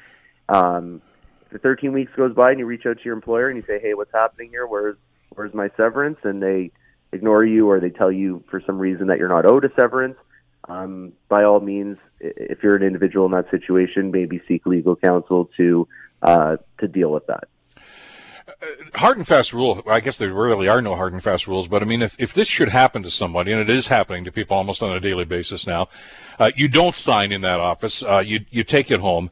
um, 0.50 1.02
the 1.52 1.58
13 1.58 1.94
weeks 1.94 2.12
goes 2.16 2.36
by 2.36 2.52
and 2.52 2.60
you 2.60 2.66
reach 2.66 2.86
out 2.86 2.98
to 2.98 3.04
your 3.04 3.16
employer 3.16 3.50
and 3.50 3.58
you 3.58 3.64
say, 3.66 3.80
"Hey, 3.80 3.96
what's 3.96 4.14
happening 4.14 4.50
here? 4.52 4.68
Where's 4.68 4.98
where's 5.34 5.54
my 5.54 5.70
severance?" 5.76 6.20
and 6.24 6.44
they 6.44 6.72
ignore 7.12 7.44
you 7.44 7.68
or 7.68 7.80
they 7.80 7.90
tell 7.90 8.12
you 8.12 8.44
for 8.52 8.62
some 8.66 8.78
reason 8.78 9.08
that 9.08 9.18
you're 9.18 9.30
not 9.30 9.46
owed 9.46 9.66
a 9.66 9.70
severance, 9.80 10.18
um, 10.70 11.14
by 11.28 11.44
all 11.44 11.60
means, 11.60 11.98
if 12.20 12.64
you're 12.64 12.76
an 12.76 12.84
individual 12.84 13.26
in 13.26 13.32
that 13.32 13.50
situation, 13.50 14.12
maybe 14.12 14.42
seek 14.48 14.66
legal 14.66 14.96
counsel 14.96 15.50
to 15.58 15.88
uh, 16.22 16.58
to 16.80 16.88
deal 16.88 17.12
with 17.12 17.26
that. 17.28 17.48
Uh, 18.48 18.98
hard 18.98 19.18
and 19.18 19.28
fast 19.28 19.52
rule. 19.52 19.82
I 19.88 20.00
guess 20.00 20.18
there 20.18 20.32
really 20.32 20.68
are 20.68 20.82
no 20.82 20.96
hard 20.96 21.14
and 21.14 21.24
fast 21.24 21.48
rules, 21.48 21.68
but 21.68 21.82
I 21.82 21.86
mean, 21.86 22.02
if, 22.02 22.16
if 22.20 22.34
this 22.34 22.48
should 22.48 22.70
happen 22.70 23.04
to 23.04 23.10
somebody, 23.10 23.52
and 23.52 23.62
it 23.62 23.70
is 23.70 23.88
happening 23.88 24.26
to 24.26 24.32
people 24.32 24.58
almost 24.58 24.84
on 24.84 24.96
a 24.96 25.00
daily 25.00 25.26
basis 25.26 25.66
now, 25.66 25.88
uh, 26.38 26.52
you 26.56 26.68
don't 26.68 26.96
sign 26.96 27.32
in 27.32 27.42
that 27.42 27.60
office. 27.60 28.04
Uh, 28.04 28.24
you 28.26 28.46
you 28.52 28.64
take 28.64 28.92
it 28.92 29.00
home. 29.00 29.32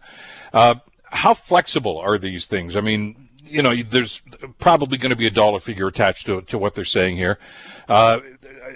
Uh, 0.54 0.76
how 1.04 1.34
flexible 1.34 2.00
are 2.00 2.18
these 2.18 2.48
things? 2.48 2.76
I 2.76 2.82
mean, 2.82 3.30
you 3.46 3.62
know, 3.62 3.76
there's 3.84 4.22
probably 4.60 4.98
going 4.98 5.12
to 5.12 5.16
be 5.16 5.28
a 5.28 5.32
dollar 5.32 5.60
figure 5.60 5.88
attached 5.88 6.26
to 6.26 6.42
to 6.42 6.58
what 6.58 6.74
they're 6.74 6.84
saying 6.84 7.18
here. 7.18 7.38
Uh, 7.88 8.20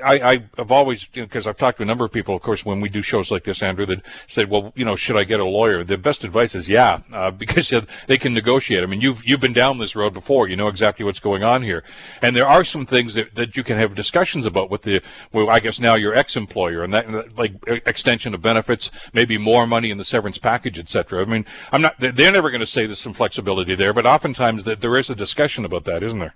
I, 0.04 0.44
I've 0.58 0.72
always, 0.72 1.06
because 1.06 1.46
you 1.46 1.48
know, 1.48 1.52
I've 1.52 1.58
talked 1.58 1.78
to 1.78 1.84
a 1.84 1.86
number 1.86 2.06
of 2.06 2.12
people, 2.12 2.36
of 2.36 2.42
course, 2.42 2.66
when 2.66 2.82
we 2.82 2.90
do 2.90 3.02
shows 3.02 3.32
like 3.32 3.44
this, 3.44 3.62
Andrew, 3.62 3.86
that 3.88 4.02
said, 4.28 4.50
well, 4.50 4.74
you 4.76 4.86
know, 4.86 4.96
should 4.96 5.18
I 5.18 5.24
get 5.24 5.40
a 5.40 5.46
lawyer? 5.46 5.84
The 5.84 5.98
best 5.98 6.24
advice 6.24 6.56
is 6.56 6.70
yeah, 6.70 7.02
uh, 7.12 7.32
because 7.44 7.74
they 8.08 8.18
can 8.18 8.34
negotiate. 8.34 8.84
I 8.84 8.86
mean, 8.86 9.02
you've, 9.02 9.24
you've 9.26 9.40
been 9.40 9.54
down 9.54 9.78
this 9.78 9.96
road 9.96 10.14
before. 10.14 10.48
You 10.48 10.56
know 10.56 10.68
exactly 10.68 11.06
what's 11.06 11.20
going 11.20 11.44
on 11.44 11.64
here. 11.64 11.84
And 12.22 12.36
there 12.36 12.48
are 12.48 12.64
some 12.64 12.86
things 12.86 13.14
that, 13.16 13.36
that 13.36 13.58
you 13.58 13.64
can 13.64 13.78
have 13.78 13.96
discussions 13.96 14.46
about 14.46 14.70
with 14.70 14.84
the, 14.84 15.02
well, 15.32 15.50
I 15.50 15.60
guess 15.60 15.80
now 15.80 15.96
your 15.96 16.14
ex-employer 16.14 16.84
and 16.84 16.94
that, 16.94 17.38
like 17.38 17.54
extension 17.68 18.34
of 18.34 18.42
benefits, 18.42 18.92
maybe 19.14 19.38
more 19.38 19.68
money 19.68 19.92
in 19.92 19.98
the 19.98 20.06
severance 20.06 20.38
package, 20.38 20.80
etc. 20.80 21.22
I 21.22 21.26
mean, 21.26 21.46
I'm 21.72 21.82
not, 21.82 21.96
they're 22.00 22.32
never 22.32 22.50
going 22.50 22.62
to 22.62 22.68
say 22.68 22.86
there's 22.86 23.00
some 23.00 23.14
flexibility 23.14 23.76
there, 23.76 23.94
but 23.94 24.06
oftentimes 24.06 24.64
that 24.66 24.82
there 24.82 24.96
is 24.98 25.10
a 25.10 25.16
discussion 25.16 25.66
about 25.66 25.86
that, 25.86 26.04
isn't 26.04 26.20
there? 26.20 26.36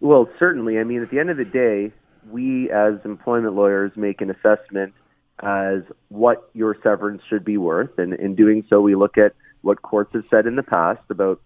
Well, 0.00 0.28
certainly. 0.38 0.78
I 0.78 0.84
mean, 0.84 1.02
at 1.02 1.10
the 1.10 1.18
end 1.18 1.30
of 1.30 1.36
the 1.36 1.44
day, 1.44 1.92
we 2.30 2.70
as 2.70 2.94
employment 3.04 3.54
lawyers 3.54 3.92
make 3.96 4.20
an 4.20 4.30
assessment 4.30 4.94
as 5.40 5.82
what 6.08 6.48
your 6.54 6.76
severance 6.82 7.22
should 7.28 7.44
be 7.44 7.56
worth. 7.56 7.98
And 7.98 8.14
in 8.14 8.34
doing 8.34 8.64
so, 8.72 8.80
we 8.80 8.94
look 8.94 9.18
at 9.18 9.34
what 9.62 9.82
courts 9.82 10.12
have 10.14 10.24
said 10.30 10.46
in 10.46 10.56
the 10.56 10.62
past 10.62 11.02
about 11.10 11.40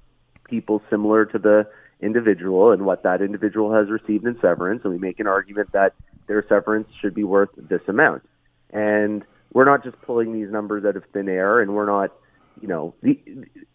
people 0.45 0.83
similar 0.91 1.24
to 1.26 1.39
the 1.39 1.66
individual 2.01 2.72
and 2.72 2.85
what 2.85 3.03
that 3.03 3.20
individual 3.22 3.72
has 3.72 3.89
received 3.89 4.24
in 4.26 4.39
severance. 4.41 4.83
And 4.85 4.93
we 4.93 4.99
make 4.99 5.20
an 5.20 5.26
argument 5.26 5.72
that 5.72 5.95
their 6.26 6.45
severance 6.49 6.89
should 7.01 7.14
be 7.14 7.24
worth 7.24 7.51
this 7.57 7.81
amount. 7.89 8.22
And 8.70 9.24
we're 9.53 9.64
not 9.64 9.83
just 9.83 10.01
pulling 10.03 10.33
these 10.33 10.51
numbers 10.51 10.85
out 10.85 10.97
of 10.97 11.05
thin 11.12 11.29
air 11.29 11.61
and 11.61 11.74
we're 11.74 11.87
not, 11.87 12.12
you 12.61 12.68
know, 12.68 12.95
the, 13.03 13.18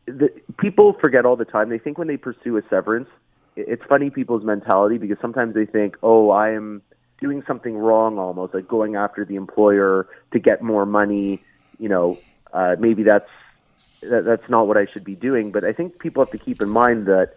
the 0.06 0.30
people 0.60 0.96
forget 1.02 1.26
all 1.26 1.36
the 1.36 1.46
time. 1.46 1.70
They 1.70 1.80
think 1.80 1.98
when 1.98 2.08
they 2.08 2.18
pursue 2.18 2.58
a 2.58 2.62
severance, 2.70 3.10
it's 3.56 3.84
funny 3.88 4.10
people's 4.10 4.44
mentality 4.44 4.98
because 4.98 5.18
sometimes 5.22 5.56
they 5.56 5.66
think, 5.66 5.96
oh, 6.04 6.30
I 6.30 6.52
am 6.52 6.82
doing 7.24 7.42
something 7.48 7.76
wrong 7.76 8.20
almost, 8.20 8.54
like 8.54 8.68
going 8.68 8.96
after 8.96 9.26
the 9.26 9.36
employer 9.36 10.08
to 10.34 10.40
get 10.40 10.62
more 10.62 10.86
money. 10.86 11.42
You 11.80 11.90
know, 11.90 12.20
uh, 12.54 12.76
maybe 12.78 13.04
that's 13.04 13.30
that, 14.02 14.26
that's 14.26 14.48
not 14.50 14.68
what 14.68 14.78
I 14.78 14.86
should 14.92 15.06
be 15.06 15.16
doing. 15.16 15.52
But 15.52 15.64
I 15.64 15.74
think 15.74 16.00
people 16.00 16.24
have 16.24 16.32
to 16.32 16.38
keep 16.38 16.62
in 16.62 16.70
mind 16.70 17.08
that 17.08 17.36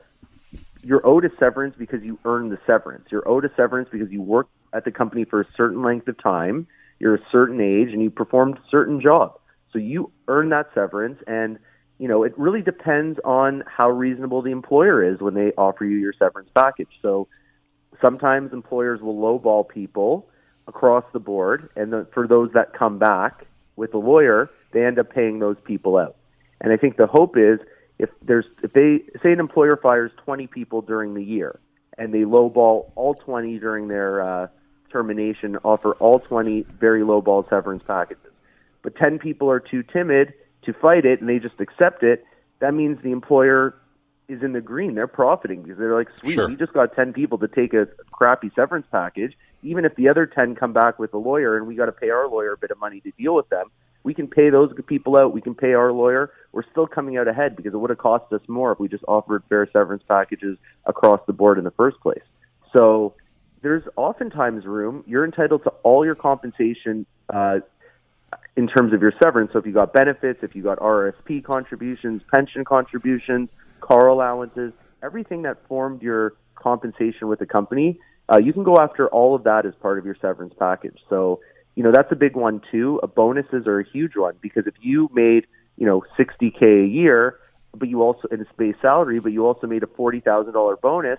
you're 0.82 1.06
owed 1.06 1.24
a 1.24 1.30
severance 1.38 1.76
because 1.78 2.02
you 2.02 2.18
earned 2.24 2.52
the 2.52 2.58
severance. 2.66 3.06
You're 3.10 3.26
owed 3.28 3.44
a 3.44 3.50
severance 3.56 3.88
because 3.90 4.10
you 4.10 4.20
worked 4.20 4.50
at 4.74 4.84
the 4.84 4.90
company 4.90 5.24
for 5.24 5.40
a 5.40 5.46
certain 5.56 5.82
length 5.82 6.08
of 6.08 6.20
time, 6.22 6.66
you're 6.98 7.14
a 7.14 7.24
certain 7.32 7.60
age, 7.60 7.92
and 7.92 8.02
you 8.02 8.10
performed 8.10 8.56
a 8.56 8.70
certain 8.70 9.00
job. 9.00 9.38
So 9.72 9.78
you 9.78 10.10
earn 10.28 10.50
that 10.50 10.66
severance, 10.74 11.20
and 11.26 11.58
you 11.98 12.08
know 12.08 12.24
it 12.24 12.36
really 12.36 12.62
depends 12.62 13.18
on 13.24 13.62
how 13.66 13.90
reasonable 13.90 14.42
the 14.42 14.50
employer 14.50 15.02
is 15.02 15.20
when 15.20 15.34
they 15.34 15.52
offer 15.56 15.84
you 15.84 15.96
your 15.96 16.12
severance 16.18 16.50
package. 16.54 16.90
So 17.02 17.28
sometimes 18.00 18.52
employers 18.52 19.00
will 19.00 19.16
lowball 19.16 19.68
people 19.68 20.28
across 20.68 21.04
the 21.12 21.20
board, 21.20 21.68
and 21.76 21.92
the, 21.92 22.06
for 22.12 22.26
those 22.26 22.50
that 22.54 22.72
come 22.72 22.98
back 22.98 23.46
with 23.76 23.94
a 23.94 23.98
lawyer, 23.98 24.50
they 24.72 24.84
end 24.84 24.98
up 24.98 25.12
paying 25.12 25.38
those 25.38 25.56
people 25.64 25.96
out. 25.96 26.16
And 26.60 26.72
I 26.72 26.76
think 26.76 26.96
the 26.96 27.06
hope 27.06 27.36
is 27.36 27.60
if 27.98 28.10
there's 28.22 28.46
if 28.62 28.72
they 28.72 29.02
say 29.22 29.32
an 29.32 29.40
employer 29.40 29.76
fires 29.76 30.10
20 30.24 30.46
people 30.46 30.82
during 30.82 31.14
the 31.14 31.22
year 31.22 31.58
and 31.98 32.12
they 32.12 32.20
lowball 32.20 32.90
all 32.94 33.14
20 33.14 33.58
during 33.58 33.88
their 33.88 34.22
uh, 34.22 34.48
termination, 34.90 35.56
offer 35.64 35.92
all 35.94 36.18
20 36.18 36.66
very 36.78 37.02
lowball 37.02 37.48
severance 37.48 37.82
packages, 37.86 38.32
but 38.82 38.96
10 38.96 39.18
people 39.18 39.50
are 39.50 39.60
too 39.60 39.82
timid 39.82 40.34
to 40.64 40.72
fight 40.74 41.04
it 41.06 41.20
and 41.20 41.28
they 41.28 41.38
just 41.38 41.58
accept 41.60 42.02
it, 42.02 42.24
that 42.60 42.74
means 42.74 42.98
the 43.02 43.12
employer 43.12 43.74
is 44.28 44.42
in 44.42 44.52
the 44.52 44.60
green. 44.60 44.94
They're 44.94 45.06
profiting 45.06 45.62
because 45.62 45.78
they're 45.78 45.94
like, 45.94 46.08
sweet, 46.20 46.34
Sure. 46.34 46.48
we 46.48 46.56
just 46.56 46.72
got 46.72 46.94
10 46.94 47.12
people 47.12 47.38
to 47.38 47.48
take 47.48 47.74
a 47.74 47.86
crappy 48.12 48.50
severance 48.54 48.86
package. 48.90 49.36
Even 49.62 49.84
if 49.84 49.94
the 49.96 50.08
other 50.08 50.26
10 50.26 50.54
come 50.54 50.72
back 50.72 50.98
with 50.98 51.14
a 51.14 51.18
lawyer 51.18 51.56
and 51.56 51.66
we 51.66 51.74
got 51.74 51.86
to 51.86 51.92
pay 51.92 52.10
our 52.10 52.28
lawyer 52.28 52.52
a 52.52 52.56
bit 52.56 52.70
of 52.70 52.78
money 52.78 53.00
to 53.00 53.10
deal 53.12 53.34
with 53.34 53.48
them, 53.48 53.70
we 54.02 54.14
can 54.14 54.28
pay 54.28 54.50
those 54.50 54.72
people 54.86 55.16
out. 55.16 55.32
We 55.32 55.40
can 55.40 55.54
pay 55.54 55.72
our 55.74 55.92
lawyer. 55.92 56.30
We're 56.52 56.68
still 56.70 56.86
coming 56.86 57.16
out 57.16 57.26
ahead 57.26 57.56
because 57.56 57.74
it 57.74 57.76
would 57.78 57.90
have 57.90 57.98
cost 57.98 58.32
us 58.32 58.40
more 58.46 58.72
if 58.72 58.78
we 58.78 58.88
just 58.88 59.04
offered 59.08 59.42
fair 59.48 59.68
severance 59.72 60.04
packages 60.06 60.58
across 60.84 61.20
the 61.26 61.32
board 61.32 61.58
in 61.58 61.64
the 61.64 61.72
first 61.72 61.98
place. 62.00 62.22
So 62.72 63.14
there's 63.62 63.82
oftentimes 63.96 64.64
room. 64.64 65.02
You're 65.06 65.24
entitled 65.24 65.64
to 65.64 65.70
all 65.82 66.04
your 66.04 66.14
compensation 66.14 67.04
uh, 67.32 67.60
in 68.56 68.68
terms 68.68 68.92
of 68.92 69.02
your 69.02 69.12
severance. 69.20 69.52
So 69.52 69.58
if 69.58 69.66
you 69.66 69.72
got 69.72 69.92
benefits, 69.92 70.40
if 70.42 70.54
you 70.54 70.62
got 70.62 70.78
RSP 70.78 71.42
contributions, 71.42 72.22
pension 72.32 72.64
contributions, 72.64 73.48
car 73.86 74.08
allowances, 74.08 74.72
everything 75.02 75.42
that 75.42 75.56
formed 75.68 76.02
your 76.02 76.34
compensation 76.54 77.28
with 77.28 77.38
the 77.38 77.46
company, 77.46 78.00
uh, 78.32 78.38
you 78.38 78.52
can 78.52 78.64
go 78.64 78.76
after 78.78 79.08
all 79.08 79.34
of 79.34 79.44
that 79.44 79.66
as 79.66 79.74
part 79.80 79.98
of 79.98 80.04
your 80.04 80.16
severance 80.20 80.54
package. 80.58 80.98
So, 81.08 81.40
you 81.76 81.82
know, 81.82 81.92
that's 81.92 82.10
a 82.10 82.16
big 82.16 82.34
one 82.34 82.60
too. 82.72 82.98
Uh, 83.02 83.06
bonuses 83.06 83.66
are 83.66 83.78
a 83.78 83.88
huge 83.88 84.16
one 84.16 84.34
because 84.40 84.66
if 84.66 84.74
you 84.80 85.08
made, 85.12 85.46
you 85.76 85.86
know, 85.86 86.02
60K 86.18 86.84
a 86.84 86.88
year, 86.88 87.38
but 87.74 87.88
you 87.88 88.02
also, 88.02 88.26
in 88.28 88.40
a 88.40 88.46
base 88.56 88.74
salary, 88.80 89.20
but 89.20 89.32
you 89.32 89.46
also 89.46 89.66
made 89.66 89.82
a 89.82 89.86
$40,000 89.86 90.80
bonus, 90.80 91.18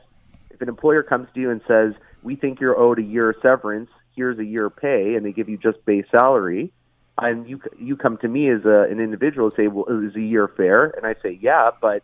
if 0.50 0.60
an 0.62 0.70
employer 0.70 1.04
comes 1.04 1.28
to 1.36 1.40
you 1.40 1.52
and 1.52 1.62
says, 1.68 1.94
we 2.24 2.36
think 2.36 2.60
you're 2.60 2.78
owed 2.78 3.00
a 3.00 3.04
year 3.04 3.30
of 3.30 3.36
severance, 3.42 3.90
here's 4.16 4.40
a 4.40 4.46
year 4.46 4.70
pay, 4.70 5.16
and 5.16 5.26
they 5.26 5.32
give 5.32 5.48
you 5.48 5.58
just 5.58 5.86
base 5.86 6.06
salary, 6.12 6.74
and 7.20 7.48
you 7.48 7.62
you 7.80 7.96
come 7.96 8.18
to 8.18 8.28
me 8.28 8.50
as 8.50 8.66
a, 8.66 8.88
an 8.90 9.00
individual 9.00 9.48
and 9.48 9.56
say, 9.56 9.68
well, 9.68 9.86
is 9.86 10.16
a 10.16 10.22
year 10.22 10.48
fair? 10.48 10.86
And 10.86 11.06
I 11.06 11.16
say, 11.22 11.38
yeah, 11.42 11.70
but 11.80 12.04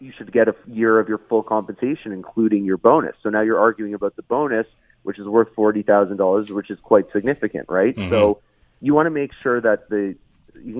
you 0.00 0.12
should 0.16 0.32
get 0.32 0.48
a 0.48 0.54
year 0.66 0.98
of 0.98 1.08
your 1.08 1.18
full 1.18 1.42
compensation, 1.42 2.12
including 2.12 2.64
your 2.64 2.78
bonus. 2.78 3.14
So 3.22 3.28
now 3.30 3.42
you're 3.42 3.60
arguing 3.60 3.94
about 3.94 4.16
the 4.16 4.22
bonus, 4.22 4.66
which 5.02 5.18
is 5.18 5.26
worth 5.26 5.54
forty 5.54 5.82
thousand 5.82 6.16
dollars, 6.16 6.50
which 6.50 6.70
is 6.70 6.78
quite 6.80 7.12
significant, 7.12 7.68
right? 7.68 7.94
Mhm. 7.94 8.08
So 8.08 8.40
you 8.80 8.94
want 8.94 9.06
to 9.06 9.10
make 9.10 9.32
sure 9.34 9.60
that 9.60 9.88
the 9.90 10.16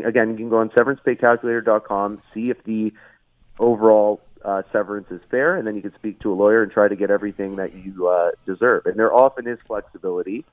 again 0.04 0.30
you 0.30 0.36
can 0.36 0.48
go 0.48 0.58
on 0.58 0.70
severancepaycalculator.com, 0.70 2.22
see 2.34 2.50
if 2.50 2.62
the 2.64 2.92
overall 3.58 4.20
uh, 4.44 4.62
severance 4.72 5.10
is 5.10 5.20
fair, 5.30 5.56
and 5.56 5.66
then 5.66 5.76
you 5.76 5.82
can 5.82 5.94
speak 5.94 6.18
to 6.20 6.32
a 6.32 6.34
lawyer 6.34 6.62
and 6.62 6.72
try 6.72 6.88
to 6.88 6.96
get 6.96 7.10
everything 7.10 7.56
that 7.56 7.74
you 7.74 8.08
uh, 8.08 8.30
deserve. 8.46 8.86
And 8.86 8.96
there 8.96 9.14
often 9.14 9.46
is 9.46 9.58
flexibility, 9.66 10.44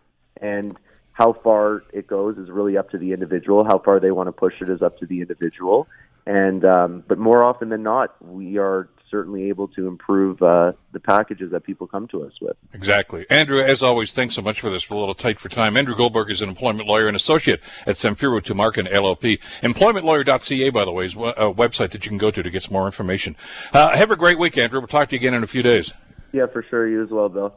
and 0.41 0.77
how 1.13 1.33
far 1.33 1.83
it 1.93 2.05
goes 2.05 2.37
is 2.37 2.49
really 2.49 2.77
up 2.77 2.89
to 2.91 2.97
the 2.97 3.13
individual. 3.13 3.63
How 3.63 3.79
far 3.79 3.99
they 3.99 4.11
want 4.11 4.27
to 4.27 4.33
push 4.33 4.61
it 4.61 4.69
is 4.69 4.81
up 4.81 4.99
to 4.99 5.05
the 5.05 5.21
individual. 5.21 5.87
And 6.27 6.65
um, 6.65 7.03
but 7.07 7.17
more 7.17 7.41
often 7.41 7.69
than 7.69 7.83
not, 7.83 8.13
we 8.21 8.57
are 8.57 8.89
certainly 9.09 9.47
able 9.47 9.69
to 9.69 9.87
improve 9.87 10.41
uh, 10.41 10.73
the 10.91 10.99
packages 10.99 11.51
that 11.51 11.63
people 11.63 11.87
come 11.87 12.05
to 12.09 12.21
us 12.25 12.33
with. 12.41 12.57
Exactly. 12.73 13.25
Andrew, 13.29 13.61
as 13.61 13.81
always, 13.81 14.11
thanks 14.11 14.35
so 14.35 14.41
much 14.41 14.59
for 14.59 14.69
this. 14.69 14.89
We're 14.89 14.97
a 14.97 14.99
little 14.99 15.15
tight 15.15 15.39
for 15.39 15.47
time. 15.47 15.77
Andrew 15.77 15.95
Goldberg 15.95 16.29
is 16.29 16.41
an 16.41 16.49
employment 16.49 16.85
lawyer 16.85 17.07
and 17.07 17.15
associate 17.15 17.61
at 17.85 17.95
Samfiru 17.95 18.41
Tumarkin 18.41 18.91
LLP. 18.91 19.39
Employmentlawyer.ca, 19.61 20.69
by 20.71 20.83
the 20.83 20.91
way, 20.91 21.05
is 21.05 21.13
a 21.13 21.53
website 21.53 21.91
that 21.91 22.03
you 22.03 22.09
can 22.09 22.17
go 22.17 22.29
to 22.29 22.43
to 22.43 22.49
get 22.49 22.63
some 22.63 22.73
more 22.73 22.87
information. 22.87 23.37
Uh, 23.71 23.95
have 23.95 24.11
a 24.11 24.17
great 24.17 24.37
week, 24.37 24.57
Andrew. 24.57 24.81
We'll 24.81 24.87
talk 24.87 25.07
to 25.09 25.15
you 25.15 25.19
again 25.21 25.33
in 25.33 25.43
a 25.43 25.47
few 25.47 25.63
days. 25.63 25.93
Yeah, 26.31 26.45
for 26.47 26.63
sure. 26.63 26.87
You 26.87 27.03
as 27.03 27.09
well, 27.09 27.29
Bill. 27.29 27.55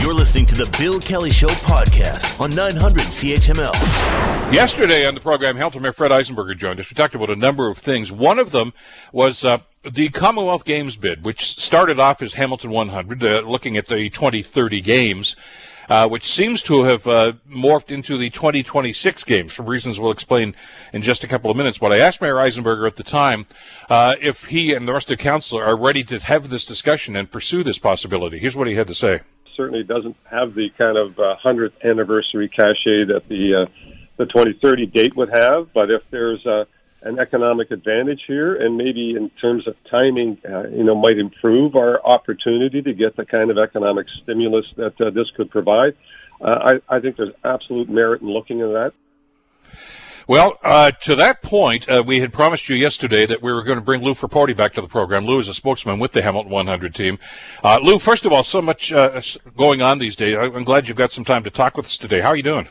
You're 0.00 0.14
listening 0.14 0.46
to 0.46 0.54
the 0.54 0.66
Bill 0.78 0.98
Kelly 1.00 1.30
Show 1.30 1.48
podcast 1.48 2.40
on 2.40 2.50
900 2.50 3.02
CHML. 3.02 3.72
Yesterday 4.52 5.06
on 5.06 5.14
the 5.14 5.20
program, 5.20 5.56
Hamilton 5.56 5.82
Mayor 5.82 5.92
Fred 5.92 6.10
Eisenberger 6.10 6.56
joined 6.56 6.80
us. 6.80 6.90
We 6.90 6.94
talked 6.94 7.14
about 7.14 7.30
a 7.30 7.36
number 7.36 7.68
of 7.68 7.78
things. 7.78 8.10
One 8.10 8.38
of 8.38 8.50
them 8.50 8.72
was 9.12 9.44
uh, 9.44 9.58
the 9.88 10.08
Commonwealth 10.08 10.64
Games 10.64 10.96
bid, 10.96 11.24
which 11.24 11.60
started 11.60 12.00
off 12.00 12.22
as 12.22 12.34
Hamilton 12.34 12.70
100, 12.70 13.22
uh, 13.22 13.40
looking 13.40 13.76
at 13.76 13.86
the 13.86 14.08
2030 14.08 14.80
games, 14.80 15.36
uh, 15.92 16.08
which 16.08 16.26
seems 16.26 16.62
to 16.62 16.84
have 16.84 17.06
uh, 17.06 17.34
morphed 17.46 17.90
into 17.90 18.16
the 18.16 18.30
2026 18.30 19.24
games 19.24 19.52
for 19.52 19.62
reasons 19.62 20.00
we'll 20.00 20.10
explain 20.10 20.54
in 20.94 21.02
just 21.02 21.22
a 21.22 21.28
couple 21.28 21.50
of 21.50 21.56
minutes. 21.56 21.76
But 21.76 21.92
I 21.92 21.98
asked 21.98 22.22
Mayor 22.22 22.36
Eisenberger 22.36 22.86
at 22.86 22.96
the 22.96 23.02
time 23.02 23.44
uh, 23.90 24.14
if 24.18 24.46
he 24.46 24.72
and 24.72 24.88
the 24.88 24.94
rest 24.94 25.10
of 25.10 25.18
the 25.18 25.22
council 25.22 25.58
are 25.58 25.76
ready 25.76 26.02
to 26.04 26.18
have 26.18 26.48
this 26.48 26.64
discussion 26.64 27.14
and 27.14 27.30
pursue 27.30 27.62
this 27.62 27.78
possibility. 27.78 28.38
Here's 28.38 28.56
what 28.56 28.68
he 28.68 28.74
had 28.74 28.86
to 28.86 28.94
say. 28.94 29.20
certainly 29.54 29.82
doesn't 29.82 30.16
have 30.30 30.54
the 30.54 30.70
kind 30.78 30.96
of 30.96 31.18
uh, 31.18 31.36
100th 31.44 31.74
anniversary 31.84 32.48
cachet 32.48 33.04
that 33.08 33.24
the 33.28 33.54
uh, 33.54 33.66
the 34.16 34.24
2030 34.24 34.86
date 34.86 35.14
would 35.14 35.28
have. 35.28 35.74
But 35.74 35.90
if 35.90 36.08
there's 36.08 36.46
uh, 36.46 36.64
an 37.04 37.18
economic 37.18 37.70
advantage 37.70 38.22
here, 38.26 38.54
and 38.54 38.76
maybe 38.76 39.14
in 39.16 39.30
terms 39.40 39.66
of 39.66 39.76
timing, 39.90 40.38
uh, 40.48 40.68
you 40.68 40.84
know, 40.84 40.94
might 40.94 41.18
improve 41.18 41.76
our 41.76 42.04
opportunity 42.04 42.82
to 42.82 42.92
get 42.92 43.16
the 43.16 43.24
kind 43.24 43.50
of 43.50 43.58
economic 43.58 44.06
stimulus 44.22 44.66
that 44.76 45.00
uh, 45.00 45.10
this 45.10 45.30
could 45.36 45.50
provide. 45.50 45.96
Uh, 46.40 46.78
I, 46.88 46.96
I 46.96 47.00
think 47.00 47.16
there's 47.16 47.34
absolute 47.44 47.88
merit 47.88 48.22
in 48.22 48.28
looking 48.28 48.60
at 48.60 48.68
that. 48.68 48.92
Well, 50.28 50.58
uh, 50.62 50.92
to 50.92 51.16
that 51.16 51.42
point, 51.42 51.88
uh, 51.88 52.02
we 52.06 52.20
had 52.20 52.32
promised 52.32 52.68
you 52.68 52.76
yesterday 52.76 53.26
that 53.26 53.42
we 53.42 53.52
were 53.52 53.62
going 53.64 53.78
to 53.78 53.84
bring 53.84 54.02
Lou 54.02 54.14
Frapporti 54.14 54.56
back 54.56 54.72
to 54.74 54.80
the 54.80 54.86
program. 54.86 55.26
Lou 55.26 55.38
is 55.40 55.48
a 55.48 55.54
spokesman 55.54 55.98
with 55.98 56.12
the 56.12 56.22
Hamilton 56.22 56.52
100 56.52 56.94
team. 56.94 57.18
Uh, 57.64 57.78
Lou, 57.82 57.98
first 57.98 58.24
of 58.24 58.32
all, 58.32 58.44
so 58.44 58.62
much 58.62 58.92
uh, 58.92 59.20
going 59.56 59.82
on 59.82 59.98
these 59.98 60.14
days. 60.14 60.36
I'm 60.36 60.64
glad 60.64 60.86
you've 60.86 60.96
got 60.96 61.12
some 61.12 61.24
time 61.24 61.42
to 61.44 61.50
talk 61.50 61.76
with 61.76 61.86
us 61.86 61.98
today. 61.98 62.20
How 62.20 62.28
are 62.28 62.36
you 62.36 62.44
doing? 62.44 62.68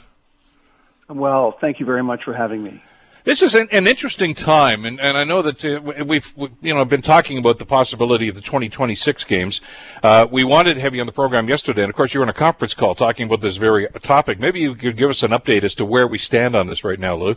Well, 1.10 1.58
thank 1.60 1.82
you 1.82 1.86
very 1.86 2.04
much 2.04 2.24
for 2.24 2.34
having 2.34 2.64
me. 2.64 2.82
This 3.24 3.44
is 3.44 3.54
an, 3.54 3.68
an 3.72 3.86
interesting 3.86 4.34
time, 4.34 4.84
and, 4.84 5.00
and 5.00 5.16
I 5.16 5.24
know 5.24 5.44
that 5.44 5.64
uh, 5.64 5.80
we- 5.82 6.02
we've 6.02 6.34
we, 6.36 6.50
you 6.62 6.74
know 6.74 6.84
been 6.86 7.04
talking 7.04 7.38
about 7.38 7.60
the 7.60 7.66
possibility 7.66 8.28
of 8.30 8.36
the 8.36 8.42
2026 8.42 9.24
games. 9.26 9.62
Uh, 10.02 10.28
we 10.32 10.44
wanted 10.44 10.74
to 10.76 10.82
have 10.82 10.96
you 10.96 11.02
on 11.02 11.06
the 11.06 11.14
program 11.14 11.48
yesterday, 11.48 11.84
and 11.84 11.90
of 11.90 11.96
course 11.96 12.14
you 12.14 12.20
were 12.20 12.26
on 12.26 12.30
a 12.30 12.34
conference 12.34 12.74
call 12.74 12.96
talking 12.96 13.28
about 13.28 13.42
this 13.42 13.58
very 13.58 13.88
topic. 14.02 14.40
Maybe 14.40 14.60
you 14.60 14.74
could 14.74 14.98
give 14.98 15.12
us 15.12 15.22
an 15.22 15.32
update 15.32 15.64
as 15.64 15.76
to 15.76 15.86
where 15.86 16.08
we 16.08 16.18
stand 16.18 16.56
on 16.56 16.66
this 16.68 16.84
right 16.84 17.00
now, 17.00 17.16
Lou. 17.16 17.36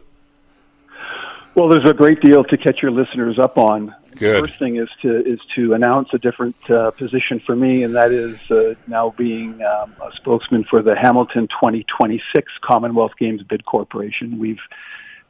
Well, 1.55 1.68
there's 1.68 1.89
a 1.89 1.95
great 1.95 2.20
deal 2.20 2.43
to 2.45 2.57
catch 2.57 2.82
your 2.82 2.91
listeners 2.91 3.39
up 3.39 3.59
on. 3.59 3.95
Good. 4.16 4.43
The 4.43 4.49
first 4.49 4.59
thing 4.59 4.76
is 4.76 4.89
to 5.03 5.22
is 5.26 5.41
to 5.57 5.74
announce 5.74 6.09
a 6.14 6.18
different 6.18 6.57
uh, 6.70 6.93
position 6.93 7.41
for 7.45 7.55
me, 7.55 7.82
and 7.82 7.95
that 7.95 8.11
is 8.11 8.39
uh, 8.51 8.74
now 8.87 9.12
being 9.18 9.61
um, 9.62 9.95
a 10.03 10.11
spokesman 10.16 10.64
for 10.64 10.80
the 10.82 10.95
Hamilton 10.97 11.47
2026 11.49 12.53
Commonwealth 12.62 13.12
Games 13.18 13.43
Bid 13.43 13.66
Corporation. 13.66 14.39
We've 14.39 14.61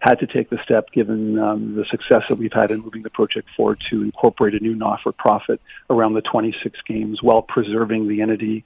had 0.05 0.19
to 0.19 0.27
take 0.27 0.51
the 0.51 0.59
step, 0.63 0.93
given 0.93 1.39
um, 1.39 1.77
the 1.77 1.85
success 1.91 2.23
that 2.29 2.37
we've 2.37 2.53
had 2.53 2.71
in 2.71 2.81
moving 2.81 3.01
the 3.01 3.09
project 3.09 3.49
forward, 3.57 3.83
to 3.89 4.03
incorporate 4.03 4.53
a 4.53 4.61
new 4.61 4.75
not-for-profit 4.75 5.63
around 5.89 6.13
the 6.13 6.21
26 6.21 6.79
games, 6.87 7.23
while 7.23 7.41
preserving 7.41 8.07
the 8.07 8.21
entity 8.21 8.65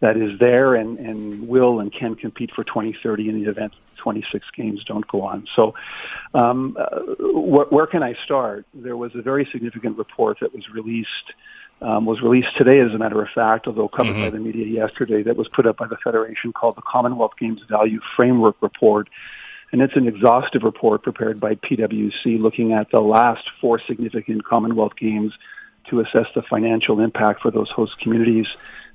that 0.00 0.16
is 0.16 0.38
there 0.38 0.74
and, 0.74 0.98
and 0.98 1.46
will 1.46 1.80
and 1.80 1.92
can 1.92 2.14
compete 2.14 2.50
for 2.54 2.64
2030 2.64 3.28
in 3.28 3.42
the 3.44 3.50
event 3.50 3.74
26 3.96 4.46
games 4.56 4.82
don't 4.84 5.06
go 5.08 5.22
on. 5.22 5.46
So, 5.54 5.74
um, 6.32 6.74
uh, 6.80 7.00
wh- 7.18 7.70
where 7.70 7.86
can 7.86 8.02
I 8.02 8.14
start? 8.24 8.64
There 8.72 8.96
was 8.96 9.14
a 9.14 9.20
very 9.20 9.46
significant 9.52 9.98
report 9.98 10.38
that 10.40 10.54
was 10.54 10.70
released. 10.70 11.08
Um, 11.80 12.06
was 12.06 12.20
released 12.22 12.56
today, 12.56 12.80
as 12.80 12.92
a 12.92 12.98
matter 12.98 13.22
of 13.22 13.28
fact, 13.32 13.68
although 13.68 13.86
covered 13.86 14.14
by 14.14 14.30
the 14.30 14.40
media 14.40 14.66
yesterday, 14.66 15.22
that 15.22 15.36
was 15.36 15.46
put 15.46 15.64
up 15.64 15.76
by 15.76 15.86
the 15.86 15.96
Federation 16.02 16.52
called 16.52 16.74
the 16.76 16.82
Commonwealth 16.82 17.34
Games 17.38 17.60
Value 17.68 18.00
Framework 18.16 18.56
Report. 18.60 19.08
And 19.70 19.82
it's 19.82 19.96
an 19.96 20.08
exhaustive 20.08 20.62
report 20.62 21.02
prepared 21.02 21.40
by 21.40 21.54
PwC 21.56 22.40
looking 22.40 22.72
at 22.72 22.90
the 22.90 23.00
last 23.00 23.44
four 23.60 23.80
significant 23.86 24.44
Commonwealth 24.44 24.96
Games 24.96 25.32
to 25.90 26.00
assess 26.00 26.26
the 26.34 26.42
financial 26.42 27.00
impact 27.00 27.42
for 27.42 27.50
those 27.50 27.70
host 27.70 27.98
communities. 28.00 28.46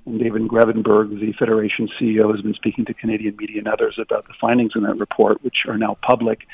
And 0.05 0.19
David 0.19 0.43
Grevemberg, 0.43 1.19
the 1.19 1.33
Federation 1.33 1.89
CEO, 1.99 2.31
has 2.31 2.41
been 2.41 2.53
speaking 2.53 2.85
to 2.85 2.93
Canadian 2.93 3.35
media 3.37 3.59
and 3.59 3.67
others 3.67 3.97
about 3.99 4.27
the 4.27 4.33
findings 4.39 4.73
in 4.75 4.83
that 4.83 4.99
report, 4.99 5.43
which 5.43 5.65
are 5.67 5.77
now 5.77 5.97
public. 6.01 6.47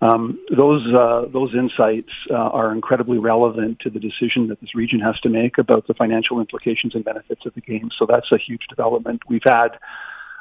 Um, 0.00 0.38
those 0.54 0.86
uh, 0.92 1.26
those 1.32 1.54
insights 1.54 2.10
uh, 2.30 2.34
are 2.34 2.72
incredibly 2.72 3.18
relevant 3.18 3.80
to 3.80 3.90
the 3.90 4.00
decision 4.00 4.48
that 4.48 4.60
this 4.60 4.74
region 4.74 5.00
has 5.00 5.18
to 5.20 5.28
make 5.28 5.56
about 5.56 5.86
the 5.86 5.94
financial 5.94 6.40
implications 6.40 6.94
and 6.94 7.04
benefits 7.04 7.46
of 7.46 7.54
the 7.54 7.60
game. 7.60 7.90
So 7.98 8.06
that's 8.06 8.30
a 8.32 8.38
huge 8.38 8.66
development. 8.68 9.22
We've 9.28 9.42
had 9.44 9.78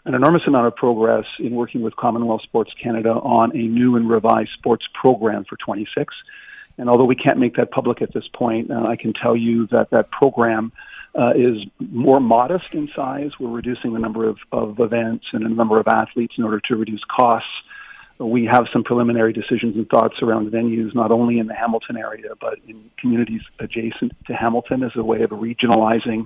an 0.06 0.16
enormous 0.16 0.42
amount 0.48 0.68
of 0.68 0.76
progress 0.76 1.26
in 1.40 1.56
working 1.56 1.82
with 1.82 1.96
Commonwealth 1.96 2.42
Sports 2.44 2.72
Canada 2.82 3.12
on 3.12 3.52
a 3.56 3.62
new 3.62 3.96
and 3.96 4.10
revised 4.10 4.52
sports 4.58 4.86
program 4.94 5.46
for 5.46 5.56
26. 5.58 6.14
And 6.78 6.90
although 6.90 7.06
we 7.06 7.16
can't 7.16 7.40
make 7.40 7.56
that 7.56 7.72
public 7.72 8.02
at 8.02 8.14
this 8.14 8.28
point, 8.34 8.72
uh, 8.72 8.84
I 8.86 8.96
can 8.96 9.14
tell 9.14 9.36
you 9.36 9.68
that 9.68 9.92
that 9.92 10.12
program 10.12 10.72
uh, 11.18 11.32
is 11.36 11.58
more 11.80 12.20
modest 12.20 12.74
in 12.74 12.90
size. 12.96 13.32
We're 13.40 13.50
reducing 13.50 13.94
the 13.94 14.00
number 14.00 14.28
of, 14.28 14.38
of 14.52 14.80
events 14.80 15.26
and 15.32 15.46
the 15.46 15.50
number 15.50 15.80
of 15.80 15.88
athletes 15.88 16.34
in 16.38 16.44
order 16.44 16.60
to 16.68 16.76
reduce 16.76 17.04
costs. 17.04 17.50
We 18.20 18.46
have 18.46 18.66
some 18.72 18.84
preliminary 18.84 19.34
decisions 19.34 19.76
and 19.76 19.88
thoughts 19.90 20.16
around 20.22 20.52
venues, 20.52 20.96
not 20.96 21.12
only 21.12 21.40
in 21.40 21.48
the 21.48 21.54
Hamilton 21.54 21.98
area, 21.98 22.30
but 22.40 22.60
in 22.68 22.90
communities 22.98 23.42
adjacent 23.60 24.14
to 24.28 24.34
Hamilton 24.34 24.84
as 24.84 24.92
a 24.96 25.04
way 25.04 25.22
of 25.22 25.32
regionalizing 25.32 26.26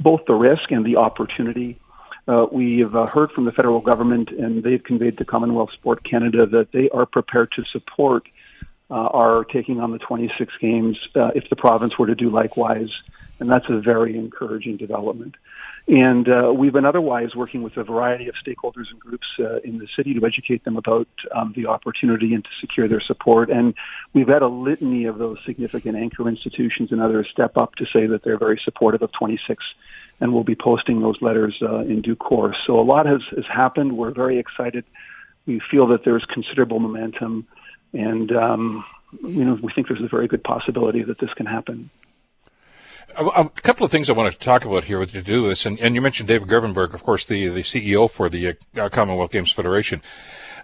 both 0.00 0.20
the 0.26 0.34
risk 0.34 0.70
and 0.70 0.84
the 0.84 0.96
opportunity. 0.96 1.78
Uh, 2.26 2.46
we 2.50 2.78
have 2.80 2.96
uh, 2.96 3.06
heard 3.06 3.30
from 3.32 3.44
the 3.44 3.52
federal 3.52 3.80
government, 3.80 4.30
and 4.30 4.62
they've 4.62 4.82
conveyed 4.82 5.18
to 5.18 5.24
Commonwealth 5.24 5.72
Sport 5.72 6.04
Canada 6.04 6.46
that 6.46 6.72
they 6.72 6.88
are 6.90 7.06
prepared 7.06 7.52
to 7.52 7.64
support 7.64 8.26
uh, 8.90 8.94
our 8.94 9.44
taking 9.44 9.80
on 9.80 9.92
the 9.92 9.98
26 9.98 10.52
games 10.60 10.98
uh, 11.16 11.30
if 11.34 11.48
the 11.50 11.56
province 11.56 11.98
were 11.98 12.06
to 12.06 12.14
do 12.14 12.30
likewise. 12.30 12.90
And 13.40 13.50
that's 13.50 13.66
a 13.68 13.80
very 13.80 14.16
encouraging 14.16 14.76
development. 14.76 15.34
And 15.86 16.28
uh, 16.28 16.52
we've 16.56 16.72
been 16.72 16.86
otherwise 16.86 17.34
working 17.34 17.62
with 17.62 17.76
a 17.76 17.84
variety 17.84 18.28
of 18.28 18.34
stakeholders 18.36 18.90
and 18.90 18.98
groups 18.98 19.26
uh, 19.38 19.58
in 19.58 19.78
the 19.78 19.88
city 19.94 20.14
to 20.14 20.24
educate 20.24 20.64
them 20.64 20.78
about 20.78 21.08
um, 21.34 21.52
the 21.54 21.66
opportunity 21.66 22.32
and 22.32 22.42
to 22.42 22.50
secure 22.60 22.88
their 22.88 23.02
support. 23.02 23.50
And 23.50 23.74
we've 24.14 24.28
had 24.28 24.40
a 24.40 24.48
litany 24.48 25.04
of 25.04 25.18
those 25.18 25.38
significant 25.44 25.96
anchor 25.96 26.26
institutions 26.26 26.90
and 26.90 27.02
others 27.02 27.26
step 27.30 27.58
up 27.58 27.74
to 27.74 27.86
say 27.92 28.06
that 28.06 28.22
they're 28.24 28.38
very 28.38 28.60
supportive 28.64 29.02
of 29.02 29.12
26 29.12 29.62
and 30.20 30.32
we'll 30.32 30.44
be 30.44 30.54
posting 30.54 31.00
those 31.00 31.20
letters 31.20 31.56
uh, 31.62 31.80
in 31.80 32.02
due 32.02 32.16
course. 32.16 32.56
So 32.66 32.78
a 32.78 32.82
lot 32.82 33.06
has, 33.06 33.22
has 33.34 33.46
happened. 33.46 33.96
We're 33.96 34.12
very 34.12 34.38
excited. 34.38 34.84
We 35.46 35.60
feel 35.70 35.88
that 35.88 36.04
there's 36.04 36.24
considerable 36.24 36.80
momentum, 36.80 37.46
and 37.92 38.32
um, 38.32 38.84
you 39.22 39.44
know 39.44 39.58
we 39.62 39.72
think 39.72 39.88
there's 39.88 40.02
a 40.02 40.08
very 40.08 40.26
good 40.26 40.42
possibility 40.42 41.02
that 41.02 41.18
this 41.18 41.32
can 41.34 41.46
happen. 41.46 41.90
A, 43.16 43.48
couple 43.62 43.86
of 43.86 43.92
things 43.92 44.10
I 44.10 44.12
want 44.12 44.32
to 44.32 44.38
talk 44.38 44.64
about 44.64 44.84
here 44.84 44.98
with 44.98 45.12
to 45.12 45.22
do 45.22 45.46
this, 45.46 45.66
and, 45.66 45.78
and 45.78 45.94
you 45.94 46.00
mentioned 46.00 46.28
David 46.28 46.48
Grevemberg, 46.48 46.94
of 46.94 47.02
course, 47.02 47.26
the 47.26 47.48
the 47.48 47.60
CEO 47.60 48.10
for 48.10 48.28
the 48.28 48.56
uh, 48.76 48.88
Commonwealth 48.88 49.30
Games 49.30 49.52
Federation. 49.52 50.02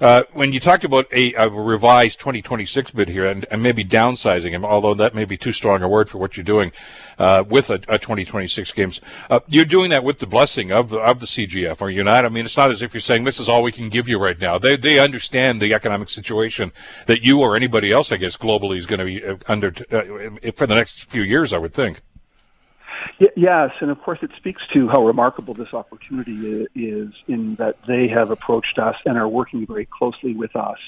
Uh, 0.01 0.22
when 0.32 0.51
you 0.53 0.59
talked 0.59 0.82
about 0.82 1.07
a, 1.12 1.34
a, 1.34 1.51
revised 1.51 2.18
2026 2.20 2.92
bid 2.92 3.09
here 3.11 3.26
and, 3.26 3.44
and, 3.51 3.62
maybe 3.62 3.84
downsizing 3.84 4.53
him, 4.53 4.64
although 4.64 4.94
that 4.94 5.14
may 5.14 5.26
be 5.26 5.36
too 5.36 5.53
strong 5.53 5.82
a 5.82 5.88
word 5.88 6.09
for 6.09 6.16
what 6.16 6.38
you're 6.38 6.44
doing 6.44 6.72
uh, 7.18 7.44
with 7.46 7.68
a, 7.68 7.74
a, 7.86 7.98
2026 7.98 8.72
games, 8.72 9.03
uh, 9.28 9.40
you're 9.46 9.66
doing 9.66 9.90
that 9.90 10.03
with 10.03 10.18
the 10.18 10.26
blessing 10.26 10.72
of 10.72 10.88
the, 10.88 10.96
of 10.96 11.20
the 11.20 11.26
CGF, 11.26 11.82
are 11.82 11.90
you 11.90 12.03
not? 12.03 12.24
I 12.24 12.30
mean, 12.30 12.46
it's 12.46 12.57
not 12.57 12.70
as 12.70 12.80
if 12.80 12.94
you're 12.94 13.03
saying 13.03 13.24
this 13.24 13.38
is 13.38 13.46
all 13.46 13.62
we 13.62 13.72
can 13.72 13.90
give 13.90 14.09
you 14.09 14.18
right 14.18 14.40
now. 14.40 14.57
They 14.57 14.76
they 14.76 14.98
understand 14.98 15.61
the 15.61 15.74
economic 15.74 16.09
situation 16.09 16.72
that 17.05 17.20
you 17.20 17.40
or 17.40 17.55
anybody 17.55 17.92
else, 17.92 18.11
I 18.11 18.16
guess, 18.16 18.38
globally 18.38 18.78
is 18.78 18.86
going 18.86 19.01
to 19.01 19.05
be 19.05 19.22
uh, 19.22 19.36
under 19.48 19.68
uh, 19.92 20.51
for 20.53 20.66
the 20.66 20.74
next 20.74 21.11
few 21.11 21.22
years, 21.22 21.53
I 21.53 21.59
would 21.59 21.74
think. 21.74 22.01
Yes, 23.37 23.73
and 23.81 23.91
of 23.91 24.01
course 24.01 24.21
it 24.23 24.31
speaks 24.37 24.62
to 24.73 24.89
how 24.89 25.05
remarkable 25.05 25.53
this 25.53 25.75
opportunity 25.75 26.66
is 26.75 27.12
in 27.29 27.55
that 27.57 27.77
they 27.87 28.09
have 28.09 28.31
approached 28.31 28.79
us 28.79 28.97
and 29.05 29.18
are 29.18 29.29
working 29.29 29.66
very 29.66 29.85
closely 29.87 30.35
with 30.35 30.57
us 30.57 30.79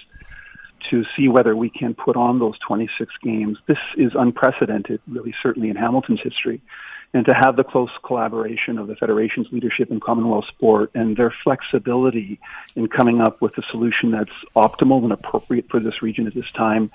to 0.91 1.05
see 1.15 1.29
whether 1.29 1.55
we 1.55 1.69
can 1.69 1.95
put 1.95 2.17
on 2.17 2.39
those 2.39 2.59
26 2.67 3.13
games. 3.23 3.59
This 3.67 3.79
is 3.97 4.13
unprecedented, 4.15 5.01
really, 5.07 5.35
certainly 5.43 5.69
in 5.69 5.77
Hamilton's 5.77 6.21
history. 6.23 6.63
And 7.15 7.27
to 7.27 7.35
have 7.35 7.57
the 7.57 7.65
close 7.65 7.91
collaboration 8.03 8.79
of 8.79 8.87
the 8.87 8.97
Federation's 8.97 9.49
leadership 9.53 9.91
in 9.91 10.01
Commonwealth 10.01 10.47
sport 10.47 10.91
and 10.95 11.15
their 11.15 11.35
flexibility 11.45 12.41
in 12.75 12.89
coming 12.89 13.21
up 13.21 13.43
with 13.43 13.57
a 13.59 13.63
solution 13.71 14.11
that's 14.11 14.31
optimal 14.57 15.03
and 15.03 15.13
appropriate 15.13 15.69
for 15.69 15.79
this 15.79 16.01
region 16.01 16.27
at 16.27 16.35
this 16.35 16.51
time 16.57 16.91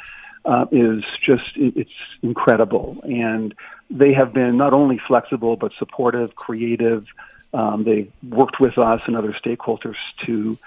uh, 0.48 0.66
is 0.72 1.04
just, 1.24 1.44
it's 1.56 1.92
incredible. 2.24 2.98
And 3.04 3.54
they 3.90 4.14
have 4.14 4.34
been 4.34 4.58
not 4.58 4.74
only 4.74 5.00
flexible 5.08 5.58
but 5.58 5.72
supportive, 5.78 6.36
creative. 6.36 7.06
Um, 7.54 7.84
they 7.84 8.10
worked 8.28 8.60
with 8.60 8.78
us 8.78 9.02
and 9.06 9.16
other 9.16 9.36
stakeholders 9.44 9.96
to 10.26 10.58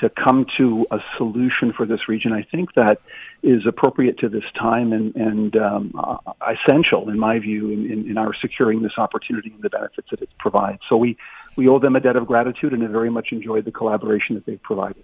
to 0.00 0.08
come 0.10 0.46
to 0.56 0.86
a 0.90 1.00
solution 1.16 1.72
for 1.72 1.84
this 1.84 2.08
region. 2.08 2.32
I 2.32 2.42
think 2.42 2.74
that 2.74 3.00
is 3.42 3.66
appropriate 3.66 4.18
to 4.18 4.28
this 4.28 4.44
time 4.58 4.92
and, 4.92 5.14
and 5.16 5.56
um, 5.56 5.92
uh, 5.96 6.18
essential, 6.40 7.08
in 7.08 7.18
my 7.18 7.38
view, 7.38 7.70
in, 7.70 7.90
in, 7.90 8.10
in, 8.10 8.18
our 8.18 8.32
securing 8.40 8.82
this 8.82 8.92
opportunity 8.96 9.50
and 9.50 9.62
the 9.62 9.70
benefits 9.70 10.08
that 10.10 10.22
it 10.22 10.30
provides. 10.38 10.80
So 10.88 10.96
we 10.96 11.16
we 11.56 11.66
owe 11.66 11.80
them 11.80 11.96
a 11.96 12.00
debt 12.00 12.14
of 12.14 12.26
gratitude 12.26 12.72
and 12.72 12.82
have 12.82 12.92
very 12.92 13.10
much 13.10 13.32
enjoyed 13.32 13.64
the 13.64 13.72
collaboration 13.72 14.36
that 14.36 14.46
they've 14.46 14.62
provided. 14.62 15.02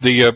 The 0.00 0.24
uh, 0.24 0.32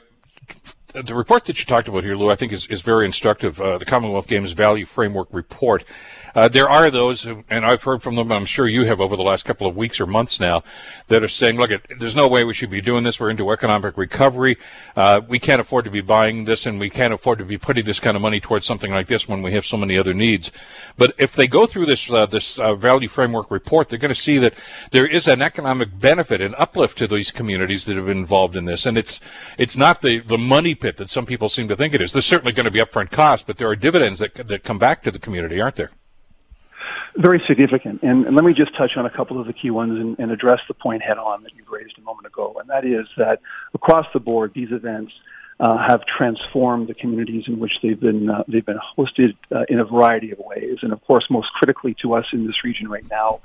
the 0.92 1.14
report 1.14 1.44
that 1.46 1.58
you 1.58 1.64
talked 1.64 1.88
about 1.88 2.04
here, 2.04 2.16
Lou, 2.16 2.30
I 2.30 2.36
think 2.36 2.52
is, 2.52 2.66
is 2.66 2.82
very 2.82 3.04
instructive. 3.06 3.60
Uh, 3.60 3.78
the 3.78 3.84
Commonwealth 3.84 4.26
Games 4.26 4.52
Value 4.52 4.86
Framework 4.86 5.28
Report. 5.30 5.84
Uh, 6.34 6.48
there 6.48 6.68
are 6.68 6.90
those, 6.90 7.26
and 7.26 7.66
I've 7.66 7.82
heard 7.82 8.02
from 8.02 8.14
them, 8.14 8.30
and 8.30 8.34
I'm 8.34 8.46
sure 8.46 8.68
you 8.68 8.84
have 8.84 9.00
over 9.00 9.16
the 9.16 9.22
last 9.22 9.44
couple 9.44 9.66
of 9.66 9.76
weeks 9.76 10.00
or 10.00 10.06
months 10.06 10.38
now, 10.38 10.62
that 11.08 11.24
are 11.24 11.28
saying, 11.28 11.56
look, 11.56 11.70
there's 11.98 12.14
no 12.14 12.28
way 12.28 12.44
we 12.44 12.54
should 12.54 12.70
be 12.70 12.80
doing 12.80 13.02
this. 13.02 13.18
We're 13.18 13.30
into 13.30 13.50
economic 13.50 13.96
recovery. 13.96 14.56
Uh, 14.94 15.22
we 15.26 15.38
can't 15.38 15.60
afford 15.60 15.84
to 15.86 15.90
be 15.90 16.00
buying 16.00 16.44
this, 16.44 16.66
and 16.66 16.78
we 16.78 16.88
can't 16.88 17.12
afford 17.12 17.38
to 17.38 17.44
be 17.44 17.58
putting 17.58 17.84
this 17.84 17.98
kind 17.98 18.16
of 18.16 18.22
money 18.22 18.40
towards 18.40 18.64
something 18.66 18.92
like 18.92 19.08
this 19.08 19.26
when 19.26 19.42
we 19.42 19.52
have 19.52 19.66
so 19.66 19.76
many 19.76 19.98
other 19.98 20.14
needs. 20.14 20.52
But 20.96 21.14
if 21.18 21.34
they 21.34 21.48
go 21.48 21.66
through 21.66 21.86
this 21.86 22.10
uh, 22.10 22.26
this 22.26 22.58
uh, 22.58 22.74
value 22.74 23.08
framework 23.08 23.50
report, 23.50 23.88
they're 23.88 23.98
going 23.98 24.14
to 24.14 24.20
see 24.20 24.38
that 24.38 24.54
there 24.92 25.06
is 25.06 25.26
an 25.26 25.42
economic 25.42 25.98
benefit 25.98 26.40
and 26.40 26.54
uplift 26.56 26.98
to 26.98 27.08
these 27.08 27.30
communities 27.30 27.84
that 27.86 27.96
have 27.96 28.06
been 28.06 28.18
involved 28.18 28.54
in 28.54 28.66
this, 28.66 28.86
and 28.86 28.96
it's 28.96 29.18
it's 29.58 29.76
not 29.76 30.02
the 30.02 30.20
the 30.20 30.38
money 30.38 30.74
pit 30.80 30.96
that 30.96 31.10
some 31.10 31.26
people 31.26 31.48
seem 31.48 31.68
to 31.68 31.76
think 31.76 31.94
it 31.94 32.00
is. 32.00 32.12
There's 32.12 32.26
certainly 32.26 32.52
going 32.52 32.64
to 32.64 32.70
be 32.70 32.80
upfront 32.80 33.10
costs, 33.10 33.44
but 33.46 33.58
there 33.58 33.68
are 33.68 33.76
dividends 33.76 34.18
that 34.20 34.34
that 34.48 34.64
come 34.64 34.78
back 34.78 35.02
to 35.02 35.10
the 35.10 35.18
community, 35.18 35.60
aren't 35.60 35.76
there? 35.76 35.90
Very 37.16 37.42
significant. 37.46 38.02
And, 38.02 38.34
let 38.34 38.44
me 38.44 38.54
just 38.54 38.76
touch 38.76 38.92
on 38.96 39.04
a 39.04 39.10
couple 39.10 39.40
of 39.40 39.46
the 39.46 39.52
key 39.52 39.70
ones 39.70 39.98
and, 39.98 40.18
and, 40.20 40.30
address 40.30 40.60
the 40.68 40.74
point 40.74 41.02
head 41.02 41.18
on 41.18 41.42
that 41.42 41.54
you 41.56 41.64
raised 41.68 41.98
a 41.98 42.02
moment 42.02 42.26
ago. 42.26 42.56
And 42.60 42.68
that 42.70 42.84
is 42.84 43.06
that 43.16 43.40
across 43.74 44.06
the 44.14 44.20
board, 44.20 44.52
these 44.54 44.70
events 44.70 45.12
uh, 45.58 45.76
have 45.88 46.02
transformed 46.06 46.88
the 46.88 46.94
communities 46.94 47.44
in 47.48 47.58
which 47.58 47.72
they've 47.82 48.00
been 48.00 48.30
uh, 48.30 48.44
they've 48.46 48.64
been 48.64 48.78
hosted 48.96 49.36
uh, 49.52 49.64
in 49.68 49.80
a 49.80 49.84
variety 49.84 50.30
of 50.30 50.38
ways. 50.38 50.78
And 50.82 50.92
of 50.92 51.04
course, 51.04 51.26
most 51.30 51.48
critically 51.52 51.96
to 52.02 52.14
us 52.14 52.26
in 52.32 52.46
this 52.46 52.62
region 52.64 52.88
right 52.88 53.04
now 53.10 53.40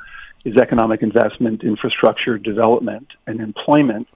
is 0.45 0.55
economic 0.57 1.01
investment, 1.01 1.63
infrastructure 1.63 2.37
development, 2.37 3.07
and 3.25 3.41
employment. 3.41 4.07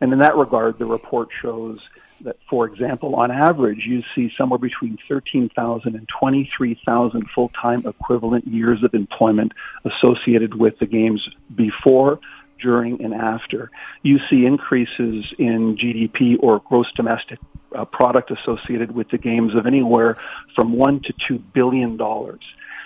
And 0.00 0.12
in 0.12 0.20
that 0.20 0.36
regard, 0.36 0.78
the 0.78 0.86
report 0.86 1.28
shows 1.42 1.80
that, 2.24 2.36
for 2.48 2.66
example, 2.66 3.14
on 3.16 3.30
average, 3.30 3.84
you 3.86 4.02
see 4.14 4.30
somewhere 4.36 4.58
between 4.58 4.98
13,000 5.08 5.94
and 5.94 6.08
23,000 6.20 7.26
full-time 7.34 7.86
equivalent 7.86 8.46
years 8.46 8.82
of 8.84 8.94
employment 8.94 9.52
associated 9.84 10.54
with 10.54 10.78
the 10.78 10.86
games 10.86 11.26
before, 11.54 12.20
during, 12.60 13.02
and 13.02 13.12
after. 13.12 13.70
You 14.02 14.18
see 14.30 14.46
increases 14.46 15.24
in 15.38 15.76
GDP 15.76 16.36
or 16.40 16.60
gross 16.60 16.86
domestic 16.94 17.38
uh, 17.76 17.84
product 17.84 18.30
associated 18.30 18.92
with 18.92 19.10
the 19.10 19.18
games 19.18 19.54
of 19.56 19.66
anywhere 19.66 20.16
from 20.54 20.72
one 20.72 21.00
to 21.02 21.12
two 21.26 21.38
billion 21.38 21.96
dollars 21.96 22.40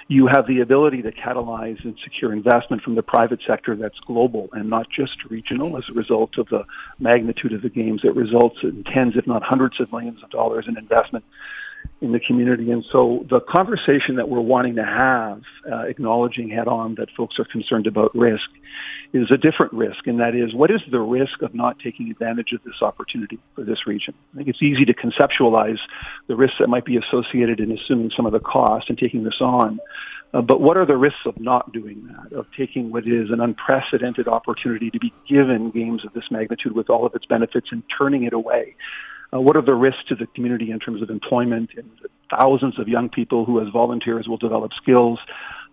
you 0.09 0.29
have 0.29 0.47
the 0.47 0.61
ability 0.61 1.03
to 1.03 1.11
catalyze 1.11 1.83
and 1.85 1.97
secure 2.05 2.33
investment 2.33 2.83
from 2.83 2.95
the 2.95 3.03
private 3.03 3.41
sector 3.47 3.75
that's 3.75 3.99
global 4.07 4.49
and 4.53 4.71
not 4.71 4.87
just 4.89 5.25
regional 5.29 5.77
as 5.77 5.89
a 5.89 5.93
result 5.93 6.39
of 6.39 6.47
the 6.49 6.65
magnitude 7.01 7.53
of 7.53 7.63
the 7.63 7.69
games. 7.69 8.03
It 8.05 8.15
results 8.15 8.57
in 8.63 8.85
tens, 8.85 9.15
if 9.17 9.27
not 9.27 9.43
hundreds 9.43 9.81
of 9.81 9.91
millions 9.91 10.23
of 10.23 10.31
dollars 10.31 10.67
in 10.69 10.79
investment 10.79 11.25
in 12.01 12.13
the 12.13 12.21
community. 12.21 12.71
And 12.71 12.85
so 12.93 13.27
the 13.29 13.41
conversation 13.41 14.17
that 14.17 14.29
we're 14.29 14.41
wanting 14.41 14.77
to 14.77 14.85
have, 14.85 15.43
uh, 15.71 15.89
acknowledging 15.89 16.51
head 16.51 16.69
on 16.69 16.95
that 16.97 17.09
folks 17.17 17.39
are 17.39 17.45
concerned 17.45 17.87
about 17.87 18.15
risk, 18.15 18.49
is 19.13 19.29
a 19.31 19.37
different 19.37 19.73
risk, 19.73 20.07
and 20.07 20.21
that 20.21 20.35
is 20.35 20.55
what 20.55 20.71
is 20.71 20.81
the 20.91 21.01
risk 21.01 21.43
of 21.43 21.55
not 21.55 21.79
taking 21.79 22.11
advantage 22.11 22.53
of 22.53 22.63
this 22.65 22.83
opportunity 22.83 23.39
for 23.55 23.65
this 23.65 23.87
region? 23.87 24.15
I 24.35 24.39
think 24.39 24.49
it's 24.49 24.63
easy 24.63 24.85
to 24.85 24.95
conceptualize 24.95 25.79
the 26.27 26.37
risks 26.37 26.57
that 26.61 26.69
might 26.69 26.85
be 26.85 26.97
associated 26.97 27.61
in 27.61 27.73
assuming 27.73 28.11
some 28.17 28.27
of 28.27 28.33
the 28.33 28.41
cost 28.41 28.89
and 28.89 28.99
taking 28.99 29.25
this 29.25 29.41
on. 29.41 29.79
Uh, 30.35 30.43
but 30.43 30.61
what 30.61 30.77
are 30.77 30.85
the 30.85 30.97
risks 30.97 31.21
of 31.25 31.39
not 31.41 31.73
doing 31.73 32.09
that, 32.09 32.37
of 32.37 32.47
taking 32.57 32.91
what 32.91 33.09
is 33.09 33.31
an 33.31 33.41
unprecedented 33.41 34.29
opportunity 34.29 34.91
to 34.91 34.99
be 34.99 35.13
given 35.29 35.71
games 35.71 36.05
of 36.05 36.13
this 36.13 36.25
magnitude 36.31 36.73
with 36.73 36.91
all 36.91 37.07
of 37.07 37.15
its 37.15 37.25
benefits 37.27 37.69
and 37.71 37.83
turning 37.97 38.25
it 38.25 38.33
away? 38.33 38.75
Uh, 39.33 39.41
what 39.41 39.57
are 39.57 39.63
the 39.63 39.75
risks 39.75 40.03
to 40.09 40.15
the 40.15 40.27
community 40.27 40.71
in 40.71 40.79
terms 40.79 41.03
of 41.03 41.11
employment 41.11 41.71
and 41.77 41.91
thousands 42.31 42.79
of 42.79 42.89
young 42.89 43.09
people 43.09 43.45
who, 43.45 43.61
as 43.61 43.69
volunteers, 43.73 44.29
will 44.29 44.37
develop 44.37 44.73
skills? 44.81 45.19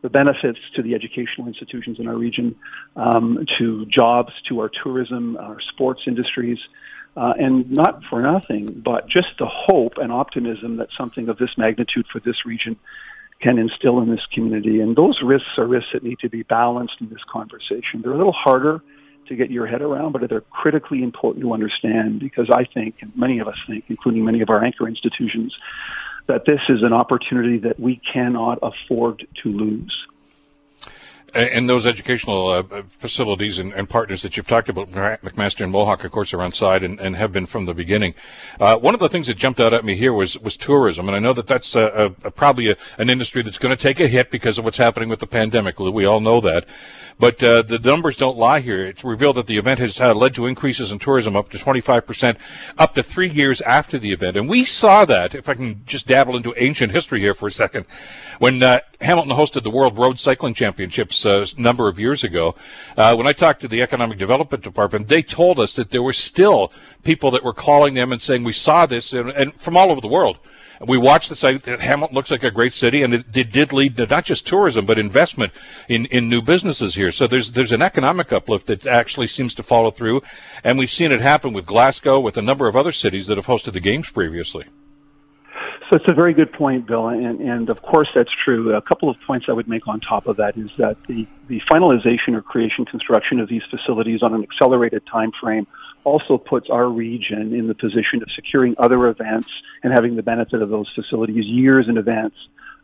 The 0.04 0.10
benefits 0.10 0.60
to 0.76 0.84
the 0.84 0.94
educational 0.94 1.48
institutions 1.48 1.98
in 2.00 2.08
our 2.08 2.16
region, 2.16 2.56
um, 2.96 3.46
to 3.58 3.86
jobs, 3.86 4.32
to 4.50 4.60
our 4.60 4.70
tourism, 4.84 5.38
our 5.38 5.58
sports 5.72 6.02
industries, 6.06 6.60
uh, 7.16 7.34
and 7.40 7.72
not 7.72 8.02
for 8.10 8.22
nothing, 8.22 8.82
but 8.84 9.08
just 9.08 9.30
the 9.40 9.48
hope 9.50 9.94
and 9.98 10.12
optimism 10.12 10.78
that 10.78 10.90
something 10.98 11.30
of 11.30 11.38
this 11.38 11.52
magnitude 11.58 12.06
for 12.12 12.20
this 12.20 12.46
region 12.46 12.76
can 13.42 13.58
instill 13.58 14.00
in 14.02 14.10
this 14.10 14.26
community. 14.34 14.80
And 14.80 14.96
those 14.96 15.20
risks 15.24 15.58
are 15.58 15.66
risks 15.66 15.90
that 15.94 16.04
need 16.04 16.20
to 16.20 16.30
be 16.30 16.44
balanced 16.44 16.96
in 17.00 17.10
this 17.10 17.24
conversation. 17.32 18.02
They're 18.02 18.14
a 18.14 18.18
little 18.18 18.34
harder 18.34 18.82
to 19.28 19.36
get 19.36 19.52
your 19.52 19.68
head 19.68 19.82
around, 19.82 20.14
but 20.14 20.30
they're 20.30 20.42
critically 20.42 21.04
important 21.04 21.44
to 21.44 21.54
understand 21.54 22.20
because 22.20 22.50
I 22.52 22.66
think, 22.66 22.96
and 23.02 23.12
many 23.16 23.40
of 23.40 23.48
us 23.48 23.56
think, 23.68 23.86
including 23.90 24.26
many 24.26 24.42
of 24.42 24.50
our 24.50 24.64
anchor 24.64 24.88
institutions, 24.88 25.56
that 26.28 26.46
this 26.46 26.60
is 26.70 26.84
an 26.84 26.94
opportunity 26.94 27.58
that 27.60 27.80
we 27.80 28.02
cannot 28.12 28.60
afford 28.62 29.28
to 29.44 29.50
lose 29.50 29.94
and 31.34 31.70
those 31.70 31.86
educational 31.86 32.48
uh, 32.48 32.64
facilities 32.88 33.60
and, 33.60 33.74
and, 33.74 33.90
partners 33.90 34.22
that 34.22 34.38
you've 34.38 34.48
talked 34.48 34.70
about, 34.70 34.90
McMaster 34.90 35.62
and 35.62 35.72
Mohawk, 35.72 36.04
of 36.04 36.12
course, 36.12 36.34
are 36.34 36.42
on 36.42 36.52
side 36.52 36.84
and, 36.84 37.00
and 37.00 37.16
have 37.16 37.32
been 37.32 37.46
from 37.46 37.66
the 37.66 37.74
beginning. 37.74 38.14
Uh, 38.60 38.78
one 38.78 38.94
of 38.94 39.00
the 39.00 39.10
things 39.10 39.28
that 39.28 39.38
jumped 39.38 39.60
out 39.60 39.74
at 39.74 39.84
me 39.84 39.96
here 39.96 40.14
was 40.14 40.38
was 40.40 40.58
tourism, 40.58 41.08
and 41.08 41.16
I 41.16 41.20
know 41.20 41.34
that 41.34 41.48
that's 41.48 41.76
a, 41.76 42.14
a, 42.24 42.32
probably 42.32 42.70
a, 42.70 42.78
an 42.98 43.10
industry 43.10 43.42
that's 43.42 43.58
going 43.58 43.76
to 43.76 43.82
take 43.82 44.00
a 44.00 44.08
hit 44.08 44.32
because 44.32 44.58
of 44.58 44.66
what's 44.66 44.78
happening 44.78 45.10
with 45.10 45.20
the 45.20 45.28
pandemic. 45.28 45.80
We 45.80 46.06
all 46.06 46.20
know 46.20 46.40
that. 46.42 46.66
But 47.20 47.44
uh, 47.44 47.62
the 47.62 47.80
numbers 47.80 48.18
don't 48.18 48.38
lie 48.38 48.60
here. 48.60 48.86
It's 48.86 49.04
revealed 49.04 49.36
that 49.38 49.48
the 49.48 49.58
event 49.58 49.80
has 49.80 50.00
uh, 50.00 50.14
led 50.14 50.34
to 50.36 50.46
increases 50.46 50.92
in 50.92 51.00
tourism 51.00 51.36
up 51.36 51.50
to 51.52 51.58
25%, 51.58 52.38
up 52.78 52.96
to 52.96 53.04
three 53.04 53.30
years 53.30 53.62
after 53.62 54.00
the 54.00 54.12
event. 54.12 54.38
And 54.38 54.50
we 54.50 54.66
saw 54.66 55.06
that, 55.06 55.36
if 55.36 55.48
I 55.48 55.54
can 55.54 55.84
just 55.86 56.08
dabble 56.08 56.36
into 56.36 56.54
ancient 56.58 56.92
history 56.92 57.20
here 57.20 57.34
for 57.34 57.48
a 57.48 57.52
second, 57.52 57.86
when 58.40 58.62
uh, 58.64 58.80
Hamilton 59.00 59.38
hosted 59.38 59.64
the 59.64 59.70
World 59.70 59.98
Road 59.98 60.20
Cycling 60.20 60.54
Championships 60.54 61.23
uh, 61.26 61.46
a 61.58 61.62
number 61.62 61.88
of 61.88 62.00
years 62.00 62.24
ago. 62.24 62.56
Uh, 62.98 63.16
when 63.16 63.28
I 63.28 63.34
talked 63.34 63.62
to 63.62 63.68
the 63.68 63.82
Economic 63.82 64.18
Development 64.18 64.64
Department, 64.64 65.08
they 65.08 65.22
told 65.22 65.60
us 65.60 65.76
that 65.76 65.92
there 65.92 66.04
were 66.04 66.14
still 66.14 66.72
people 67.04 67.32
that 67.32 67.44
were 67.44 67.54
calling 67.54 67.94
them 67.94 68.12
and 68.12 68.22
saying, 68.22 68.44
we 68.44 68.54
saw 68.54 68.86
this, 68.86 69.14
and, 69.14 69.30
and 69.32 69.54
from 69.60 69.78
all 69.78 69.92
over 69.92 70.02
the 70.02 70.08
world 70.08 70.38
And 70.80 70.90
we 70.90 70.98
watched 70.98 71.30
the 71.30 71.36
site. 71.36 71.66
Hamilton 71.66 72.16
looks 72.16 72.32
like 72.32 72.44
a 72.44 72.52
great 72.52 72.74
city, 72.74 73.04
and 73.04 73.14
it, 73.14 73.26
it, 73.34 73.52
did 73.52 73.74
lead 73.74 73.96
to 73.98 74.06
not 74.06 74.26
just 74.26 74.46
tourism 74.46 74.86
but 74.86 75.00
investment 75.00 75.54
in, 75.88 76.06
in 76.08 76.30
new 76.30 76.42
businesses 76.42 76.96
here. 76.96 77.12
So 77.12 77.28
there's 77.28 77.52
there's 77.52 77.72
an 77.72 77.82
economic 77.82 78.32
uplift 78.34 78.68
that 78.68 78.86
actually 78.86 79.28
seems 79.28 79.56
to 79.56 79.64
follow 79.64 79.92
through, 79.92 80.22
and 80.64 80.78
we've 80.78 80.92
seen 80.92 81.12
it 81.12 81.22
happen 81.22 81.54
with 81.54 81.66
Glasgow, 81.66 82.20
with 82.20 82.38
a 82.38 82.42
number 82.42 82.68
of 82.68 82.76
other 82.76 82.92
cities 82.92 83.28
that 83.28 83.38
have 83.38 83.48
hosted 83.48 83.74
the 83.74 83.80
games 83.80 84.10
previously. 84.10 84.66
So 85.94 85.98
it's 85.98 86.12
a 86.12 86.16
very 86.16 86.34
good 86.34 86.52
point, 86.52 86.88
Bill, 86.88 87.10
and, 87.10 87.40
and 87.40 87.70
of 87.70 87.84
course 87.84 88.08
that's 88.16 88.32
true. 88.44 88.76
A 88.76 88.82
couple 88.82 89.12
of 89.12 89.18
points 89.28 89.46
I 89.48 89.54
would 89.54 89.68
make 89.68 89.88
on 89.88 90.00
top 90.00 90.26
of 90.26 90.38
that 90.38 90.58
is 90.58 90.72
that 90.80 90.98
the, 91.08 91.28
the 91.48 91.62
finalization 91.72 92.34
or 92.34 92.42
creation 92.42 92.84
construction 92.84 93.40
of 93.40 93.48
these 93.48 93.62
facilities 93.70 94.24
on 94.24 94.34
an 94.34 94.42
accelerated 94.42 95.04
time 95.06 95.32
frame 95.40 95.68
also 96.04 96.40
puts 96.40 96.68
our 96.72 96.88
region 96.88 97.54
in 97.54 97.68
the 97.68 97.76
position 97.76 98.24
of 98.24 98.30
securing 98.36 98.74
other 98.80 99.06
events 99.06 99.50
and 99.84 99.94
having 99.94 100.16
the 100.16 100.24
benefit 100.24 100.64
of 100.64 100.70
those 100.70 100.92
facilities 100.96 101.46
years 101.46 101.86
in 101.88 102.00
advance 102.00 102.34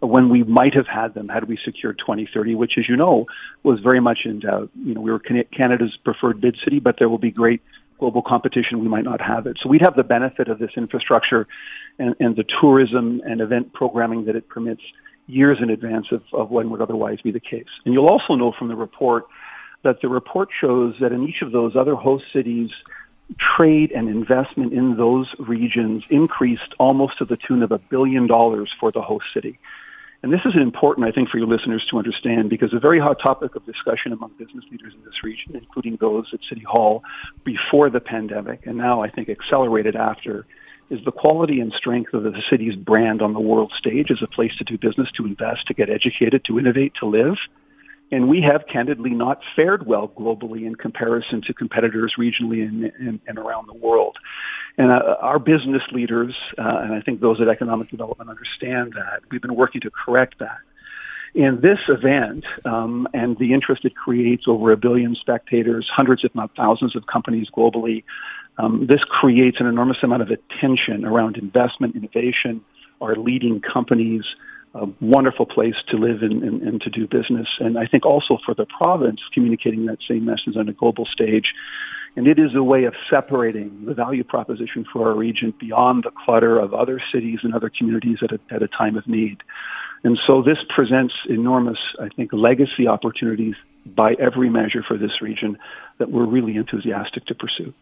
when 0.02 0.30
we 0.30 0.44
might 0.44 0.76
have 0.76 0.86
had 0.86 1.16
them 1.16 1.30
had 1.30 1.46
we 1.46 1.58
secured 1.66 1.98
2030, 1.98 2.54
which, 2.54 2.74
as 2.78 2.88
you 2.88 2.96
know, 2.96 3.26
was 3.64 3.80
very 3.80 4.00
much 4.00 4.20
in 4.26 4.42
doubt. 4.42 4.70
You 4.86 4.94
know, 4.94 5.02
we 5.02 5.10
were 5.10 5.20
Canada's 5.20 5.98
preferred 6.04 6.40
bid 6.40 6.58
city, 6.64 6.80
but 6.80 7.00
there 7.00 7.10
will 7.10 7.18
be 7.18 7.32
great 7.32 7.64
global 8.00 8.22
competition. 8.22 8.80
We 8.80 8.88
might 8.88 9.04
not 9.04 9.22
have 9.22 9.46
it. 9.46 9.58
So 9.62 9.70
we'd 9.70 9.82
have 9.82 9.96
the 9.96 10.04
benefit 10.04 10.48
of 10.48 10.60
this 10.60 10.72
infrastructure 10.76 11.48
and, 11.98 12.16
and 12.20 12.36
the 12.36 12.46
tourism 12.60 13.22
and 13.26 13.42
event 13.42 13.74
programming 13.74 14.26
that 14.26 14.36
it 14.36 14.48
permits 14.48 14.82
years 15.28 15.60
in 15.62 15.70
advance 15.70 16.08
of, 16.12 16.24
of 16.34 16.50
when 16.50 16.70
would 16.72 16.82
otherwise 16.82 17.22
be 17.22 17.32
the 17.32 17.40
case. 17.40 17.68
And 17.86 17.94
you'll 17.94 18.08
also 18.08 18.36
know 18.36 18.52
from 18.58 18.68
the 18.68 18.76
report 18.76 19.26
that 19.84 20.02
the 20.02 20.10
report 20.10 20.50
shows 20.60 20.96
that 21.00 21.12
in 21.12 21.28
each 21.28 21.42
of 21.42 21.52
those 21.52 21.76
other 21.76 21.96
host 21.96 22.26
cities, 22.34 22.72
trade 23.38 23.92
and 23.92 24.10
investment 24.10 24.74
in 24.74 24.98
those 24.98 25.28
regions 25.38 26.04
increased 26.10 26.74
almost 26.80 27.18
to 27.20 27.26
the 27.26 27.38
tune 27.38 27.64
of 27.64 27.72
a 27.72 27.78
billion 27.78 28.28
dollars 28.28 28.74
for 28.80 28.92
the 28.92 29.02
host 29.02 29.26
city. 29.34 29.60
And 30.22 30.34
this 30.34 30.42
is 30.46 30.54
important, 30.62 31.08
I 31.08 31.12
think, 31.12 31.30
for 31.30 31.38
your 31.38 31.48
listeners 31.48 31.86
to 31.92 31.98
understand 31.98 32.50
because 32.50 32.74
a 32.74 32.80
very 32.80 33.00
hot 33.00 33.18
topic 33.26 33.56
of 33.56 33.66
discussion 33.66 34.12
among 34.12 34.32
business 34.38 34.66
leaders 34.70 34.94
in 34.94 35.04
this 35.06 35.24
region, 35.24 35.56
including 35.56 35.98
those 36.02 36.26
at 36.34 36.40
City 36.50 36.64
Hall 36.68 37.04
before 37.46 37.90
the 37.90 38.02
pandemic, 38.02 38.66
and 38.66 38.78
now 38.78 39.02
I 39.02 39.10
think 39.10 39.30
accelerated 39.30 39.96
after, 39.96 40.46
is 40.90 41.00
the 41.06 41.12
quality 41.12 41.62
and 41.62 41.72
strength 41.72 42.14
of 42.14 42.24
the 42.24 42.34
city's 42.50 42.76
brand 42.76 43.22
on 43.22 43.34
the 43.34 43.40
world 43.40 43.72
stage 43.78 44.12
as 44.12 44.18
a 44.22 44.28
place 44.28 44.52
to 44.58 44.66
do 44.66 44.78
business, 44.78 45.08
to 45.16 45.26
invest, 45.26 45.68
to 45.68 45.74
get 45.74 45.90
educated, 45.90 46.44
to 46.46 46.60
innovate, 46.60 46.94
to 47.00 47.06
live. 47.06 47.38
And 48.12 48.28
we 48.28 48.42
have 48.42 48.64
candidly 48.72 49.12
not 49.12 49.42
fared 49.56 49.86
well 49.86 50.08
globally 50.08 50.66
in 50.66 50.76
comparison 50.76 51.42
to 51.48 51.54
competitors 51.54 52.14
regionally 52.18 52.68
and, 52.68 52.92
and, 53.00 53.20
and 53.28 53.38
around 53.38 53.68
the 53.68 53.76
world. 53.76 54.18
And 54.78 54.92
uh, 54.92 55.18
our 55.22 55.40
business 55.40 55.84
leaders, 55.92 56.36
uh, 56.58 56.80
and 56.84 56.94
I 56.94 57.02
think 57.02 57.22
those 57.22 57.40
at 57.42 57.48
economic 57.48 57.90
development 57.90 58.30
understand 58.30 58.94
that, 58.94 59.22
we've 59.30 59.42
been 59.42 59.56
working 59.56 59.82
to 59.82 59.92
correct 59.92 60.40
that. 60.40 60.58
And 61.36 61.62
this 61.62 61.78
event 61.88 62.46
um, 62.66 63.08
and 63.14 63.38
the 63.38 63.54
interest 63.54 63.86
it 63.86 63.96
creates 63.96 64.46
over 64.48 64.72
a 64.72 64.78
billion 64.78 65.16
spectators, 65.16 65.88
hundreds, 65.96 66.24
if 66.24 66.34
not 66.34 66.56
thousands, 66.56 66.96
of 66.96 67.06
companies 67.06 67.48
globally, 67.56 68.04
um, 68.58 68.88
this 68.88 69.02
creates 69.08 69.58
an 69.60 69.68
enormous 69.68 69.98
amount 70.02 70.22
of 70.22 70.30
attention 70.30 71.06
around 71.06 71.38
investment, 71.38 71.96
innovation, 71.96 72.62
our 73.00 73.16
leading 73.16 73.62
companies, 73.62 74.24
a 74.76 74.88
wonderful 75.02 75.46
place 75.46 75.76
to 75.90 75.98
live 75.98 76.22
and, 76.22 76.44
and, 76.44 76.62
and, 76.62 76.82
to 76.82 76.90
do 76.90 77.08
business. 77.08 77.48
And 77.60 77.78
I 77.78 77.88
think 77.88 78.06
also 78.06 78.38
for 78.46 78.54
the 78.54 78.66
province, 78.66 79.20
communicating 79.34 79.86
that 79.88 79.98
same 80.08 80.26
message 80.26 80.56
on 80.58 80.70
a 80.70 80.74
global 80.74 81.06
stage. 81.06 81.54
And 82.16 82.28
it 82.28 82.38
is 82.38 82.56
a 82.56 82.64
way 82.64 82.84
of 82.84 82.94
separating 83.10 83.86
the 83.86 83.94
value 83.94 84.24
proposition 84.24 84.86
for 84.92 85.10
our 85.10 85.16
region 85.16 85.54
beyond 85.60 86.04
the 86.04 86.12
clutter 86.12 86.60
of 86.60 86.74
other 86.74 87.02
cities 87.12 87.40
and 87.44 87.54
other 87.54 87.72
communities 87.76 88.18
at 88.22 88.32
a, 88.32 88.40
at 88.54 88.62
a 88.62 88.68
time 88.68 88.96
of 88.96 89.08
need. 89.08 89.38
And 90.04 90.18
so 90.26 90.42
this 90.42 90.58
presents 90.70 91.14
enormous, 91.30 91.80
I 92.00 92.10
think, 92.10 92.32
legacy 92.32 92.88
opportunities 92.88 93.56
by 93.86 94.16
every 94.20 94.50
measure 94.50 94.84
for 94.88 94.98
this 94.98 95.22
region 95.22 95.58
that 95.98 96.12
we're 96.12 96.26
really 96.26 96.56
enthusiastic 96.56 97.26
to 97.26 97.36
pursue. 97.36 97.74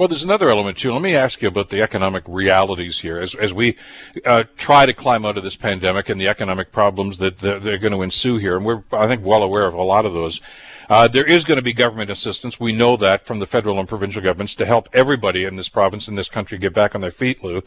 Well, 0.00 0.08
there's 0.08 0.24
another 0.24 0.48
element 0.48 0.78
too. 0.78 0.92
Let 0.92 1.02
me 1.02 1.14
ask 1.14 1.42
you 1.42 1.48
about 1.48 1.68
the 1.68 1.82
economic 1.82 2.24
realities 2.26 3.00
here 3.00 3.18
as 3.18 3.34
as 3.34 3.52
we 3.52 3.76
uh, 4.24 4.44
try 4.56 4.86
to 4.86 4.94
climb 4.94 5.26
out 5.26 5.36
of 5.36 5.44
this 5.44 5.56
pandemic 5.56 6.08
and 6.08 6.18
the 6.18 6.26
economic 6.26 6.72
problems 6.72 7.18
that, 7.18 7.44
are 7.44 7.76
going 7.76 7.92
to 7.92 8.00
ensue 8.00 8.38
here, 8.38 8.56
and 8.56 8.64
we're 8.64 8.82
I 8.92 9.06
think 9.08 9.22
well 9.22 9.42
aware 9.42 9.66
of 9.66 9.74
a 9.74 9.82
lot 9.82 10.06
of 10.06 10.14
those. 10.14 10.40
Uh, 10.88 11.06
there 11.06 11.26
is 11.26 11.44
going 11.44 11.56
to 11.56 11.62
be 11.62 11.74
government 11.74 12.10
assistance. 12.10 12.58
We 12.58 12.72
know 12.72 12.96
that 12.96 13.26
from 13.26 13.40
the 13.40 13.46
federal 13.46 13.78
and 13.78 13.86
provincial 13.86 14.22
governments 14.22 14.54
to 14.54 14.64
help 14.64 14.88
everybody 14.94 15.44
in 15.44 15.56
this 15.56 15.68
province 15.68 16.08
and 16.08 16.16
this 16.16 16.30
country 16.30 16.56
get 16.56 16.72
back 16.72 16.94
on 16.94 17.02
their 17.02 17.10
feet, 17.10 17.44
Lou. 17.44 17.62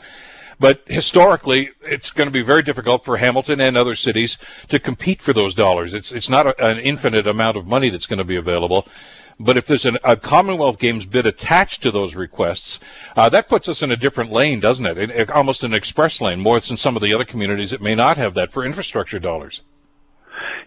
But 0.60 0.82
historically, 0.88 1.70
it's 1.84 2.10
going 2.10 2.28
to 2.28 2.32
be 2.32 2.42
very 2.42 2.64
difficult 2.64 3.06
for 3.06 3.18
Hamilton 3.18 3.62
and 3.62 3.78
other 3.78 3.94
cities 3.94 4.40
to 4.70 4.80
compete 4.80 5.22
for 5.22 5.34
those 5.34 5.54
dollars. 5.54 5.94
It's 5.94 6.12
it's 6.12 6.30
not 6.30 6.48
a, 6.48 6.66
an 6.66 6.80
infinite 6.80 7.28
amount 7.28 7.58
of 7.58 7.68
money 7.68 7.90
that's 7.90 8.08
going 8.08 8.18
to 8.18 8.24
be 8.24 8.38
available. 8.38 8.88
But 9.44 9.58
if 9.58 9.66
there's 9.66 9.86
an, 9.86 9.98
a 10.06 10.16
Commonwealth 10.16 10.80
Games 10.80 11.06
bid 11.06 11.26
attached 11.26 11.84
to 11.84 11.92
those 11.92 12.16
requests, 12.16 12.80
uh, 13.18 13.28
that 13.30 13.50
puts 13.50 13.68
us 13.68 13.82
in 13.82 13.92
a 13.92 13.98
different 13.98 14.32
lane, 14.32 14.62
doesn't 14.62 14.86
it? 14.86 14.98
it? 14.98 15.30
Almost 15.30 15.64
an 15.64 15.74
express 15.74 16.22
lane, 16.22 16.40
more 16.40 16.60
than 16.62 16.78
some 16.78 16.96
of 16.96 17.02
the 17.02 17.14
other 17.14 17.26
communities 17.26 17.72
that 17.72 17.82
may 17.82 17.94
not 17.94 18.16
have 18.16 18.36
that 18.36 18.54
for 18.54 18.64
infrastructure 18.64 19.20
dollars. 19.20 19.62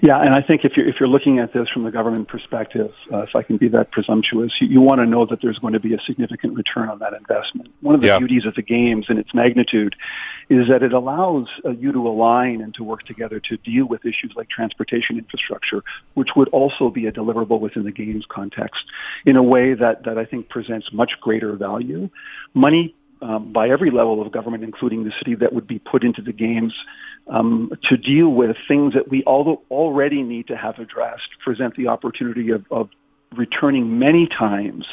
Yeah, 0.00 0.20
and 0.20 0.30
I 0.30 0.42
think 0.42 0.64
if 0.64 0.76
you're 0.76 0.88
if 0.88 0.96
you're 1.00 1.08
looking 1.08 1.38
at 1.38 1.52
this 1.52 1.68
from 1.68 1.84
the 1.84 1.90
government 1.90 2.28
perspective, 2.28 2.92
uh, 3.12 3.18
if 3.18 3.34
I 3.34 3.42
can 3.42 3.56
be 3.56 3.68
that 3.68 3.90
presumptuous, 3.90 4.52
you, 4.60 4.68
you 4.68 4.80
want 4.80 5.00
to 5.00 5.06
know 5.06 5.24
that 5.26 5.40
there's 5.40 5.58
going 5.58 5.72
to 5.72 5.80
be 5.80 5.94
a 5.94 5.98
significant 6.06 6.54
return 6.54 6.88
on 6.88 6.98
that 6.98 7.14
investment. 7.14 7.72
One 7.80 7.94
of 7.94 8.00
the 8.02 8.08
yeah. 8.08 8.18
beauties 8.18 8.44
of 8.44 8.54
the 8.54 8.62
games 8.62 9.06
and 9.08 9.18
its 9.18 9.32
magnitude 9.32 9.96
is 10.50 10.68
that 10.68 10.82
it 10.82 10.92
allows 10.92 11.48
uh, 11.64 11.70
you 11.70 11.92
to 11.92 12.06
align 12.06 12.60
and 12.60 12.74
to 12.74 12.84
work 12.84 13.04
together 13.04 13.40
to 13.40 13.56
deal 13.56 13.86
with 13.86 14.04
issues 14.04 14.32
like 14.36 14.48
transportation 14.48 15.18
infrastructure, 15.18 15.82
which 16.14 16.28
would 16.36 16.48
also 16.48 16.90
be 16.90 17.06
a 17.06 17.12
deliverable 17.12 17.58
within 17.58 17.84
the 17.84 17.92
games 17.92 18.24
context, 18.28 18.82
in 19.24 19.36
a 19.36 19.42
way 19.42 19.74
that 19.74 20.04
that 20.04 20.18
I 20.18 20.26
think 20.26 20.48
presents 20.48 20.92
much 20.92 21.12
greater 21.20 21.56
value. 21.56 22.10
Money 22.52 22.94
um, 23.22 23.52
by 23.52 23.68
every 23.68 23.90
level 23.90 24.20
of 24.20 24.32
government, 24.32 24.64
including 24.64 25.04
the 25.04 25.12
city, 25.18 25.34
that 25.36 25.52
would 25.52 25.66
be 25.66 25.78
put 25.78 26.04
into 26.04 26.22
the 26.22 26.32
games 26.32 26.74
um, 27.28 27.70
to 27.88 27.96
deal 27.96 28.28
with 28.28 28.56
things 28.68 28.94
that 28.94 29.08
we 29.08 29.22
all, 29.24 29.62
already 29.70 30.22
need 30.22 30.48
to 30.48 30.56
have 30.56 30.78
addressed 30.78 31.28
present 31.44 31.74
the 31.76 31.88
opportunity 31.88 32.50
of, 32.50 32.64
of 32.70 32.88
returning 33.36 33.98
many 33.98 34.28
times 34.38 34.86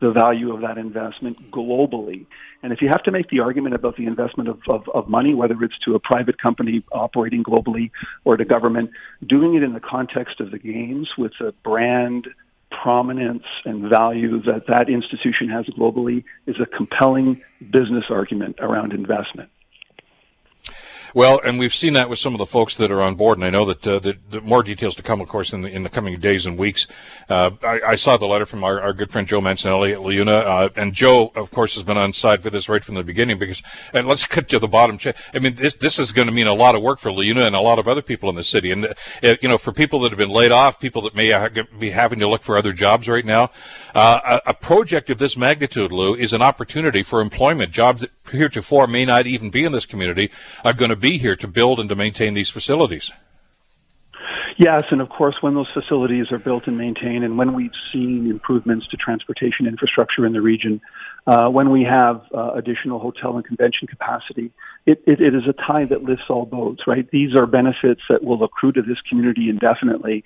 the 0.00 0.10
value 0.10 0.52
of 0.52 0.60
that 0.62 0.78
investment 0.78 1.50
globally. 1.50 2.26
And 2.62 2.72
if 2.72 2.82
you 2.82 2.88
have 2.88 3.02
to 3.04 3.12
make 3.12 3.28
the 3.30 3.40
argument 3.40 3.74
about 3.74 3.96
the 3.96 4.06
investment 4.06 4.48
of, 4.48 4.60
of, 4.68 4.88
of 4.92 5.08
money, 5.08 5.32
whether 5.32 5.54
it's 5.62 5.78
to 5.84 5.94
a 5.94 6.00
private 6.00 6.40
company 6.40 6.84
operating 6.92 7.44
globally 7.44 7.90
or 8.24 8.36
to 8.36 8.44
government, 8.44 8.90
doing 9.26 9.54
it 9.54 9.62
in 9.62 9.74
the 9.74 9.80
context 9.80 10.40
of 10.40 10.50
the 10.50 10.58
games 10.58 11.10
with 11.16 11.32
a 11.40 11.52
brand, 11.64 12.26
prominence 12.82 13.44
and 13.64 13.88
value 13.88 14.42
that 14.42 14.66
that 14.68 14.88
institution 14.88 15.48
has 15.48 15.66
globally 15.66 16.24
is 16.46 16.56
a 16.60 16.66
compelling 16.66 17.40
business 17.70 18.04
argument 18.10 18.56
around 18.60 18.92
investment. 18.92 19.50
Well, 21.14 21.40
and 21.44 21.58
we've 21.58 21.74
seen 21.74 21.92
that 21.92 22.08
with 22.08 22.18
some 22.18 22.34
of 22.34 22.38
the 22.38 22.46
folks 22.46 22.76
that 22.76 22.90
are 22.90 23.02
on 23.02 23.16
board, 23.16 23.36
and 23.36 23.44
I 23.44 23.50
know 23.50 23.66
that, 23.66 23.86
uh, 23.86 23.98
that, 23.98 24.44
more 24.44 24.62
details 24.62 24.94
to 24.96 25.02
come, 25.02 25.20
of 25.20 25.28
course, 25.28 25.52
in 25.52 25.62
the, 25.62 25.68
in 25.68 25.82
the 25.82 25.90
coming 25.90 26.18
days 26.18 26.46
and 26.46 26.56
weeks. 26.56 26.86
Uh, 27.28 27.50
I, 27.62 27.80
I, 27.88 27.94
saw 27.96 28.16
the 28.16 28.26
letter 28.26 28.46
from 28.46 28.64
our, 28.64 28.80
our, 28.80 28.92
good 28.92 29.10
friend 29.10 29.26
Joe 29.26 29.40
Mancinelli 29.40 29.92
at 29.92 29.98
LiUNA, 29.98 30.44
uh, 30.46 30.68
and 30.74 30.94
Joe, 30.94 31.30
of 31.34 31.50
course, 31.50 31.74
has 31.74 31.82
been 31.82 31.98
on 31.98 32.12
side 32.12 32.42
with 32.42 32.54
this 32.54 32.68
right 32.68 32.82
from 32.82 32.94
the 32.94 33.04
beginning 33.04 33.38
because, 33.38 33.62
and 33.92 34.06
let's 34.06 34.26
get 34.26 34.48
to 34.48 34.58
the 34.58 34.68
bottom. 34.68 34.98
I 35.34 35.38
mean, 35.38 35.54
this, 35.54 35.74
this 35.74 35.98
is 35.98 36.12
going 36.12 36.28
to 36.28 36.32
mean 36.32 36.46
a 36.46 36.54
lot 36.54 36.74
of 36.74 36.82
work 36.82 36.98
for 36.98 37.10
LiUNA 37.10 37.46
and 37.46 37.54
a 37.54 37.60
lot 37.60 37.78
of 37.78 37.88
other 37.88 38.02
people 38.02 38.30
in 38.30 38.34
the 38.34 38.44
city. 38.44 38.70
And, 38.70 38.86
uh, 38.86 38.94
you 39.40 39.48
know, 39.48 39.58
for 39.58 39.72
people 39.72 40.00
that 40.00 40.12
have 40.12 40.18
been 40.18 40.30
laid 40.30 40.52
off, 40.52 40.80
people 40.80 41.02
that 41.02 41.14
may 41.14 41.48
be 41.78 41.90
having 41.90 42.20
to 42.20 42.28
look 42.28 42.42
for 42.42 42.56
other 42.56 42.72
jobs 42.72 43.06
right 43.08 43.24
now, 43.24 43.50
uh, 43.94 44.40
a, 44.46 44.50
a 44.50 44.54
project 44.54 45.10
of 45.10 45.18
this 45.18 45.36
magnitude, 45.36 45.92
Lou, 45.92 46.14
is 46.14 46.32
an 46.32 46.42
opportunity 46.42 47.02
for 47.02 47.20
employment. 47.20 47.70
Jobs 47.70 48.00
that 48.00 48.10
heretofore 48.30 48.86
may 48.86 49.04
not 49.04 49.26
even 49.26 49.50
be 49.50 49.64
in 49.64 49.72
this 49.72 49.86
community 49.86 50.30
are 50.64 50.72
going 50.72 50.90
to 50.90 50.96
be 51.02 51.18
here 51.18 51.36
to 51.36 51.48
build 51.48 51.80
and 51.80 51.90
to 51.90 51.94
maintain 51.94 52.32
these 52.32 52.48
facilities. 52.48 53.10
Yes, 54.58 54.84
and 54.90 55.00
of 55.00 55.08
course, 55.08 55.36
when 55.40 55.54
those 55.54 55.70
facilities 55.72 56.30
are 56.30 56.38
built 56.38 56.66
and 56.66 56.78
maintained, 56.78 57.24
and 57.24 57.36
when 57.36 57.54
we've 57.54 57.72
seen 57.92 58.30
improvements 58.30 58.86
to 58.88 58.96
transportation 58.96 59.66
infrastructure 59.66 60.24
in 60.24 60.32
the 60.32 60.40
region, 60.40 60.80
uh, 61.26 61.48
when 61.48 61.70
we 61.70 61.82
have 61.84 62.22
uh, 62.34 62.52
additional 62.52 62.98
hotel 62.98 63.36
and 63.36 63.44
convention 63.44 63.88
capacity, 63.88 64.52
it, 64.84 65.02
it, 65.06 65.20
it 65.20 65.34
is 65.34 65.44
a 65.48 65.52
tie 65.52 65.84
that 65.84 66.02
lifts 66.02 66.24
all 66.28 66.44
boats, 66.44 66.86
right? 66.86 67.08
These 67.10 67.36
are 67.36 67.46
benefits 67.46 68.00
that 68.08 68.24
will 68.24 68.42
accrue 68.42 68.72
to 68.72 68.82
this 68.82 69.00
community 69.08 69.48
indefinitely. 69.48 70.24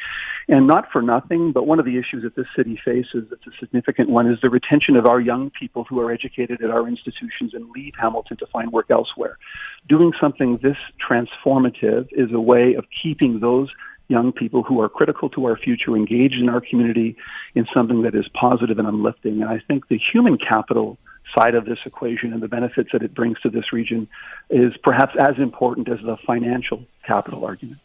And 0.49 0.67
not 0.67 0.91
for 0.91 1.03
nothing, 1.03 1.53
but 1.53 1.67
one 1.67 1.79
of 1.79 1.85
the 1.85 1.99
issues 1.99 2.23
that 2.23 2.37
this 2.37 2.47
city 2.57 2.81
faces 2.83 3.27
that's 3.29 3.47
a 3.47 3.59
significant 3.61 4.09
one 4.09 4.31
is 4.31 4.39
the 4.41 4.49
retention 4.49 4.97
of 4.97 5.07
our 5.07 5.21
young 5.21 5.51
people 5.51 5.85
who 5.85 6.01
are 6.01 6.11
educated 6.11 6.63
at 6.63 6.71
our 6.71 6.89
institutions 6.89 7.53
and 7.53 7.71
leave 7.71 7.93
Hamilton 8.01 8.39
to 8.39 8.47
find 8.47 8.73
work 8.73 8.87
elsewhere. 8.91 9.37
Doing 9.89 10.13
something 10.19 10.59
this 10.63 10.79
transformative 11.07 12.09
is 12.13 12.33
a 12.33 12.41
way 12.41 12.75
of 12.75 12.87
keeping 13.03 13.41
those 13.41 13.69
young 14.09 14.33
people 14.33 14.63
who 14.63 14.81
are 14.81 14.89
critical 14.89 15.29
to 15.31 15.45
our 15.47 15.57
future 15.57 15.97
engaged 15.97 16.37
in 16.41 16.49
our 16.49 16.61
community 16.61 17.17
in 17.55 17.67
something 17.75 18.03
that 18.03 18.15
is 18.15 18.27
positive 18.29 18.79
and 18.79 18.87
uplifting. 18.87 19.43
And 19.43 19.51
I 19.51 19.61
think 19.67 19.89
the 19.89 19.99
human 19.99 20.39
capital 20.39 20.97
side 21.39 21.55
of 21.55 21.65
this 21.65 21.79
equation 21.85 22.33
and 22.33 22.43
the 22.43 22.49
benefits 22.49 22.91
that 22.93 23.03
it 23.03 23.15
brings 23.15 23.41
to 23.41 23.51
this 23.51 23.73
region 23.73 24.09
is 24.51 24.73
perhaps 24.83 25.15
as 25.19 25.39
important 25.39 25.89
as 25.89 25.99
the 26.03 26.17
financial 26.27 26.85
capital 27.07 27.45
argument. 27.45 27.81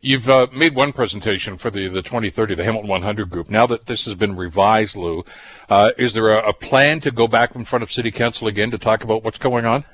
You've 0.00 0.28
uh, 0.28 0.48
made 0.52 0.74
one 0.74 0.92
presentation 0.92 1.56
for 1.56 1.70
the, 1.70 1.88
the 1.88 2.02
2030, 2.02 2.56
the 2.56 2.64
Hamilton 2.64 2.90
100 2.90 3.30
group. 3.30 3.48
Now 3.48 3.66
that 3.66 3.86
this 3.86 4.04
has 4.04 4.14
been 4.14 4.36
revised, 4.36 4.96
Lou, 4.96 5.24
uh, 5.70 5.92
is 5.96 6.12
there 6.12 6.30
a, 6.30 6.48
a, 6.48 6.52
plan 6.52 7.00
to 7.00 7.10
go 7.10 7.26
back 7.26 7.54
in 7.54 7.64
front 7.64 7.82
of 7.82 7.90
City 7.90 8.10
Council 8.10 8.46
again 8.46 8.70
to 8.72 8.78
talk 8.78 9.02
about 9.02 9.24
what's 9.24 9.38
going 9.38 9.64
on? 9.64 9.84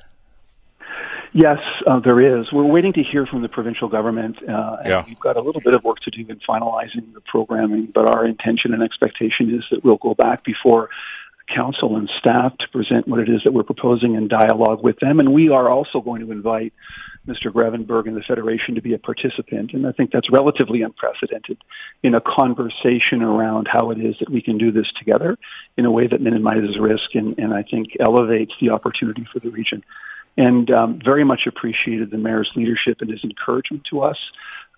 Yes, 1.32 1.58
uh, 1.86 2.00
there 2.00 2.20
is. 2.20 2.50
We're 2.50 2.64
waiting 2.64 2.92
to 2.94 3.04
hear 3.04 3.24
from 3.24 3.42
the 3.42 3.48
provincial 3.48 3.88
government. 3.88 4.38
Uh, 4.42 4.78
and 4.80 4.88
yeah. 4.88 5.04
We've 5.06 5.20
got 5.20 5.36
a 5.36 5.40
little 5.40 5.60
bit 5.60 5.76
of 5.76 5.84
work 5.84 6.00
to 6.00 6.10
do 6.10 6.28
in 6.28 6.40
finalizing 6.40 7.14
the 7.14 7.20
programming, 7.20 7.92
but 7.94 8.12
our 8.12 8.26
intention 8.26 8.74
and 8.74 8.82
expectation 8.82 9.54
is 9.54 9.62
that 9.70 9.84
we'll 9.84 9.98
go 9.98 10.14
back 10.14 10.42
before 10.42 10.90
council 11.54 11.96
and 11.96 12.10
staff 12.18 12.56
to 12.58 12.68
present 12.72 13.08
what 13.08 13.20
it 13.20 13.28
is 13.28 13.42
that 13.44 13.52
we're 13.52 13.62
proposing 13.62 14.14
in 14.14 14.28
dialogue 14.28 14.82
with 14.82 14.98
them. 15.00 15.18
And 15.18 15.32
we 15.32 15.48
are 15.48 15.68
also 15.68 16.00
going 16.00 16.24
to 16.24 16.32
invite 16.32 16.72
Mr. 17.26 17.46
Grevemberg 17.52 18.06
and 18.06 18.16
the 18.16 18.22
Federation 18.26 18.74
to 18.74 18.82
be 18.82 18.94
a 18.94 18.98
participant. 18.98 19.72
And 19.72 19.86
I 19.86 19.92
think 19.92 20.10
that's 20.12 20.30
relatively 20.30 20.82
unprecedented 20.82 21.58
in 22.02 22.14
a 22.14 22.20
conversation 22.20 23.22
around 23.22 23.68
how 23.70 23.90
it 23.90 23.98
is 23.98 24.14
that 24.20 24.30
we 24.30 24.42
can 24.42 24.58
do 24.58 24.72
this 24.72 24.86
together 24.98 25.36
in 25.76 25.84
a 25.84 25.90
way 25.90 26.06
that 26.06 26.20
minimizes 26.20 26.78
risk 26.80 27.14
and, 27.14 27.38
and 27.38 27.52
I 27.52 27.62
think 27.62 27.88
elevates 28.00 28.52
the 28.60 28.70
opportunity 28.70 29.26
for 29.32 29.40
the 29.40 29.50
region 29.50 29.82
and 30.36 30.70
um, 30.70 31.00
very 31.04 31.24
much 31.24 31.42
appreciated 31.46 32.10
the 32.10 32.18
mayor's 32.18 32.50
leadership 32.54 32.98
and 33.00 33.10
his 33.10 33.22
encouragement 33.24 33.82
to 33.90 34.02
us. 34.02 34.16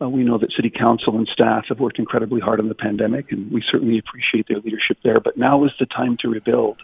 Uh, 0.02 0.08
we 0.08 0.24
know 0.24 0.38
that 0.38 0.52
city 0.52 0.70
council 0.70 1.16
and 1.16 1.28
staff 1.32 1.66
have 1.68 1.78
worked 1.78 1.98
incredibly 1.98 2.40
hard 2.40 2.58
on 2.58 2.68
the 2.68 2.74
pandemic, 2.74 3.30
and 3.30 3.52
we 3.52 3.62
certainly 3.70 3.98
appreciate 3.98 4.48
their 4.48 4.58
leadership 4.58 4.96
there. 5.04 5.16
But 5.22 5.36
now 5.36 5.64
is 5.64 5.70
the 5.78 5.86
time 5.86 6.16
to 6.20 6.28
rebuild. 6.28 6.78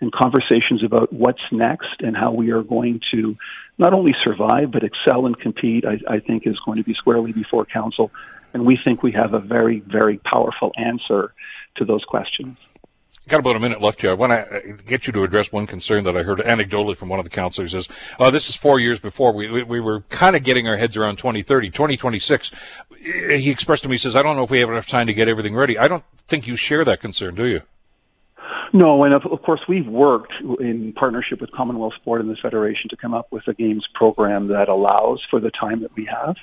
And 0.00 0.12
conversations 0.12 0.84
about 0.84 1.12
what's 1.12 1.40
next 1.50 2.00
and 2.00 2.16
how 2.16 2.32
we 2.32 2.50
are 2.50 2.62
going 2.62 3.00
to 3.12 3.36
not 3.78 3.94
only 3.94 4.14
survive 4.22 4.70
but 4.70 4.82
excel 4.84 5.26
and 5.26 5.38
compete, 5.38 5.84
I, 5.86 5.98
I 6.16 6.18
think, 6.20 6.46
is 6.46 6.58
going 6.66 6.76
to 6.76 6.84
be 6.84 6.94
squarely 6.94 7.32
before 7.32 7.64
council. 7.64 8.10
And 8.52 8.66
we 8.66 8.78
think 8.82 9.02
we 9.02 9.12
have 9.12 9.32
a 9.32 9.40
very, 9.40 9.80
very 9.80 10.18
powerful 10.18 10.72
answer 10.76 11.32
to 11.76 11.84
those 11.84 12.04
questions. 12.04 12.58
Got 13.28 13.40
about 13.40 13.56
a 13.56 13.60
minute 13.60 13.80
left 13.80 14.00
here. 14.00 14.10
I 14.10 14.14
want 14.14 14.30
to 14.30 14.36
uh, 14.38 14.76
get 14.86 15.08
you 15.08 15.12
to 15.14 15.24
address 15.24 15.50
one 15.50 15.66
concern 15.66 16.04
that 16.04 16.16
I 16.16 16.22
heard 16.22 16.38
anecdotally 16.38 16.96
from 16.96 17.08
one 17.08 17.18
of 17.18 17.24
the 17.24 17.30
councillors 17.30 17.74
is, 17.74 17.88
oh, 18.20 18.30
this 18.30 18.48
is 18.48 18.54
four 18.54 18.78
years 18.78 19.00
before 19.00 19.32
we, 19.32 19.50
we, 19.50 19.62
we 19.64 19.80
were 19.80 20.02
kind 20.02 20.36
of 20.36 20.44
getting 20.44 20.68
our 20.68 20.76
heads 20.76 20.96
around 20.96 21.16
2030, 21.16 21.70
2026. 21.70 22.52
He 23.00 23.50
expressed 23.50 23.82
to 23.82 23.88
me, 23.88 23.94
he 23.94 23.98
says, 23.98 24.14
I 24.14 24.22
don't 24.22 24.36
know 24.36 24.44
if 24.44 24.50
we 24.50 24.60
have 24.60 24.70
enough 24.70 24.86
time 24.86 25.08
to 25.08 25.14
get 25.14 25.26
everything 25.26 25.56
ready. 25.56 25.76
I 25.76 25.88
don't 25.88 26.04
think 26.28 26.46
you 26.46 26.54
share 26.54 26.84
that 26.84 27.00
concern, 27.00 27.34
do 27.34 27.46
you? 27.46 27.62
No, 28.72 29.02
and 29.02 29.12
of, 29.12 29.26
of 29.26 29.42
course 29.42 29.60
we've 29.68 29.88
worked 29.88 30.32
in 30.60 30.92
partnership 30.92 31.40
with 31.40 31.50
Commonwealth 31.50 31.94
Sport 31.94 32.20
and 32.20 32.30
the 32.30 32.36
Federation 32.36 32.90
to 32.90 32.96
come 32.96 33.12
up 33.12 33.26
with 33.32 33.48
a 33.48 33.54
games 33.54 33.88
program 33.94 34.46
that 34.48 34.68
allows 34.68 35.20
for 35.28 35.40
the 35.40 35.50
time 35.50 35.80
that 35.80 35.94
we 35.96 36.04
have. 36.04 36.36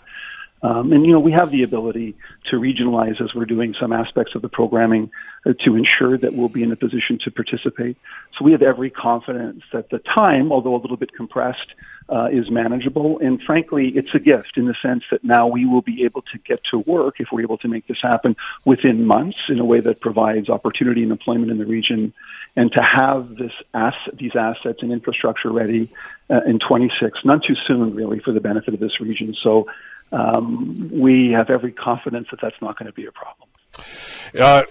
Um, 0.64 0.94
and 0.94 1.06
you 1.06 1.12
know, 1.12 1.20
we 1.20 1.34
have 1.34 1.52
the 1.52 1.64
ability 1.64 2.16
to 2.50 2.56
regionalize 2.56 3.22
as 3.22 3.36
we're 3.36 3.46
doing 3.46 3.76
some 3.80 3.92
aspects 3.92 4.34
of 4.34 4.42
the 4.42 4.48
programming 4.48 5.12
uh, 5.46 5.52
to 5.66 5.76
ensure 5.76 6.18
that 6.18 6.34
we'll 6.34 6.48
be 6.48 6.64
in 6.64 6.72
a 6.72 6.78
position 6.78 7.20
to 7.26 7.32
participate. 7.32 7.98
So 8.38 8.46
we 8.46 8.54
have 8.54 8.62
every 8.62 8.90
confidence 8.90 9.62
that 9.74 9.90
the 9.90 10.00
time, 10.00 10.54
although 10.54 10.76
a 10.76 10.80
little 10.80 10.96
bit 10.96 11.14
compressed, 11.14 11.74
uh, 12.10 12.30
is 12.32 12.50
manageable. 12.50 13.20
And 13.20 13.42
frankly, 13.42 13.90
it's 13.90 14.14
a 14.14 14.20
gift 14.20 14.58
in 14.58 14.66
the 14.66 14.76
sense 14.82 15.04
that 15.12 15.24
now 15.24 15.48
we 15.48 15.66
will 15.66 15.82
be 15.82 16.06
able 16.06 16.22
to 16.24 16.38
get 16.38 16.64
to 16.72 16.80
work 16.80 17.20
if 17.20 17.28
we're 17.32 17.42
able 17.42 17.58
to 17.60 17.68
make 17.68 17.88
this 17.88 18.02
happen 18.02 18.36
within 18.66 19.06
months 19.06 19.40
in 19.50 19.60
a 19.60 19.66
way 19.66 19.82
that 19.82 20.00
provides 20.00 20.50
opportunity 20.50 21.04
and 21.04 21.12
employment 21.12 21.52
in 21.52 21.58
the 21.58 21.66
region, 21.66 22.14
and 22.56 22.72
to 22.72 22.82
have 22.82 23.36
this 23.36 23.54
ass- 23.74 24.10
these 24.14 24.36
assets 24.36 24.80
and 24.82 24.92
infrastructure 24.92 25.52
ready 25.52 25.90
uh, 26.30 26.42
in 26.46 26.60
26, 26.60 27.20
not 27.26 27.44
too 27.44 27.56
soon, 27.68 27.96
really, 27.96 28.20
for 28.20 28.32
the 28.32 28.42
benefit 28.42 28.74
of 28.74 28.80
this 28.80 29.00
region. 29.00 29.36
So 29.42 29.68
um, 30.14 30.90
we 30.92 31.32
have 31.32 31.50
every 31.50 31.72
confidence 31.72 32.28
that 32.32 32.40
that's 32.42 32.62
not 32.62 32.78
going 32.78 32.88
to 32.88 32.94
be 32.94 33.06
a 33.06 33.12
problem. 33.12 33.50
Uh, 34.38 34.64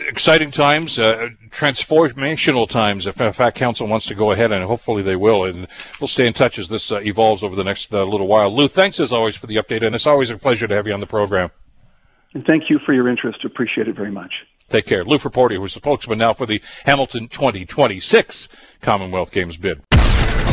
exciting 0.00 0.50
times, 0.50 0.98
uh, 0.98 1.28
transformational 1.50 2.68
times. 2.68 3.06
If, 3.06 3.20
in 3.20 3.32
fact 3.32 3.56
Council 3.56 3.86
wants 3.86 4.06
to 4.06 4.14
go 4.14 4.32
ahead, 4.32 4.52
and 4.52 4.64
hopefully 4.64 5.02
they 5.02 5.16
will, 5.16 5.44
and 5.44 5.66
we'll 6.00 6.08
stay 6.08 6.26
in 6.26 6.32
touch 6.32 6.58
as 6.58 6.68
this 6.68 6.92
uh, 6.92 7.00
evolves 7.00 7.42
over 7.42 7.56
the 7.56 7.64
next 7.64 7.92
uh, 7.92 8.04
little 8.04 8.26
while. 8.26 8.54
Lou, 8.54 8.68
thanks 8.68 9.00
as 9.00 9.12
always 9.12 9.36
for 9.36 9.46
the 9.46 9.56
update, 9.56 9.84
and 9.84 9.94
it's 9.94 10.06
always 10.06 10.30
a 10.30 10.36
pleasure 10.36 10.66
to 10.66 10.74
have 10.74 10.86
you 10.86 10.94
on 10.94 11.00
the 11.00 11.06
program. 11.06 11.50
And 12.34 12.44
thank 12.44 12.64
you 12.68 12.78
for 12.84 12.92
your 12.92 13.08
interest. 13.08 13.44
Appreciate 13.44 13.88
it 13.88 13.96
very 13.96 14.10
much. 14.10 14.32
Take 14.68 14.84
care. 14.84 15.04
Lou 15.04 15.16
Fraport, 15.16 15.56
who's 15.56 15.74
the 15.74 15.80
spokesman 15.80 16.18
now 16.18 16.34
for 16.34 16.44
the 16.44 16.60
Hamilton 16.84 17.28
2026 17.28 18.48
Commonwealth 18.82 19.32
Games 19.32 19.56
bid. 19.56 19.87